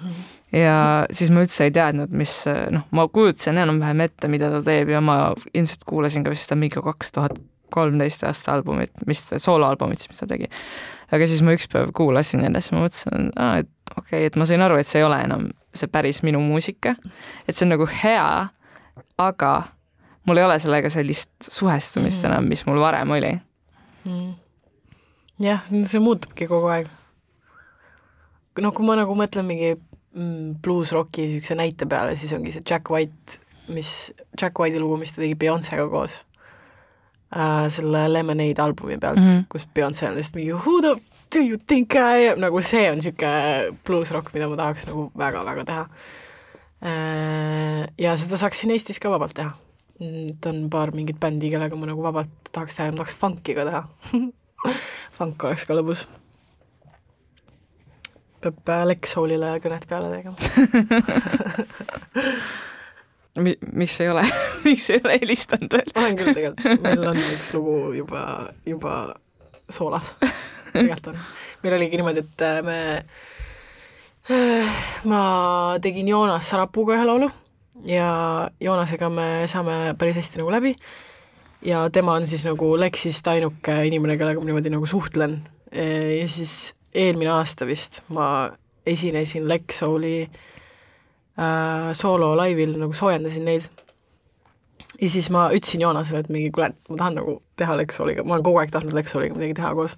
ja 0.53 1.07
siis 1.11 1.31
ma 1.35 1.43
üldse 1.45 1.67
ei 1.67 1.75
teadnud, 1.75 2.13
mis 2.15 2.33
noh, 2.71 2.87
ma 2.95 3.09
kujutasin 3.09 3.59
enam-vähem 3.59 4.01
ette, 4.07 4.29
mida 4.31 4.51
ta 4.53 4.63
teeb 4.63 4.93
ja 4.95 5.01
ma 5.05 5.35
ilmselt 5.55 5.85
kuulasin 5.89 6.25
ka 6.25 6.31
vist 6.35 6.47
seda 6.49 6.59
mingi 6.61 6.83
kaks 6.83 7.13
tuhat 7.13 7.39
kolmteist 7.75 8.23
aasta 8.25 8.55
albumit, 8.55 8.93
mis 9.11 9.25
sooloalbumit 9.43 9.99
siis, 9.99 10.13
mis 10.13 10.21
ta 10.23 10.27
tegi. 10.31 10.47
aga 11.13 11.27
siis 11.27 11.43
ma 11.43 11.55
üks 11.57 11.67
päev 11.73 11.91
kuulasin 11.97 12.45
jälle, 12.47 12.61
siis 12.63 12.73
ma 12.73 12.85
mõtlesin, 12.85 13.31
et 13.59 13.71
okei 13.97 14.03
okay,, 14.21 14.27
et 14.31 14.37
ma 14.39 14.47
sain 14.47 14.63
aru, 14.63 14.79
et 14.79 14.87
see 14.87 15.01
ei 15.03 15.07
ole 15.07 15.19
enam 15.25 15.49
see 15.77 15.91
päris 15.93 16.23
minu 16.23 16.41
muusika, 16.41 16.95
et 17.49 17.57
see 17.57 17.67
on 17.67 17.75
nagu 17.75 17.89
hea, 18.03 18.29
aga 19.19 19.53
mul 20.27 20.41
ei 20.41 20.47
ole 20.47 20.59
sellega 20.63 20.91
sellist 20.91 21.31
suhestumist 21.51 22.23
Mhm. 22.23 22.33
enam, 22.33 22.49
mis 22.49 22.65
mul 22.67 22.81
varem 22.81 23.11
oli. 23.11 23.35
Mm. 24.07 24.35
jah, 25.43 25.67
see 25.85 26.01
muutubki 26.01 26.47
kogu 26.47 26.71
aeg. 26.71 26.87
no 28.63 28.73
kui 28.73 28.87
ma 28.87 28.95
nagu 28.97 29.15
mõtlen 29.15 29.45
mingi 29.45 29.75
mm, 30.17 30.55
bluusrocki 30.65 31.27
niisuguse 31.27 31.59
näite 31.59 31.89
peale, 31.91 32.17
siis 32.17 32.33
ongi 32.37 32.55
see 32.55 32.65
Jack 32.71 32.91
White, 32.91 33.41
mis, 33.73 33.91
Jack 34.41 34.59
White'i 34.61 34.81
lugu, 34.83 34.99
mis 35.01 35.15
ta 35.15 35.23
tegi 35.23 35.37
Beyonce'ga 35.39 35.89
koos 35.93 36.21
äh,, 37.35 37.67
selle 37.73 38.07
Lemonade 38.13 38.63
albumi 38.63 38.99
pealt 38.99 39.21
mm. 39.21 39.27
-hmm. 39.27 39.45
kus 39.53 39.69
Beyonce 39.75 40.09
on 40.09 40.17
lihtsalt 40.17 40.41
mingi 40.41 40.53
Who 40.53 40.81
the 40.81 40.97
do 41.35 41.41
you 41.41 41.59
think 41.67 41.95
I 41.95 42.31
am, 42.31 42.41
nagu 42.41 42.61
see 42.61 42.91
on 42.91 43.01
niisugune 43.01 43.77
bluusrock, 43.87 44.33
mida 44.35 44.49
ma 44.49 44.57
tahaks 44.57 44.87
nagu 44.87 45.11
väga-väga 45.19 45.65
teha 45.65 45.85
äh,. 46.83 47.87
ja 47.99 48.17
seda 48.17 48.37
saaks 48.41 48.61
siin 48.61 48.75
Eestis 48.75 49.01
ka 49.01 49.11
vabalt 49.11 49.35
teha. 49.35 49.53
et 50.01 50.47
on 50.47 50.71
paar 50.71 50.93
mingit 50.95 51.21
bändi, 51.21 51.51
kellega 51.51 51.77
ma 51.77 51.87
nagu 51.87 52.03
vabalt 52.03 52.53
tahaks 52.53 52.77
teha 52.77 52.89
ja 52.89 52.93
ma 52.93 53.03
tahaks 53.03 53.17
funk'i 53.17 53.55
ka 53.55 53.65
teha 53.65 53.85
funk 55.17 55.45
oleks 55.45 55.67
ka 55.67 55.77
lõbus. 55.77 56.07
Peab 58.47 58.73
äh, 58.73 58.87
Lex 58.93 59.13
Soulile 59.17 59.57
kõnet 59.65 59.87
peale 59.91 60.09
tegema. 60.13 60.37
Mi-, 63.37 63.59
miks 63.77 63.99
ei 64.01 64.09
ole, 64.09 64.23
miks 64.67 64.89
ei 64.91 65.01
ole 65.05 65.19
helistanud 65.21 65.73
veel? 65.77 65.91
olen 65.93 66.15
küll 66.17 66.33
tegelikult, 66.33 66.83
meil 66.85 67.03
on 67.11 67.19
üks 67.21 67.51
lugu 67.53 67.75
juba, 67.99 68.21
juba 68.65 68.93
soolas. 69.69 70.15
tegelikult 70.73 71.11
on. 71.13 71.19
meil 71.65 71.77
oligi 71.77 72.01
niimoodi, 72.01 72.23
et 72.25 72.47
äh, 72.47 72.63
me, 72.65 72.79
ma 75.13 75.21
tegin 75.85 76.09
Joonas 76.09 76.49
Sarapuuga 76.49 76.97
ühe 76.97 77.05
laulu 77.09 77.29
ja 77.85 78.09
Joonasega 78.61 79.11
me 79.13 79.29
saame 79.53 79.93
päris 80.01 80.17
hästi 80.23 80.41
nagu 80.41 80.55
läbi 80.55 80.73
ja 81.67 81.91
tema 81.93 82.17
on 82.17 82.27
siis 82.27 82.45
nagu 82.47 82.73
Lexist 82.81 83.29
ainuke 83.29 83.77
inimene, 83.89 84.17
kellega 84.17 84.41
ma 84.41 84.49
niimoodi 84.49 84.73
nagu 84.73 84.87
suhtlen. 84.87 85.41
ja 85.73 86.29
siis 86.29 86.76
eelmine 86.97 87.33
aasta 87.37 87.67
vist 87.69 88.01
ma 88.09 88.51
esinesin 88.87 89.49
Lex 89.49 89.81
Souli 89.83 90.21
äh, 90.23 91.91
soolo 91.93 92.33
laivil, 92.39 92.77
nagu 92.81 92.97
soojendasin 92.97 93.45
neid 93.49 93.69
ja 95.01 95.11
siis 95.11 95.29
ma 95.33 95.49
ütlesin 95.55 95.83
Joonasele, 95.85 96.23
et 96.25 96.33
mingi 96.33 96.53
kuule, 96.55 96.73
ma 96.89 97.01
tahan 97.01 97.19
nagu 97.21 97.41
teha 97.59 97.77
Lexoliga, 97.81 98.25
ma 98.25 98.37
olen 98.37 98.47
kogu 98.47 98.63
aeg 98.63 98.73
tahtnud 98.73 98.97
Lexoliga 98.97 99.37
midagi 99.37 99.59
teha 99.59 99.73
koos. 99.77 99.97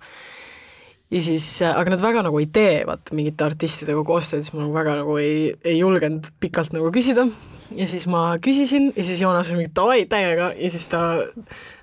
ja 1.10 1.22
siis, 1.24 1.46
aga 1.62 1.94
nad 1.94 2.02
väga 2.02 2.24
nagu 2.26 2.40
ei 2.40 2.48
tee 2.52 2.82
vaata 2.88 3.16
mingite 3.16 3.46
artistidega 3.46 4.02
koostööd, 4.06 4.44
siis 4.44 4.54
ma 4.56 4.64
nagu 4.64 4.74
väga 4.74 4.98
nagu 5.02 5.16
ei, 5.22 5.54
ei 5.64 5.78
julgenud 5.78 6.32
pikalt 6.40 6.74
nagu 6.76 6.90
küsida. 6.94 7.28
ja 7.76 7.86
siis 7.88 8.06
ma 8.10 8.22
küsisin 8.42 8.92
ja 8.96 9.04
siis 9.04 9.20
Joonas 9.20 9.52
oli 9.52 9.62
mingi 9.62 9.74
davai, 9.76 10.04
täiega 10.10 10.52
ja 10.56 10.70
siis 10.72 10.86
ta 10.88 11.02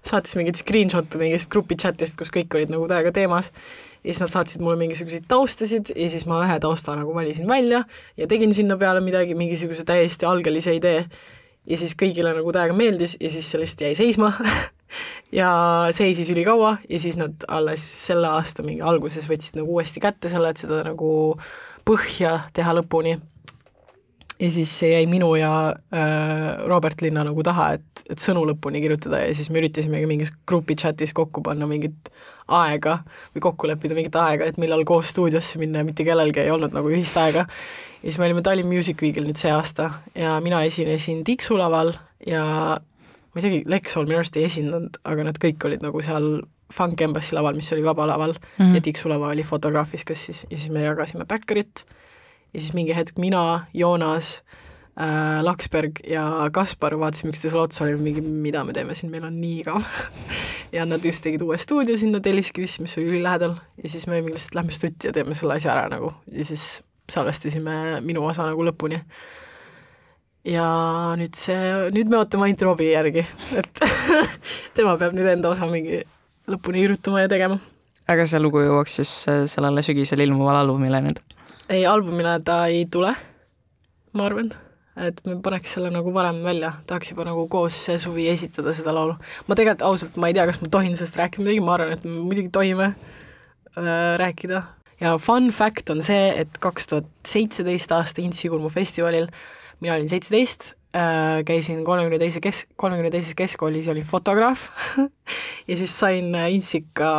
saatis 0.03 0.35
mingeid 0.35 0.59
screenshot'e 0.59 1.21
mingist 1.21 1.51
grupi 1.53 1.77
chat'ist, 1.77 2.17
kus 2.17 2.33
kõik 2.33 2.57
olid 2.57 2.73
nagu 2.73 2.87
täiega 2.89 3.13
teemas 3.15 3.51
ja 4.05 4.13
siis 4.13 4.21
nad 4.21 4.29
saatsid 4.29 4.61
mulle 4.61 4.77
mingisuguseid 4.77 5.25
taustasid 5.27 5.89
ja 5.95 6.09
siis 6.13 6.27
ma 6.29 6.43
ühe 6.45 6.59
tausta 6.61 6.93
nagu 6.97 7.13
valisin 7.15 7.47
välja 7.49 7.81
ja 8.17 8.27
tegin 8.29 8.53
sinna 8.53 8.77
peale 8.77 9.01
midagi, 9.01 9.35
mingisuguse 9.35 9.83
täiesti 9.87 10.29
algelise 10.29 10.75
idee 10.77 11.01
ja 11.65 11.77
siis 11.81 11.97
kõigile 11.97 12.35
nagu 12.37 12.53
täiega 12.53 12.75
meeldis 12.77 13.17
ja 13.19 13.31
siis 13.33 13.49
see 13.49 13.61
lihtsalt 13.61 13.85
jäi 13.87 13.95
seisma 13.97 14.31
ja 15.39 15.51
seisis 15.95 16.29
ülikaua 16.29 16.77
ja 16.89 16.99
siis 17.01 17.17
nad 17.17 17.47
alles 17.47 17.85
selle 18.05 18.29
aasta 18.29 18.65
mingi 18.65 18.85
alguses 18.85 19.25
võtsid 19.29 19.57
nagu 19.59 19.77
uuesti 19.77 20.03
kätte 20.03 20.29
selle, 20.29 20.53
et 20.53 20.61
seda 20.61 20.83
nagu 20.85 21.09
põhja 21.85 22.37
teha 22.53 22.75
lõpuni. 22.77 23.17
ja 24.39 24.51
siis 24.51 24.71
see 24.79 24.91
jäi 24.93 25.05
minu 25.09 25.33
ja 25.39 25.51
äh, 25.73 26.65
Robert 26.67 27.01
Linna 27.01 27.23
nagu 27.25 27.43
taha, 27.43 27.73
et, 27.79 28.05
et 28.09 28.21
sõnu 28.21 28.45
lõpuni 28.45 28.83
kirjutada 28.83 29.23
ja 29.25 29.33
siis 29.35 29.49
me 29.49 29.61
üritasimegi 29.63 30.09
mingis 30.09 30.33
grupi 30.47 30.75
chatis 30.75 31.13
kokku 31.13 31.41
panna 31.41 31.67
mingit 31.67 32.11
aega 32.47 32.99
või 33.33 33.41
kokku 33.41 33.67
leppida 33.69 33.97
mingit 33.97 34.15
aega, 34.21 34.45
et 34.45 34.57
millal 34.61 34.83
koos 34.85 35.09
stuudiosse 35.13 35.59
minna 35.61 35.81
ja 35.81 35.87
mitte 35.87 36.05
kellelgi 36.05 36.43
ei 36.43 36.51
olnud 36.53 36.75
nagu 36.75 36.91
ühist 36.93 37.17
aega. 37.17 37.45
Ja 38.01 38.09
siis 38.11 38.19
me 38.21 38.27
olime 38.27 38.43
Tallinn 38.45 38.69
Music 38.69 39.01
Weekil 39.01 39.25
nüüd 39.25 39.39
see 39.41 39.53
aasta 39.53 39.89
ja 40.15 40.37
mina 40.45 40.61
esinesin 40.67 41.23
Tiksu 41.25 41.57
laval 41.57 41.95
ja 42.25 42.43
ma 42.77 43.41
isegi 43.41 43.63
Lexol 43.69 44.05
minu 44.05 44.21
arust 44.21 44.37
ei 44.37 44.45
esindanud, 44.45 44.99
aga 45.03 45.25
nad 45.25 45.39
kõik 45.41 45.65
olid 45.65 45.85
nagu 45.85 46.03
seal 46.05 46.43
Funk 46.73 47.01
Embassy 47.01 47.35
laval, 47.37 47.57
mis 47.57 47.71
oli 47.73 47.83
vaba 47.85 48.07
laval. 48.09 48.33
Mm 48.33 48.65
-hmm. 48.65 48.75
ja 48.75 48.81
Tiksu 48.81 49.09
lava 49.09 49.27
oli 49.33 49.43
fotograafis, 49.43 50.05
kes 50.05 50.25
siis, 50.25 50.45
ja 50.49 50.57
siis 50.57 50.69
me 50.69 50.83
jagasime 50.83 51.25
backerit 51.25 51.85
ja 52.53 52.61
siis 52.61 52.73
mingi 52.73 52.95
hetk 52.95 53.17
mina, 53.17 53.65
Joonas 53.73 54.43
äh,, 54.99 55.43
Laksberg 55.43 56.01
ja 56.09 56.25
Kaspar 56.53 56.97
vaatasime 56.99 57.33
üksteisele 57.33 57.65
otsa, 57.65 57.83
olime 57.85 58.09
mingi, 58.09 58.23
mida 58.23 58.63
me 58.63 58.73
teeme 58.75 58.95
siin, 58.95 59.11
meil 59.13 59.27
on 59.27 59.37
nii 59.41 59.61
igav 59.63 59.85
ja 60.75 60.87
nad 60.89 61.05
just 61.05 61.23
tegid 61.25 61.43
uue 61.45 61.57
stuudio 61.61 61.97
sinna 61.99 62.21
Telliskivisse, 62.23 62.83
mis 62.85 62.97
oli 62.99 63.13
ülilähedal 63.13 63.55
ja 63.83 63.91
siis 63.91 64.07
me 64.07 64.19
olime 64.19 64.35
lihtsalt 64.35 64.59
lähme 64.59 64.75
stutti 64.75 65.09
ja 65.09 65.15
teeme 65.15 65.37
selle 65.37 65.59
asja 65.59 65.73
ära 65.75 65.87
nagu 65.91 66.11
ja 66.31 66.45
siis 66.47 66.83
salvestasime 67.11 68.01
minu 68.05 68.25
osa 68.25 68.47
nagu 68.49 68.65
lõpuni. 68.65 68.99
ja 70.45 70.65
nüüd 71.17 71.37
see, 71.37 71.57
nüüd 71.93 72.09
me 72.09 72.19
ootame 72.21 72.47
ainult 72.47 72.65
Robbie 72.65 72.91
järgi, 72.91 73.25
et 73.57 73.85
tema 74.77 74.97
peab 75.01 75.15
nüüd 75.17 75.29
enda 75.29 75.51
osa 75.53 75.69
mingi 75.69 76.03
lõpuni 76.49 76.83
kirjutama 76.83 77.23
ja 77.23 77.31
tegema. 77.31 77.59
aga 78.11 78.27
see 78.29 78.41
lugu 78.41 78.61
jõuaks 78.65 78.99
siis 79.01 79.13
äh, 79.31 79.43
sellele 79.49 79.85
sügisel 79.85 80.21
ilmuvale 80.25 80.63
albumile 80.63 81.01
nüüd? 81.05 81.21
ei, 81.69 81.85
albumile 81.89 82.37
ta 82.45 82.63
ei 82.69 82.85
tule, 82.91 83.13
ma 84.13 84.29
arvan, 84.29 84.53
et 84.95 85.19
me 85.27 85.35
paneks 85.43 85.75
selle 85.75 85.89
nagu 85.91 86.13
varem 86.15 86.39
välja, 86.45 86.71
tahaks 86.87 87.11
juba 87.11 87.25
nagu 87.27 87.47
koos 87.51 87.75
see 87.87 87.97
suvi 87.99 88.29
esitada 88.31 88.73
seda 88.75 88.93
laulu. 88.95 89.17
ma 89.47 89.57
tegelikult 89.57 89.83
ausalt, 89.89 90.17
ma 90.21 90.31
ei 90.31 90.37
tea, 90.37 90.45
kas 90.47 90.61
ma 90.61 90.71
tohin 90.71 90.95
sellest 90.95 91.19
rääkida 91.19 91.43
midagi, 91.43 91.65
ma 91.65 91.75
arvan, 91.75 91.91
et 91.97 92.07
me 92.07 92.23
muidugi 92.23 92.51
tohime 92.55 92.93
äh, 92.93 94.15
rääkida. 94.21 94.63
ja 95.03 95.17
fun 95.19 95.51
fact 95.51 95.91
on 95.91 96.03
see, 96.05 96.31
et 96.45 96.57
kaks 96.63 96.87
tuhat 96.91 97.11
seitseteist 97.27 97.91
aasta 97.91 98.23
Intsikurmu 98.23 98.71
festivalil 98.71 99.27
mina 99.83 99.97
olin 99.97 100.09
seitseteist 100.09 100.71
äh,, 100.95 101.43
käisin 101.45 101.83
kolmekümne 101.85 102.19
teise 102.19 102.39
kes-, 102.43 102.65
kolmekümne 102.79 103.11
teises 103.11 103.35
keskkoolis 103.35 103.89
ja 103.89 103.91
olin 103.91 104.07
fotograaf 104.07 104.69
ja 105.69 105.77
siis 105.77 105.99
sain 105.99 106.31
äh, 106.35 106.47
Intsika 106.53 107.11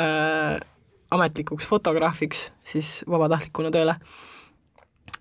äh, 0.00 0.56
ametlikuks 1.10 1.68
fotograafiks 1.68 2.48
siis 2.64 3.02
vabatahtlikuna 3.08 3.72
tööle 3.74 3.98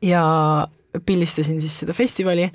ja 0.03 0.23
pildistasin 1.05 1.61
siis 1.61 1.79
seda 1.83 1.93
festivali 1.93 2.47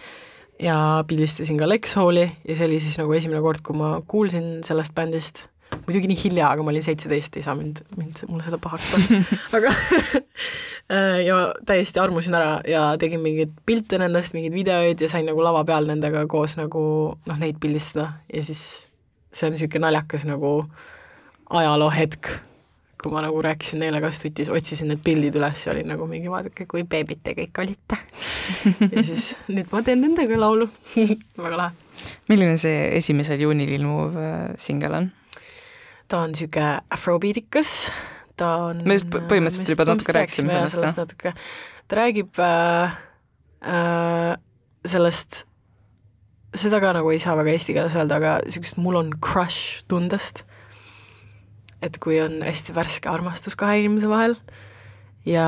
ja 0.63 0.77
pildistasin 1.09 1.59
ka 1.59 1.69
Lex 1.69 1.97
Halli 1.99 2.27
ja 2.49 2.57
see 2.57 2.69
oli 2.69 2.81
siis 2.83 2.99
nagu 3.01 3.15
esimene 3.17 3.43
kord, 3.45 3.63
kui 3.65 3.77
ma 3.79 3.95
kuulsin 4.09 4.61
sellest 4.67 4.95
bändist, 4.95 5.45
muidugi 5.87 6.11
nii 6.11 6.21
hilja, 6.25 6.51
aga 6.53 6.65
ma 6.65 6.73
olin 6.73 6.85
seitseteist, 6.85 7.37
ei 7.37 7.47
saa 7.47 7.57
mind, 7.59 7.83
mind, 7.97 8.25
mulle 8.29 8.45
seda 8.47 8.61
pahaks 8.63 8.93
panna, 8.93 9.23
aga 9.59 9.73
ja 11.29 11.41
täiesti 11.67 12.03
armusin 12.03 12.37
ära 12.39 12.55
ja 12.69 12.85
tegin 13.01 13.23
mingeid 13.25 13.55
pilte 13.67 14.01
nendest, 14.03 14.37
mingeid 14.37 14.57
videoid 14.57 15.03
ja 15.03 15.11
sain 15.11 15.27
nagu 15.29 15.43
lava 15.45 15.65
peal 15.69 15.89
nendega 15.89 16.25
koos 16.31 16.57
nagu 16.61 16.85
noh, 17.27 17.39
neid 17.41 17.61
pildistada. 17.63 18.11
Ja 18.33 18.45
siis 18.45 18.65
see 19.33 19.49
on 19.49 19.57
niisugune 19.57 19.87
naljakas 19.87 20.27
nagu 20.29 20.55
ajaloohetk 21.53 22.29
kui 23.03 23.13
ma 23.13 23.23
nagu 23.25 23.41
rääkisin 23.43 23.83
neile 23.83 24.01
ka 24.03 24.13
stutis, 24.15 24.51
otsisin 24.53 24.93
need 24.93 25.03
pildid 25.05 25.37
üles 25.39 25.65
ja 25.67 25.73
olin 25.75 25.89
nagu 25.91 26.07
mingi 26.11 26.31
vaadake, 26.31 26.67
kui 26.71 26.85
beebid 26.89 27.23
te 27.27 27.35
kõik 27.39 27.63
olite. 27.65 27.99
ja 28.95 29.03
siis 29.03 29.33
nüüd 29.51 29.73
ma 29.73 29.83
teen 29.87 30.05
nendega 30.05 30.39
laulu. 30.39 30.69
väga 31.47 31.59
lahe. 31.59 31.75
milline 32.29 32.57
see 32.59 32.87
esimesel 32.99 33.43
juunil 33.43 33.71
ilmuv 33.77 34.17
äh, 34.19 34.39
singel 34.63 34.97
on? 34.99 35.11
ta 36.13 36.25
on 36.27 36.35
niisugune 36.35 36.83
afrobeatikas, 36.93 37.69
ta 38.37 38.49
on 38.69 38.83
me 38.85 38.99
just 38.99 39.09
põhimõtteliselt 39.09 39.71
juba 39.73 39.87
natuke 39.89 40.15
rääkisime 40.17 40.53
sellest, 40.53 40.77
sellest 40.77 41.01
natuke. 41.01 41.33
ta 41.89 41.99
räägib 42.03 42.41
äh, 42.43 42.97
äh, 43.65 44.35
sellest, 44.85 45.45
seda 46.55 46.83
ka 46.85 46.93
nagu 46.99 47.13
ei 47.15 47.21
saa 47.23 47.37
väga 47.39 47.55
eesti 47.55 47.77
keeles 47.77 47.97
öelda, 47.97 48.21
aga 48.21 48.35
niisugust 48.45 48.81
mul 48.83 49.01
on 49.01 49.15
crush 49.25 49.87
tundest. 49.89 50.45
Et 51.83 51.99
kui 52.03 52.21
on 52.23 52.41
hästi 52.47 52.75
värske 52.77 53.11
armastus 53.11 53.57
kahe 53.59 53.81
inimese 53.83 54.11
vahel 54.11 54.37
ja 55.27 55.47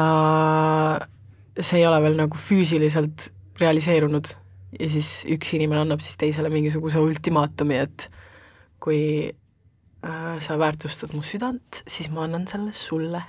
see 1.60 1.80
ei 1.80 1.86
ole 1.86 2.00
veel 2.02 2.18
nagu 2.18 2.38
füüsiliselt 2.38 3.28
realiseerunud 3.60 4.32
ja 4.80 4.90
siis 4.90 5.22
üks 5.30 5.54
inimene 5.54 5.84
annab 5.84 6.02
siis 6.02 6.18
teisele 6.18 6.50
mingisuguse 6.50 6.98
ultimaatumi, 7.02 7.78
et 7.86 8.08
kui 8.82 9.00
äh, 9.30 10.34
sa 10.42 10.58
väärtustad 10.58 11.14
mu 11.14 11.22
südant, 11.22 11.82
siis 11.86 12.10
ma 12.10 12.26
annan 12.26 12.48
selle 12.50 12.74
sulle 12.74 13.22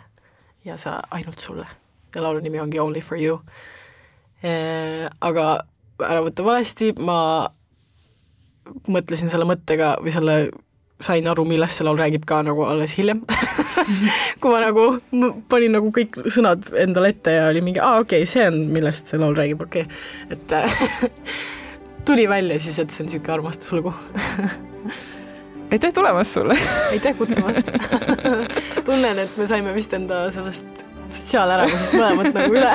ja 0.66 0.78
sa 0.82 1.00
ainult 1.14 1.40
sulle. 1.40 1.68
ja 2.16 2.24
laulu 2.24 2.40
nimi 2.40 2.60
ongi 2.60 2.80
Only 2.80 3.02
for 3.02 3.20
you 3.20 3.40
e,. 4.44 5.10
Aga 5.22 5.66
ära 6.00 6.22
võta 6.24 6.44
valesti, 6.44 6.94
ma 7.00 7.48
mõtlesin 8.90 9.30
selle 9.30 9.46
mõttega 9.48 9.96
või 10.02 10.14
selle 10.16 10.36
sain 11.02 11.28
aru, 11.28 11.44
millest 11.48 11.80
see 11.80 11.86
laul 11.88 12.00
räägib 12.00 12.26
ka 12.28 12.42
nagu 12.46 12.64
alles 12.68 12.96
hiljem. 12.98 13.24
Kui 14.42 14.52
ma 14.52 14.62
nagu 14.64 14.86
ma 15.20 15.32
panin 15.52 15.76
nagu 15.76 15.92
kõik 15.96 16.18
sõnad 16.32 16.70
endale 16.82 17.12
ette 17.14 17.36
ja 17.36 17.50
oli 17.52 17.62
mingi, 17.66 17.82
aa 17.84 18.00
okei 18.04 18.24
okay,, 18.24 18.30
see 18.30 18.46
on, 18.48 18.62
millest 18.74 19.12
see 19.12 19.20
laul 19.22 19.36
räägib, 19.38 19.66
okei. 19.68 19.86
Okay., 19.86 20.36
et 20.36 20.48
tuli 22.08 22.30
välja 22.30 22.60
siis, 22.60 22.80
et 22.80 22.96
see 22.96 23.04
on 23.04 23.12
niisugune 23.12 23.38
armastuslugu. 23.40 23.94
Aitäh 25.76 25.94
tulemast 25.94 26.38
sulle! 26.38 26.58
Aitäh 26.92 27.16
kutsumast! 27.18 27.72
Tunnen, 28.86 29.20
et 29.20 29.38
me 29.38 29.48
saime 29.50 29.74
vist 29.76 29.94
enda 29.98 30.28
sellest 30.32 30.86
sotsiaalärevusest 31.10 31.98
mõlemad 31.98 32.32
nagu 32.38 32.54
üle 32.56 32.72